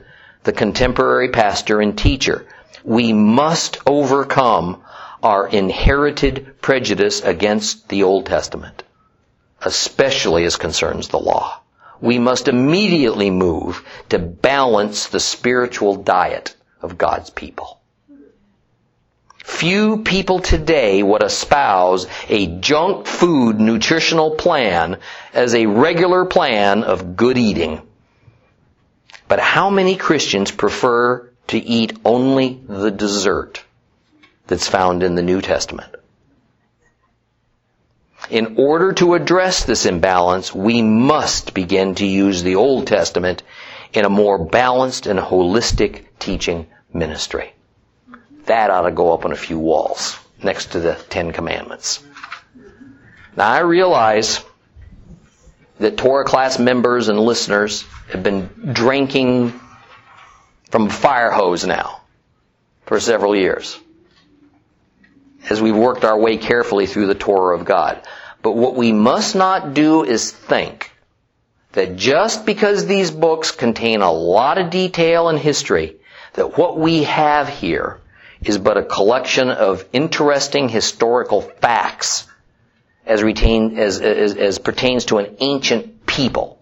the 0.46 0.52
contemporary 0.52 1.28
pastor 1.28 1.80
and 1.80 1.98
teacher. 1.98 2.46
We 2.84 3.12
must 3.12 3.78
overcome 3.84 4.82
our 5.22 5.48
inherited 5.48 6.62
prejudice 6.62 7.20
against 7.20 7.88
the 7.88 8.04
Old 8.04 8.26
Testament, 8.26 8.84
especially 9.60 10.44
as 10.44 10.56
concerns 10.56 11.08
the 11.08 11.18
law. 11.18 11.60
We 12.00 12.18
must 12.20 12.46
immediately 12.46 13.28
move 13.30 13.82
to 14.10 14.18
balance 14.20 15.08
the 15.08 15.20
spiritual 15.20 15.96
diet 15.96 16.54
of 16.80 16.96
God's 16.96 17.30
people. 17.30 17.80
Few 19.42 19.98
people 19.98 20.40
today 20.40 21.02
would 21.02 21.22
espouse 21.22 22.06
a 22.28 22.46
junk 22.46 23.06
food 23.06 23.58
nutritional 23.58 24.32
plan 24.32 24.98
as 25.32 25.54
a 25.54 25.66
regular 25.66 26.24
plan 26.24 26.84
of 26.84 27.16
good 27.16 27.38
eating. 27.38 27.85
But 29.28 29.40
how 29.40 29.70
many 29.70 29.96
Christians 29.96 30.50
prefer 30.50 31.28
to 31.48 31.58
eat 31.58 31.98
only 32.04 32.60
the 32.68 32.90
dessert 32.90 33.64
that's 34.46 34.68
found 34.68 35.02
in 35.02 35.14
the 35.14 35.22
New 35.22 35.40
Testament? 35.40 35.94
In 38.30 38.56
order 38.58 38.92
to 38.94 39.14
address 39.14 39.64
this 39.64 39.86
imbalance, 39.86 40.54
we 40.54 40.82
must 40.82 41.54
begin 41.54 41.94
to 41.96 42.06
use 42.06 42.42
the 42.42 42.56
Old 42.56 42.86
Testament 42.86 43.42
in 43.92 44.04
a 44.04 44.10
more 44.10 44.44
balanced 44.44 45.06
and 45.06 45.18
holistic 45.18 46.04
teaching 46.18 46.66
ministry. 46.92 47.52
That 48.46 48.70
ought 48.70 48.82
to 48.82 48.90
go 48.90 49.12
up 49.12 49.24
on 49.24 49.32
a 49.32 49.36
few 49.36 49.58
walls 49.58 50.18
next 50.42 50.72
to 50.72 50.80
the 50.80 50.94
Ten 51.08 51.32
Commandments. 51.32 52.02
Now 53.36 53.48
I 53.48 53.60
realize 53.60 54.40
that 55.78 55.96
Torah 55.96 56.24
class 56.24 56.58
members 56.58 57.08
and 57.08 57.18
listeners 57.18 57.82
have 58.10 58.22
been 58.22 58.48
drinking 58.72 59.58
from 60.70 60.86
a 60.86 60.90
fire 60.90 61.30
hose 61.30 61.66
now 61.66 62.00
for 62.86 63.00
several 63.00 63.36
years 63.36 63.78
as 65.48 65.62
we've 65.62 65.76
worked 65.76 66.04
our 66.04 66.18
way 66.18 66.36
carefully 66.36 66.86
through 66.86 67.06
the 67.06 67.14
Torah 67.14 67.56
of 67.56 67.64
God. 67.64 68.00
But 68.42 68.52
what 68.52 68.74
we 68.74 68.92
must 68.92 69.34
not 69.34 69.74
do 69.74 70.04
is 70.04 70.30
think 70.30 70.92
that 71.72 71.96
just 71.96 72.46
because 72.46 72.86
these 72.86 73.10
books 73.10 73.50
contain 73.50 74.00
a 74.02 74.10
lot 74.10 74.58
of 74.58 74.70
detail 74.70 75.28
and 75.28 75.38
history, 75.38 75.96
that 76.34 76.56
what 76.58 76.78
we 76.78 77.04
have 77.04 77.48
here 77.48 78.00
is 78.42 78.58
but 78.58 78.76
a 78.76 78.82
collection 78.82 79.50
of 79.50 79.84
interesting 79.92 80.68
historical 80.68 81.40
facts 81.40 82.26
as, 83.06 83.22
as, 83.22 84.00
as, 84.00 84.36
as 84.36 84.58
pertains 84.58 85.06
to 85.06 85.18
an 85.18 85.36
ancient 85.38 86.06
people. 86.06 86.60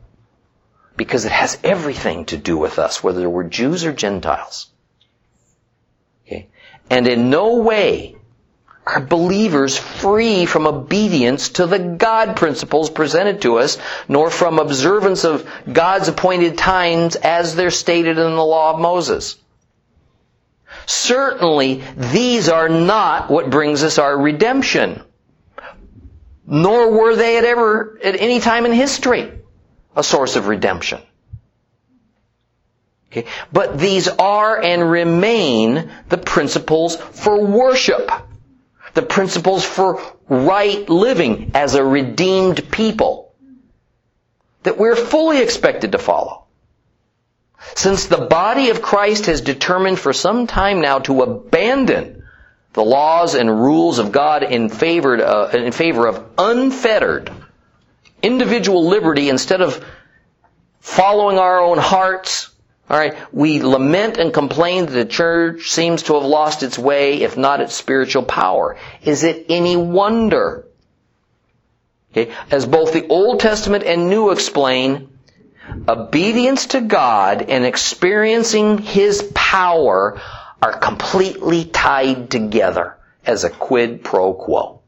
Because 0.96 1.24
it 1.24 1.32
has 1.32 1.58
everything 1.64 2.26
to 2.26 2.36
do 2.36 2.56
with 2.56 2.78
us, 2.78 3.02
whether 3.02 3.28
we're 3.28 3.44
Jews 3.44 3.84
or 3.84 3.92
Gentiles. 3.92 4.68
Okay? 6.26 6.48
And 6.88 7.08
in 7.08 7.30
no 7.30 7.56
way 7.56 8.16
are 8.86 9.00
believers 9.00 9.78
free 9.78 10.44
from 10.44 10.66
obedience 10.66 11.48
to 11.48 11.66
the 11.66 11.78
God 11.78 12.36
principles 12.36 12.90
presented 12.90 13.40
to 13.42 13.58
us, 13.58 13.78
nor 14.08 14.30
from 14.30 14.58
observance 14.58 15.24
of 15.24 15.48
God's 15.72 16.08
appointed 16.08 16.58
times 16.58 17.16
as 17.16 17.56
they're 17.56 17.70
stated 17.70 18.18
in 18.18 18.36
the 18.36 18.44
law 18.44 18.74
of 18.74 18.80
Moses. 18.80 19.36
Certainly, 20.86 21.82
these 21.96 22.50
are 22.50 22.68
not 22.68 23.30
what 23.30 23.48
brings 23.48 23.82
us 23.82 23.98
our 23.98 24.16
redemption 24.16 25.02
nor 26.46 26.90
were 26.90 27.16
they 27.16 27.38
at 27.38 27.44
ever, 27.44 27.98
at 28.02 28.20
any 28.20 28.40
time 28.40 28.66
in 28.66 28.72
history, 28.72 29.32
a 29.96 30.02
source 30.02 30.36
of 30.36 30.46
redemption. 30.46 31.00
Okay? 33.10 33.28
But 33.52 33.78
these 33.78 34.08
are 34.08 34.60
and 34.60 34.90
remain 34.90 35.90
the 36.08 36.18
principles 36.18 36.96
for 36.96 37.44
worship. 37.44 38.10
The 38.94 39.02
principles 39.02 39.64
for 39.64 40.02
right 40.28 40.88
living 40.88 41.52
as 41.54 41.74
a 41.74 41.84
redeemed 41.84 42.70
people. 42.70 43.34
That 44.64 44.78
we're 44.78 44.96
fully 44.96 45.40
expected 45.40 45.92
to 45.92 45.98
follow. 45.98 46.44
Since 47.74 48.06
the 48.06 48.26
body 48.26 48.70
of 48.70 48.82
Christ 48.82 49.26
has 49.26 49.40
determined 49.40 49.98
for 49.98 50.12
some 50.12 50.46
time 50.46 50.80
now 50.80 50.98
to 51.00 51.22
abandon 51.22 52.23
the 52.74 52.84
laws 52.84 53.34
and 53.34 53.48
rules 53.48 53.98
of 53.98 54.12
God 54.12 54.42
in 54.42 54.68
favor, 54.68 55.16
uh, 55.24 55.50
in 55.50 55.72
favor 55.72 56.06
of 56.06 56.24
unfettered 56.36 57.32
individual 58.20 58.88
liberty 58.88 59.28
instead 59.28 59.60
of 59.62 59.84
following 60.80 61.38
our 61.38 61.60
own 61.60 61.78
hearts. 61.78 62.50
All 62.90 62.98
right, 62.98 63.16
we 63.32 63.62
lament 63.62 64.18
and 64.18 64.34
complain 64.34 64.86
that 64.86 64.92
the 64.92 65.04
church 65.06 65.70
seems 65.70 66.02
to 66.04 66.14
have 66.14 66.24
lost 66.24 66.62
its 66.62 66.78
way, 66.78 67.22
if 67.22 67.36
not 67.38 67.60
its 67.60 67.74
spiritual 67.74 68.24
power. 68.24 68.76
Is 69.02 69.22
it 69.22 69.46
any 69.48 69.76
wonder? 69.76 70.66
Okay, 72.12 72.32
as 72.50 72.66
both 72.66 72.92
the 72.92 73.06
Old 73.06 73.40
Testament 73.40 73.84
and 73.84 74.10
New 74.10 74.30
explain, 74.30 75.08
obedience 75.88 76.66
to 76.66 76.80
God 76.80 77.42
and 77.48 77.64
experiencing 77.64 78.78
His 78.78 79.30
power 79.34 80.20
are 80.62 80.78
completely 80.78 81.64
tied 81.64 82.30
together 82.30 82.96
as 83.24 83.44
a 83.44 83.50
quid 83.50 84.04
pro 84.04 84.32
quo. 84.34 84.80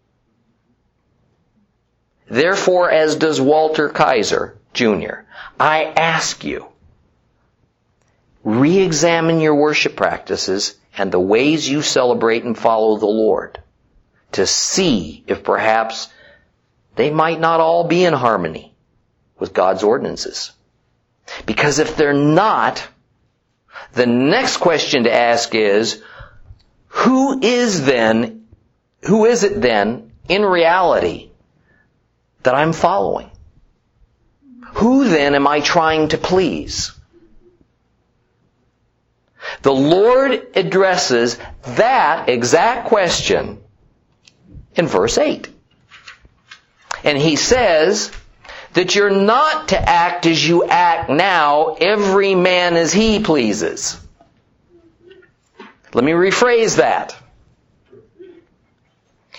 Therefore, 2.28 2.90
as 2.90 3.16
does 3.16 3.40
Walter 3.40 3.88
Kaiser 3.88 4.58
Jr., 4.72 5.24
I 5.58 5.84
ask 5.84 6.44
you, 6.44 6.66
re-examine 8.42 9.40
your 9.40 9.54
worship 9.54 9.96
practices 9.96 10.76
and 10.96 11.10
the 11.10 11.20
ways 11.20 11.68
you 11.68 11.82
celebrate 11.82 12.44
and 12.44 12.56
follow 12.56 12.96
the 12.96 13.06
Lord 13.06 13.60
to 14.32 14.46
see 14.46 15.24
if 15.26 15.44
perhaps 15.44 16.08
they 16.94 17.10
might 17.10 17.40
not 17.40 17.60
all 17.60 17.84
be 17.84 18.04
in 18.04 18.14
harmony 18.14 18.74
with 19.38 19.52
God's 19.52 19.82
ordinances. 19.82 20.52
Because 21.44 21.78
if 21.78 21.96
they're 21.96 22.12
not, 22.12 22.86
the 23.92 24.06
next 24.06 24.58
question 24.58 25.04
to 25.04 25.12
ask 25.12 25.54
is, 25.54 26.02
who 26.88 27.40
is 27.42 27.84
then, 27.84 28.46
who 29.02 29.26
is 29.26 29.44
it 29.44 29.60
then, 29.60 30.12
in 30.28 30.44
reality, 30.44 31.30
that 32.42 32.54
I'm 32.54 32.72
following? 32.72 33.30
Who 34.74 35.08
then 35.08 35.34
am 35.34 35.46
I 35.46 35.60
trying 35.60 36.08
to 36.08 36.18
please? 36.18 36.92
The 39.62 39.72
Lord 39.72 40.46
addresses 40.54 41.38
that 41.62 42.28
exact 42.28 42.88
question 42.88 43.62
in 44.74 44.86
verse 44.86 45.18
8. 45.18 45.48
And 47.04 47.18
He 47.18 47.36
says 47.36 48.10
that 48.76 48.94
you're 48.94 49.08
not 49.08 49.68
to 49.68 49.88
act 49.88 50.26
as 50.26 50.46
you 50.46 50.62
act 50.64 51.08
now, 51.08 51.76
every 51.80 52.34
man 52.34 52.76
as 52.76 52.92
he 52.92 53.20
pleases. 53.20 53.98
Let 55.94 56.04
me 56.04 56.12
rephrase 56.12 56.76
that. 56.76 57.16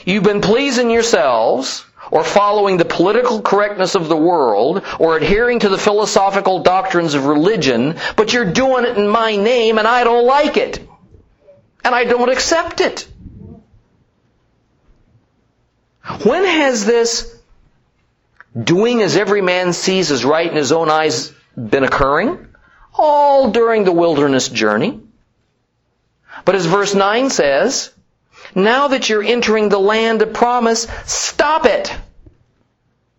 You've 0.06 0.24
been 0.24 0.42
pleasing 0.42 0.90
yourselves, 0.90 1.86
or 2.10 2.24
following 2.24 2.78
the 2.78 2.86
political 2.86 3.44
correctness 3.44 3.94
of 3.94 4.10
the 4.10 4.18
world, 4.18 4.84
or 4.98 5.18
adhering 5.18 5.60
to 5.60 5.70
the 5.70 5.78
philosophical 5.78 6.64
doctrines 6.64 7.14
of 7.14 7.26
religion, 7.26 7.98
but 8.16 8.34
you're 8.34 8.52
doing 8.52 8.86
it 8.86 8.98
in 8.98 9.08
my 9.08 9.36
name 9.36 9.78
and 9.78 9.88
I 9.88 10.04
don't 10.04 10.26
like 10.26 10.58
it. 10.58 10.80
And 11.84 11.94
I 11.94 12.06
don't 12.06 12.30
accept 12.30 12.82
it. 12.82 13.08
When 16.24 16.44
has 16.44 16.86
this 16.88 17.37
doing 18.64 19.02
as 19.02 19.16
every 19.16 19.42
man 19.42 19.74
sees 19.74 20.12
as 20.12 20.26
right 20.26 20.50
in 20.50 20.58
his 20.58 20.72
own 20.72 20.90
eyes 20.90 21.34
been 21.56 21.84
occurring? 21.84 22.48
All 22.94 23.52
during 23.52 23.84
the 23.84 23.92
wilderness 23.92 24.50
journey. 24.50 25.02
But 26.46 26.56
as 26.56 26.66
verse 26.66 26.94
9 26.94 27.30
says, 27.30 27.92
now 28.56 28.90
that 28.90 29.10
you're 29.10 29.24
entering 29.24 29.70
the 29.70 29.80
land 29.80 30.22
of 30.22 30.34
promise, 30.34 30.88
stop 31.06 31.66
it. 31.66 31.94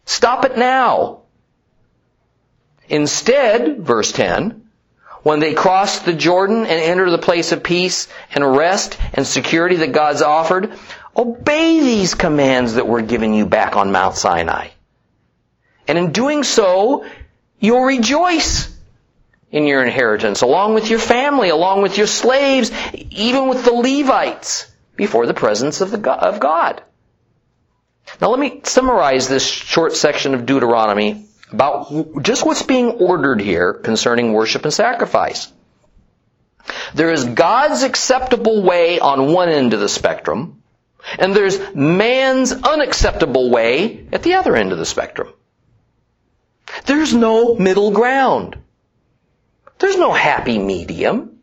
Stop 0.05 0.45
it 0.45 0.57
now. 0.57 1.22
Instead, 2.89 3.80
verse 3.80 4.12
10, 4.12 4.68
when 5.22 5.41
they 5.41 5.53
cross 5.53 5.99
the 6.01 6.14
Jordan 6.14 6.61
and 6.61 6.70
enter 6.70 7.11
the 7.11 7.18
place 7.18 7.53
of 7.53 7.62
peace 7.62 8.09
and 8.34 8.57
rest 8.57 8.99
and 9.12 9.26
security 9.26 9.76
that 9.76 9.93
God's 9.93 10.22
offered, 10.22 10.72
obey 11.14 11.80
these 11.80 12.14
commands 12.14 12.74
that 12.74 12.89
were 12.89 13.03
given 13.03 13.34
you 13.34 13.45
back 13.45 13.76
on 13.76 13.93
Mount 13.93 14.16
Sinai. 14.16 14.68
And 15.89 15.97
in 15.97 16.12
doing 16.12 16.45
so, 16.45 17.07
you'll 17.59 17.82
rejoice 17.82 18.76
in 19.51 19.66
your 19.66 19.82
inheritance, 19.82 20.43
along 20.43 20.74
with 20.74 20.91
your 20.91 20.99
family, 20.99 21.49
along 21.49 21.80
with 21.80 21.97
your 21.97 22.07
slaves, 22.07 22.70
even 22.93 23.49
with 23.49 23.64
the 23.64 23.72
Levites, 23.72 24.70
before 24.97 25.26
the 25.26 25.34
presence 25.34 25.80
of, 25.80 25.91
the 25.91 26.12
of 26.12 26.39
God. 26.39 26.82
Now 28.20 28.28
let 28.28 28.39
me 28.39 28.61
summarize 28.64 29.28
this 29.28 29.47
short 29.47 29.97
section 29.97 30.34
of 30.34 30.45
Deuteronomy 30.45 31.26
about 31.51 32.22
just 32.22 32.45
what's 32.45 32.62
being 32.62 32.91
ordered 32.91 33.41
here 33.41 33.72
concerning 33.72 34.34
worship 34.34 34.64
and 34.64 34.72
sacrifice. 34.72 35.51
There 36.95 37.12
is 37.12 37.24
God's 37.24 37.82
acceptable 37.82 38.62
way 38.62 39.01
on 39.01 39.32
one 39.32 39.49
end 39.49 39.72
of 39.72 39.80
the 39.80 39.89
spectrum, 39.89 40.62
and 41.18 41.34
there's 41.34 41.59
man's 41.74 42.53
unacceptable 42.53 43.51
way 43.51 44.07
at 44.12 44.22
the 44.22 44.34
other 44.34 44.55
end 44.55 44.72
of 44.72 44.78
the 44.78 44.84
spectrum. 44.84 45.32
There's 46.86 47.14
no 47.14 47.54
middle 47.54 47.90
ground. 47.90 48.56
There's 49.78 49.96
no 49.96 50.12
happy 50.12 50.58
medium. 50.58 51.38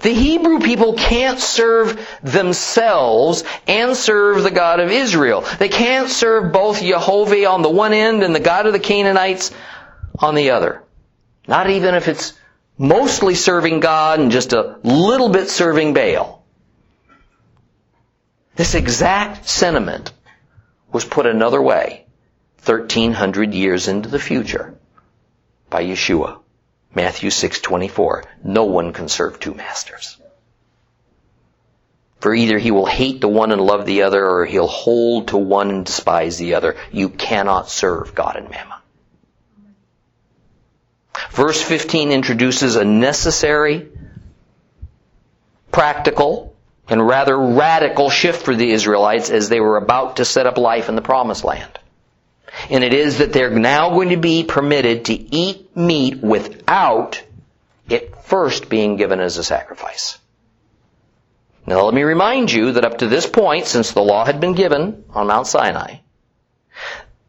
The 0.00 0.12
Hebrew 0.12 0.60
people 0.60 0.94
can't 0.94 1.38
serve 1.38 2.04
themselves 2.22 3.44
and 3.68 3.96
serve 3.96 4.42
the 4.42 4.50
God 4.50 4.80
of 4.80 4.90
Israel. 4.90 5.42
They 5.58 5.68
can't 5.68 6.10
serve 6.10 6.52
both 6.52 6.80
Yehovah 6.80 7.50
on 7.50 7.62
the 7.62 7.70
one 7.70 7.92
end 7.92 8.22
and 8.22 8.34
the 8.34 8.40
God 8.40 8.66
of 8.66 8.72
the 8.72 8.80
Canaanites 8.80 9.52
on 10.18 10.34
the 10.34 10.50
other. 10.50 10.82
Not 11.46 11.70
even 11.70 11.94
if 11.94 12.08
it's 12.08 12.32
mostly 12.76 13.34
serving 13.34 13.80
God 13.80 14.18
and 14.18 14.32
just 14.32 14.52
a 14.52 14.78
little 14.82 15.28
bit 15.28 15.48
serving 15.48 15.94
Baal. 15.94 16.42
This 18.56 18.74
exact 18.74 19.48
sentiment 19.48 20.12
was 20.92 21.04
put 21.04 21.26
another 21.26 21.60
way 21.60 22.03
1300 22.66 23.52
years 23.52 23.88
into 23.88 24.08
the 24.08 24.18
future 24.18 24.74
by 25.68 25.84
Yeshua. 25.84 26.38
Matthew 26.94 27.30
6:24. 27.30 28.24
No 28.42 28.64
one 28.64 28.92
can 28.92 29.08
serve 29.08 29.40
two 29.40 29.54
masters. 29.54 30.16
For 32.20 32.34
either 32.34 32.56
he 32.56 32.70
will 32.70 32.86
hate 32.86 33.20
the 33.20 33.28
one 33.28 33.52
and 33.52 33.60
love 33.60 33.84
the 33.84 34.02
other, 34.02 34.24
or 34.24 34.46
he'll 34.46 34.66
hold 34.66 35.28
to 35.28 35.36
one 35.36 35.70
and 35.70 35.84
despise 35.84 36.38
the 36.38 36.54
other. 36.54 36.76
You 36.90 37.10
cannot 37.10 37.68
serve 37.68 38.14
God 38.14 38.36
and 38.36 38.48
Mammon. 38.48 38.78
Verse 41.30 41.60
15 41.60 42.12
introduces 42.12 42.76
a 42.76 42.84
necessary, 42.84 43.88
practical, 45.70 46.56
and 46.88 47.06
rather 47.06 47.36
radical 47.36 48.08
shift 48.08 48.42
for 48.42 48.54
the 48.54 48.70
Israelites 48.70 49.28
as 49.30 49.48
they 49.48 49.60
were 49.60 49.76
about 49.76 50.16
to 50.16 50.24
set 50.24 50.46
up 50.46 50.56
life 50.56 50.88
in 50.88 50.94
the 50.94 51.02
promised 51.02 51.44
land 51.44 51.78
and 52.70 52.84
it 52.84 52.94
is 52.94 53.18
that 53.18 53.32
they're 53.32 53.50
now 53.50 53.90
going 53.90 54.10
to 54.10 54.16
be 54.16 54.44
permitted 54.44 55.06
to 55.06 55.12
eat 55.12 55.76
meat 55.76 56.18
without 56.18 57.22
it 57.88 58.16
first 58.22 58.68
being 58.68 58.96
given 58.96 59.20
as 59.20 59.36
a 59.36 59.44
sacrifice. 59.44 60.18
Now 61.66 61.84
let 61.84 61.94
me 61.94 62.02
remind 62.02 62.52
you 62.52 62.72
that 62.72 62.84
up 62.84 62.98
to 62.98 63.08
this 63.08 63.26
point, 63.26 63.66
since 63.66 63.92
the 63.92 64.02
law 64.02 64.24
had 64.24 64.40
been 64.40 64.54
given 64.54 65.04
on 65.10 65.28
Mount 65.28 65.46
Sinai, 65.46 65.96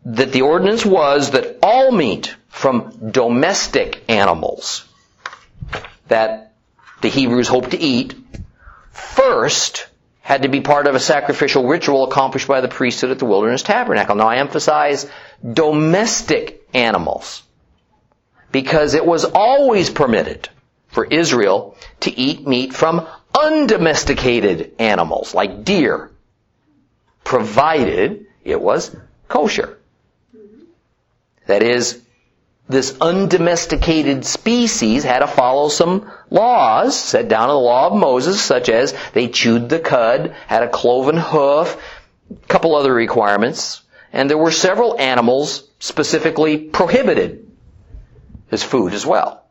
that 0.05 0.32
the 0.32 0.41
ordinance 0.41 0.86
was 0.86 1.32
that 1.32 1.59
all 1.63 1.91
meat 1.91 2.36
from 2.49 3.11
domestic 3.11 4.03
animals 4.09 4.86
that 6.07 6.53
the 7.01 7.09
Hebrews 7.09 7.47
hoped 7.47 7.71
to 7.71 7.80
eat 7.80 8.15
first 8.91 9.88
had 10.26 10.41
to 10.41 10.47
be 10.47 10.59
part 10.59 10.88
of 10.88 10.95
a 10.95 10.99
sacrificial 10.99 11.67
ritual 11.67 12.03
accomplished 12.05 12.47
by 12.47 12.59
the 12.59 12.67
priesthood 12.67 13.11
at 13.11 13.19
the 13.19 13.26
wilderness 13.26 13.61
tabernacle. 13.61 14.15
Now 14.15 14.28
I 14.28 14.38
emphasize 14.38 15.07
domestic 15.47 16.67
animals 16.73 17.43
because 18.51 18.95
it 18.95 19.05
was 19.05 19.23
always 19.23 19.91
permitted 19.91 20.49
for 20.88 21.05
Israel 21.05 21.78
to 21.99 22.19
eat 22.19 22.47
meat 22.47 22.73
from 22.73 23.07
undomesticated 23.39 24.71
animals 24.80 25.36
like 25.36 25.63
deer, 25.63 26.09
provided 27.23 28.26
it 28.43 28.59
was 28.59 28.95
kosher. 29.28 29.78
That 31.45 31.61
is, 31.61 32.01
this 32.68 32.97
undomesticated 32.99 34.26
species 34.26 35.03
had 35.03 35.20
to 35.20 35.28
follow 35.28 35.70
some 35.70 36.11
laws 36.32 36.97
set 36.97 37.28
down 37.28 37.49
in 37.49 37.55
the 37.55 37.59
law 37.59 37.88
of 37.88 37.97
Moses, 37.97 38.41
such 38.41 38.70
as 38.70 38.95
they 39.13 39.28
chewed 39.28 39.70
the 39.70 39.80
cud, 39.80 40.36
had 40.47 40.63
a 40.63 40.70
cloven 40.70 41.18
hoof, 41.18 41.78
a 42.32 42.47
couple 42.47 42.76
other 42.76 42.93
requirements, 42.93 43.84
and 44.11 44.30
there 44.30 44.38
were 44.38 44.51
several 44.51 44.99
animals 44.99 45.68
specifically 45.80 46.57
prohibited 46.57 47.45
as 48.51 48.63
food 48.63 48.93
as 48.93 49.05
well. 49.05 49.45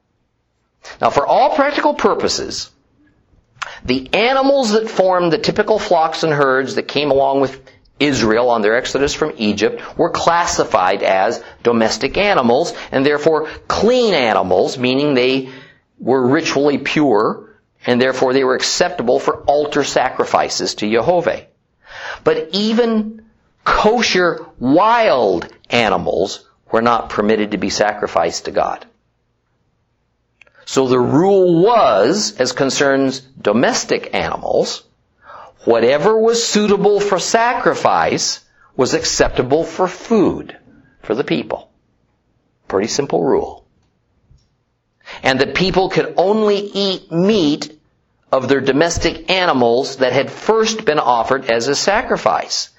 Now 1.01 1.11
for 1.11 1.27
all 1.27 1.55
practical 1.55 1.95
purposes, 1.95 2.71
the 3.85 4.13
animals 4.13 4.73
that 4.73 4.91
formed 4.91 5.33
the 5.33 5.39
typical 5.39 5.79
flocks 5.79 6.23
and 6.25 6.33
herds 6.33 6.75
that 6.75 6.89
came 6.89 7.11
along 7.11 7.41
with 7.41 7.61
Israel 8.01 8.51
on 8.51 8.63
their 8.63 8.77
exodus 8.77 9.15
from 9.15 9.35
Egypt 9.37 9.81
were 9.97 10.11
classified 10.11 11.03
as 11.03 11.43
domestic 11.63 12.17
animals 12.19 12.75
and 12.91 13.07
therefore 13.07 13.49
clean 13.69 14.15
animals, 14.15 14.77
meaning 14.77 15.15
they 15.15 15.51
were 15.99 16.27
ritually 16.27 16.79
pure 16.79 17.51
and 17.87 18.01
therefore 18.01 18.33
they 18.33 18.45
were 18.45 18.57
acceptable 18.57 19.21
for 19.21 19.43
altar 19.43 19.85
sacrifices 19.85 20.75
to 20.77 20.87
Yehovah. 20.87 21.47
But 22.25 22.49
even 22.53 23.27
kosher 23.63 24.45
wild 24.59 25.49
animals 25.71 26.49
were 26.71 26.83
not 26.83 27.11
permitted 27.11 27.53
to 27.53 27.59
be 27.59 27.71
sacrificed 27.71 28.47
to 28.47 28.51
God. 28.51 28.85
So 30.67 30.89
the 30.89 30.99
rule 30.99 31.63
was, 31.63 32.35
as 32.39 32.53
concerns 32.53 33.21
domestic 33.21 34.15
animals, 34.15 34.83
whatever 35.65 36.19
was 36.19 36.47
suitable 36.47 37.01
for 37.01 37.19
sacrifice 37.19 38.41
was 38.77 38.95
acceptable 38.95 39.65
for 39.65 39.89
food 39.89 40.57
for 41.03 41.15
the 41.15 41.25
people. 41.25 41.71
Pretty 42.69 42.89
simple 42.89 43.23
rule. 43.23 43.67
And 45.23 45.41
that 45.41 45.55
people 45.55 45.91
could 45.91 46.15
only 46.17 46.57
eat 46.57 47.13
meat 47.13 47.79
of 48.33 48.49
their 48.49 48.61
domestic 48.61 49.31
animals 49.31 49.97
that 49.97 50.13
had 50.13 50.31
first 50.31 50.85
been 50.85 50.99
offered 50.99 51.45
as 51.51 51.69
a 51.69 51.75
sacrifice. 51.75 52.71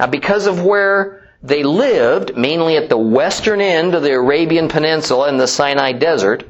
Now 0.00 0.06
because 0.06 0.46
of 0.46 0.64
where 0.64 1.28
they 1.42 1.62
lived, 1.62 2.36
mainly 2.36 2.76
at 2.76 2.88
the 2.88 2.98
western 2.98 3.60
end 3.60 3.94
of 3.94 4.02
the 4.02 4.12
Arabian 4.12 4.68
Peninsula 4.68 5.28
in 5.28 5.36
the 5.36 5.46
Sinai 5.46 5.92
Desert, 5.92 6.44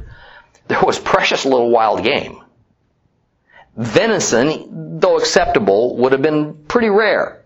there 0.68 0.80
was 0.80 0.98
precious 0.98 1.44
little 1.44 1.70
wild 1.70 2.04
game. 2.04 2.43
Venison, 3.76 4.98
though 5.00 5.16
acceptable, 5.16 5.96
would 5.98 6.12
have 6.12 6.22
been 6.22 6.64
pretty 6.68 6.88
rare. 6.88 7.44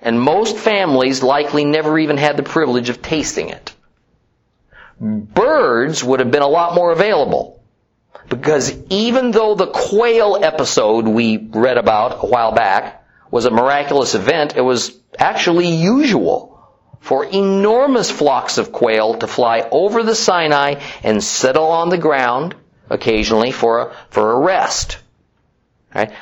And 0.00 0.20
most 0.20 0.56
families 0.56 1.22
likely 1.22 1.64
never 1.64 1.98
even 1.98 2.16
had 2.16 2.36
the 2.36 2.42
privilege 2.42 2.88
of 2.88 3.02
tasting 3.02 3.48
it. 3.48 3.72
Birds 5.00 6.04
would 6.04 6.20
have 6.20 6.30
been 6.30 6.42
a 6.42 6.48
lot 6.48 6.74
more 6.74 6.92
available. 6.92 7.62
Because 8.28 8.74
even 8.90 9.32
though 9.32 9.54
the 9.54 9.66
quail 9.66 10.38
episode 10.40 11.06
we 11.06 11.36
read 11.36 11.78
about 11.78 12.22
a 12.22 12.26
while 12.26 12.52
back 12.52 13.04
was 13.30 13.44
a 13.44 13.50
miraculous 13.50 14.14
event, 14.14 14.56
it 14.56 14.60
was 14.60 14.96
actually 15.18 15.68
usual 15.68 16.54
for 17.00 17.24
enormous 17.24 18.10
flocks 18.10 18.56
of 18.56 18.72
quail 18.72 19.14
to 19.18 19.26
fly 19.26 19.68
over 19.70 20.02
the 20.02 20.14
Sinai 20.14 20.80
and 21.02 21.22
settle 21.22 21.66
on 21.66 21.90
the 21.90 21.98
ground 21.98 22.54
occasionally 22.88 23.50
for 23.50 23.80
a, 23.80 23.96
for 24.08 24.32
a 24.32 24.38
rest. 24.38 24.98
Right? 25.94 26.12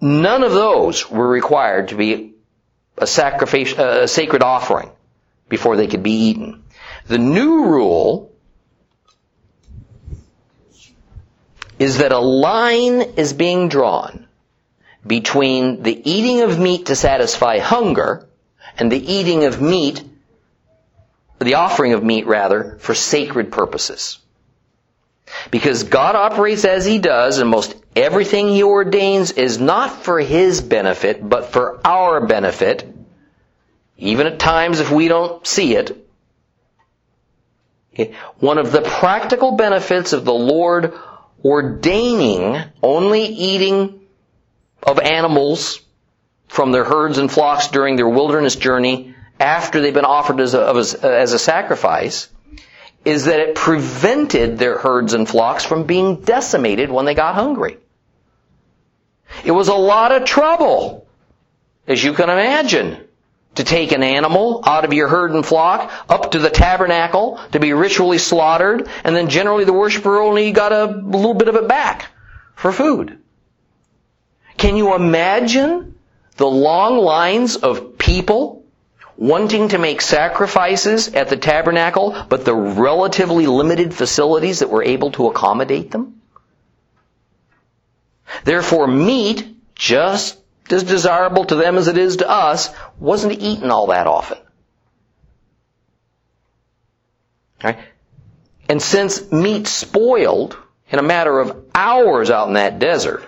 None 0.00 0.42
of 0.42 0.52
those 0.52 1.10
were 1.10 1.28
required 1.28 1.88
to 1.88 1.94
be 1.94 2.34
a 2.98 3.06
sacrifice, 3.06 3.72
a 3.72 4.08
sacred 4.08 4.42
offering 4.42 4.90
before 5.48 5.76
they 5.76 5.86
could 5.86 6.02
be 6.02 6.28
eaten. 6.28 6.64
The 7.06 7.18
new 7.18 7.66
rule 7.66 8.32
is 11.78 11.98
that 11.98 12.12
a 12.12 12.18
line 12.18 13.02
is 13.16 13.32
being 13.32 13.68
drawn 13.68 14.26
between 15.06 15.82
the 15.82 16.10
eating 16.10 16.42
of 16.42 16.58
meat 16.58 16.86
to 16.86 16.96
satisfy 16.96 17.58
hunger 17.58 18.28
and 18.78 18.90
the 18.90 19.12
eating 19.12 19.44
of 19.44 19.60
meat, 19.60 20.02
the 21.40 21.54
offering 21.54 21.92
of 21.92 22.04
meat 22.04 22.26
rather, 22.26 22.76
for 22.78 22.94
sacred 22.94 23.50
purposes. 23.50 24.18
Because 25.50 25.84
God 25.84 26.14
operates 26.14 26.64
as 26.64 26.84
He 26.84 26.98
does, 26.98 27.38
and 27.38 27.48
most 27.48 27.74
everything 27.94 28.48
He 28.48 28.62
ordains 28.62 29.32
is 29.32 29.58
not 29.58 30.02
for 30.02 30.20
His 30.20 30.60
benefit, 30.60 31.26
but 31.26 31.52
for 31.52 31.80
our 31.84 32.26
benefit, 32.26 32.86
even 33.98 34.26
at 34.26 34.38
times 34.38 34.80
if 34.80 34.90
we 34.90 35.08
don't 35.08 35.46
see 35.46 35.76
it. 35.76 35.98
One 38.38 38.58
of 38.58 38.72
the 38.72 38.82
practical 38.82 39.52
benefits 39.52 40.12
of 40.12 40.24
the 40.24 40.32
Lord 40.32 40.94
ordaining 41.44 42.62
only 42.82 43.24
eating 43.24 44.00
of 44.82 44.98
animals 44.98 45.80
from 46.48 46.72
their 46.72 46.84
herds 46.84 47.18
and 47.18 47.30
flocks 47.30 47.68
during 47.68 47.96
their 47.96 48.08
wilderness 48.08 48.56
journey 48.56 49.14
after 49.38 49.80
they've 49.80 49.94
been 49.94 50.04
offered 50.04 50.40
as 50.40 50.54
a, 50.54 50.66
as 51.02 51.32
a 51.32 51.38
sacrifice 51.38 52.28
is 53.04 53.24
that 53.24 53.40
it 53.40 53.54
prevented 53.54 54.58
their 54.58 54.78
herds 54.78 55.12
and 55.12 55.28
flocks 55.28 55.64
from 55.64 55.84
being 55.84 56.20
decimated 56.20 56.90
when 56.90 57.04
they 57.04 57.14
got 57.14 57.34
hungry. 57.34 57.78
It 59.44 59.50
was 59.50 59.68
a 59.68 59.74
lot 59.74 60.12
of 60.12 60.24
trouble, 60.24 61.06
as 61.86 62.02
you 62.02 62.12
can 62.12 62.30
imagine, 62.30 62.98
to 63.56 63.64
take 63.64 63.92
an 63.92 64.02
animal 64.02 64.62
out 64.64 64.84
of 64.84 64.92
your 64.92 65.08
herd 65.08 65.32
and 65.32 65.44
flock 65.44 65.90
up 66.08 66.32
to 66.32 66.38
the 66.38 66.50
tabernacle 66.50 67.40
to 67.52 67.60
be 67.60 67.72
ritually 67.72 68.18
slaughtered, 68.18 68.88
and 69.04 69.14
then 69.14 69.28
generally 69.28 69.64
the 69.64 69.72
worshiper 69.72 70.20
only 70.20 70.52
got 70.52 70.72
a 70.72 70.86
little 70.86 71.34
bit 71.34 71.48
of 71.48 71.56
it 71.56 71.68
back 71.68 72.06
for 72.54 72.72
food. 72.72 73.18
Can 74.56 74.76
you 74.76 74.94
imagine 74.94 75.98
the 76.36 76.46
long 76.46 76.98
lines 76.98 77.56
of 77.56 77.98
people 77.98 78.61
wanting 79.22 79.68
to 79.68 79.78
make 79.78 80.00
sacrifices 80.02 81.14
at 81.14 81.28
the 81.28 81.36
tabernacle, 81.36 82.26
but 82.28 82.44
the 82.44 82.54
relatively 82.54 83.46
limited 83.46 83.94
facilities 83.94 84.58
that 84.58 84.68
were 84.68 84.82
able 84.82 85.12
to 85.12 85.28
accommodate 85.28 85.92
them? 85.92 86.20
Therefore, 88.42 88.88
meat, 88.88 89.46
just 89.76 90.38
as 90.70 90.82
desirable 90.82 91.44
to 91.44 91.54
them 91.54 91.76
as 91.76 91.86
it 91.86 91.98
is 91.98 92.16
to 92.16 92.28
us, 92.28 92.70
wasn't 92.98 93.40
eaten 93.40 93.70
all 93.70 93.86
that 93.88 94.08
often. 94.08 94.38
And 98.68 98.82
since 98.82 99.30
meat 99.30 99.68
spoiled 99.68 100.56
in 100.90 100.98
a 100.98 101.02
matter 101.02 101.38
of 101.38 101.64
hours 101.74 102.28
out 102.28 102.48
in 102.48 102.54
that 102.54 102.80
desert, 102.80 103.22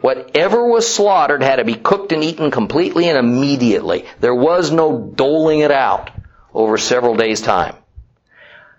Whatever 0.00 0.66
was 0.66 0.92
slaughtered 0.92 1.42
had 1.42 1.56
to 1.56 1.64
be 1.64 1.74
cooked 1.74 2.12
and 2.12 2.22
eaten 2.22 2.50
completely 2.50 3.08
and 3.08 3.18
immediately. 3.18 4.06
There 4.20 4.34
was 4.34 4.70
no 4.70 4.98
doling 4.98 5.60
it 5.60 5.72
out 5.72 6.10
over 6.54 6.78
several 6.78 7.16
days' 7.16 7.40
time. 7.40 7.74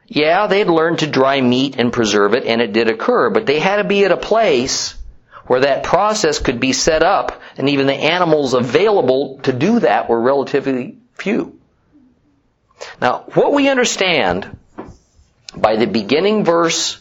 Yeah, 0.08 0.48
they'd 0.48 0.68
learned 0.68 1.00
to 1.00 1.08
dry 1.08 1.40
meat 1.40 1.76
and 1.78 1.94
preserve 1.94 2.34
it, 2.34 2.46
and 2.46 2.62
it 2.62 2.74
did 2.74 2.90
occur, 2.90 3.30
but 3.30 3.46
they 3.46 3.60
had 3.60 3.78
to 3.78 3.84
be 3.84 4.06
at 4.06 4.12
a 4.12 4.18
place 4.18 4.96
where 5.46 5.62
that 5.62 5.84
process 5.84 6.40
could 6.40 6.60
be 6.60 6.74
set 6.74 7.04
up, 7.04 7.42
and 7.58 7.70
even 7.70 7.88
the 7.88 7.94
animals 7.94 8.54
available 8.54 9.40
to 9.44 9.54
do 9.54 9.80
that 9.80 10.10
were 10.10 10.20
relatively 10.20 10.98
few. 11.14 11.60
Now, 13.02 13.26
what 13.34 13.54
we 13.54 13.70
understand 13.70 14.58
by 15.56 15.76
the 15.76 15.88
beginning 15.88 16.46
verse 16.46 17.00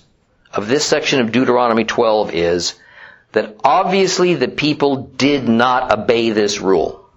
of 0.52 0.66
this 0.66 0.84
section 0.84 1.20
of 1.20 1.32
Deuteronomy 1.32 1.84
12 1.84 2.34
is 2.34 2.74
that 3.32 3.56
obviously 3.62 4.34
the 4.34 4.48
people 4.48 5.08
did 5.16 5.48
not 5.48 5.92
obey 5.92 6.30
this 6.30 6.60
rule. 6.60 7.08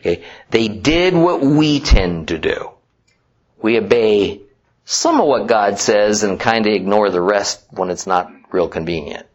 Okay? 0.00 0.24
They 0.50 0.68
did 0.68 1.14
what 1.14 1.40
we 1.40 1.80
tend 1.80 2.28
to 2.28 2.38
do. 2.38 2.70
We 3.62 3.78
obey 3.78 4.40
some 4.84 5.20
of 5.20 5.26
what 5.26 5.46
God 5.46 5.78
says 5.78 6.22
and 6.22 6.40
kind 6.40 6.66
of 6.66 6.72
ignore 6.72 7.10
the 7.10 7.20
rest 7.20 7.62
when 7.70 7.90
it's 7.90 8.06
not 8.06 8.32
real 8.50 8.68
convenient. 8.68 9.26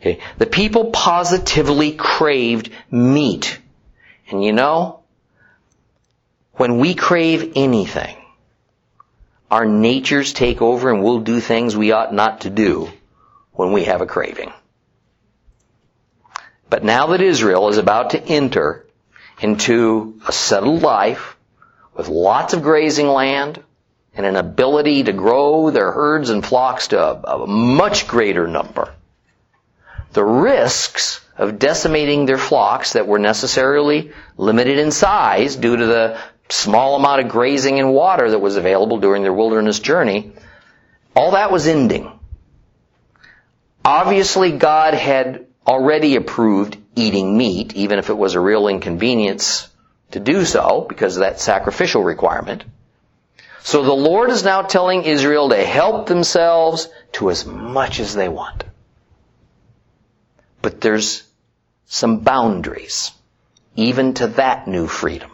Okay? 0.00 0.20
The 0.38 0.46
people 0.46 0.90
positively 0.90 1.92
craved 1.92 2.70
meat. 2.90 3.58
And 4.30 4.44
you 4.44 4.52
know, 4.52 5.00
when 6.52 6.78
we 6.78 6.94
crave 6.94 7.52
anything, 7.56 8.16
our 9.50 9.64
natures 9.64 10.32
take 10.32 10.62
over 10.62 10.90
and 10.90 11.02
we'll 11.02 11.20
do 11.20 11.40
things 11.40 11.76
we 11.76 11.92
ought 11.92 12.12
not 12.12 12.42
to 12.42 12.50
do 12.50 12.90
when 13.52 13.72
we 13.72 13.84
have 13.84 14.00
a 14.00 14.06
craving. 14.06 14.52
But 16.68 16.84
now 16.84 17.08
that 17.08 17.20
Israel 17.20 17.68
is 17.68 17.78
about 17.78 18.10
to 18.10 18.22
enter 18.22 18.86
into 19.40 20.20
a 20.26 20.32
settled 20.32 20.82
life 20.82 21.36
with 21.94 22.08
lots 22.08 22.54
of 22.54 22.62
grazing 22.62 23.08
land 23.08 23.62
and 24.16 24.26
an 24.26 24.36
ability 24.36 25.04
to 25.04 25.12
grow 25.12 25.70
their 25.70 25.92
herds 25.92 26.30
and 26.30 26.44
flocks 26.44 26.88
to 26.88 27.00
a, 27.00 27.42
a 27.42 27.46
much 27.46 28.06
greater 28.06 28.46
number, 28.46 28.92
the 30.12 30.24
risks 30.24 31.24
of 31.36 31.58
decimating 31.58 32.26
their 32.26 32.38
flocks 32.38 32.92
that 32.92 33.06
were 33.06 33.18
necessarily 33.18 34.12
limited 34.36 34.78
in 34.78 34.90
size 34.90 35.56
due 35.56 35.76
to 35.76 35.86
the 35.86 36.18
small 36.54 36.96
amount 36.96 37.20
of 37.20 37.28
grazing 37.28 37.80
and 37.80 37.92
water 37.92 38.30
that 38.30 38.38
was 38.38 38.56
available 38.56 38.98
during 38.98 39.22
their 39.22 39.32
wilderness 39.32 39.80
journey, 39.80 40.32
all 41.16 41.32
that 41.32 41.50
was 41.50 41.66
ending. 41.66 42.10
Obviously 43.84 44.52
God 44.52 44.94
had 44.94 45.46
already 45.66 46.16
approved 46.16 46.76
eating 46.94 47.36
meat, 47.36 47.74
even 47.74 47.98
if 47.98 48.08
it 48.08 48.16
was 48.16 48.34
a 48.34 48.40
real 48.40 48.68
inconvenience 48.68 49.68
to 50.12 50.20
do 50.20 50.44
so 50.44 50.86
because 50.88 51.16
of 51.16 51.20
that 51.20 51.40
sacrificial 51.40 52.04
requirement. 52.04 52.64
So 53.62 53.82
the 53.82 53.92
Lord 53.92 54.30
is 54.30 54.44
now 54.44 54.62
telling 54.62 55.04
Israel 55.04 55.48
to 55.48 55.64
help 55.64 56.06
themselves 56.06 56.88
to 57.12 57.30
as 57.30 57.44
much 57.44 57.98
as 57.98 58.14
they 58.14 58.28
want. 58.28 58.62
But 60.62 60.80
there's 60.80 61.24
some 61.86 62.20
boundaries, 62.20 63.10
even 63.74 64.14
to 64.14 64.28
that 64.28 64.68
new 64.68 64.86
freedom. 64.86 65.30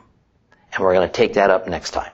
And 0.73 0.85
we're 0.85 0.95
going 0.95 1.09
to 1.09 1.12
take 1.12 1.35
that 1.35 1.51
up 1.51 1.66
next 1.66 1.91
time. 1.91 2.12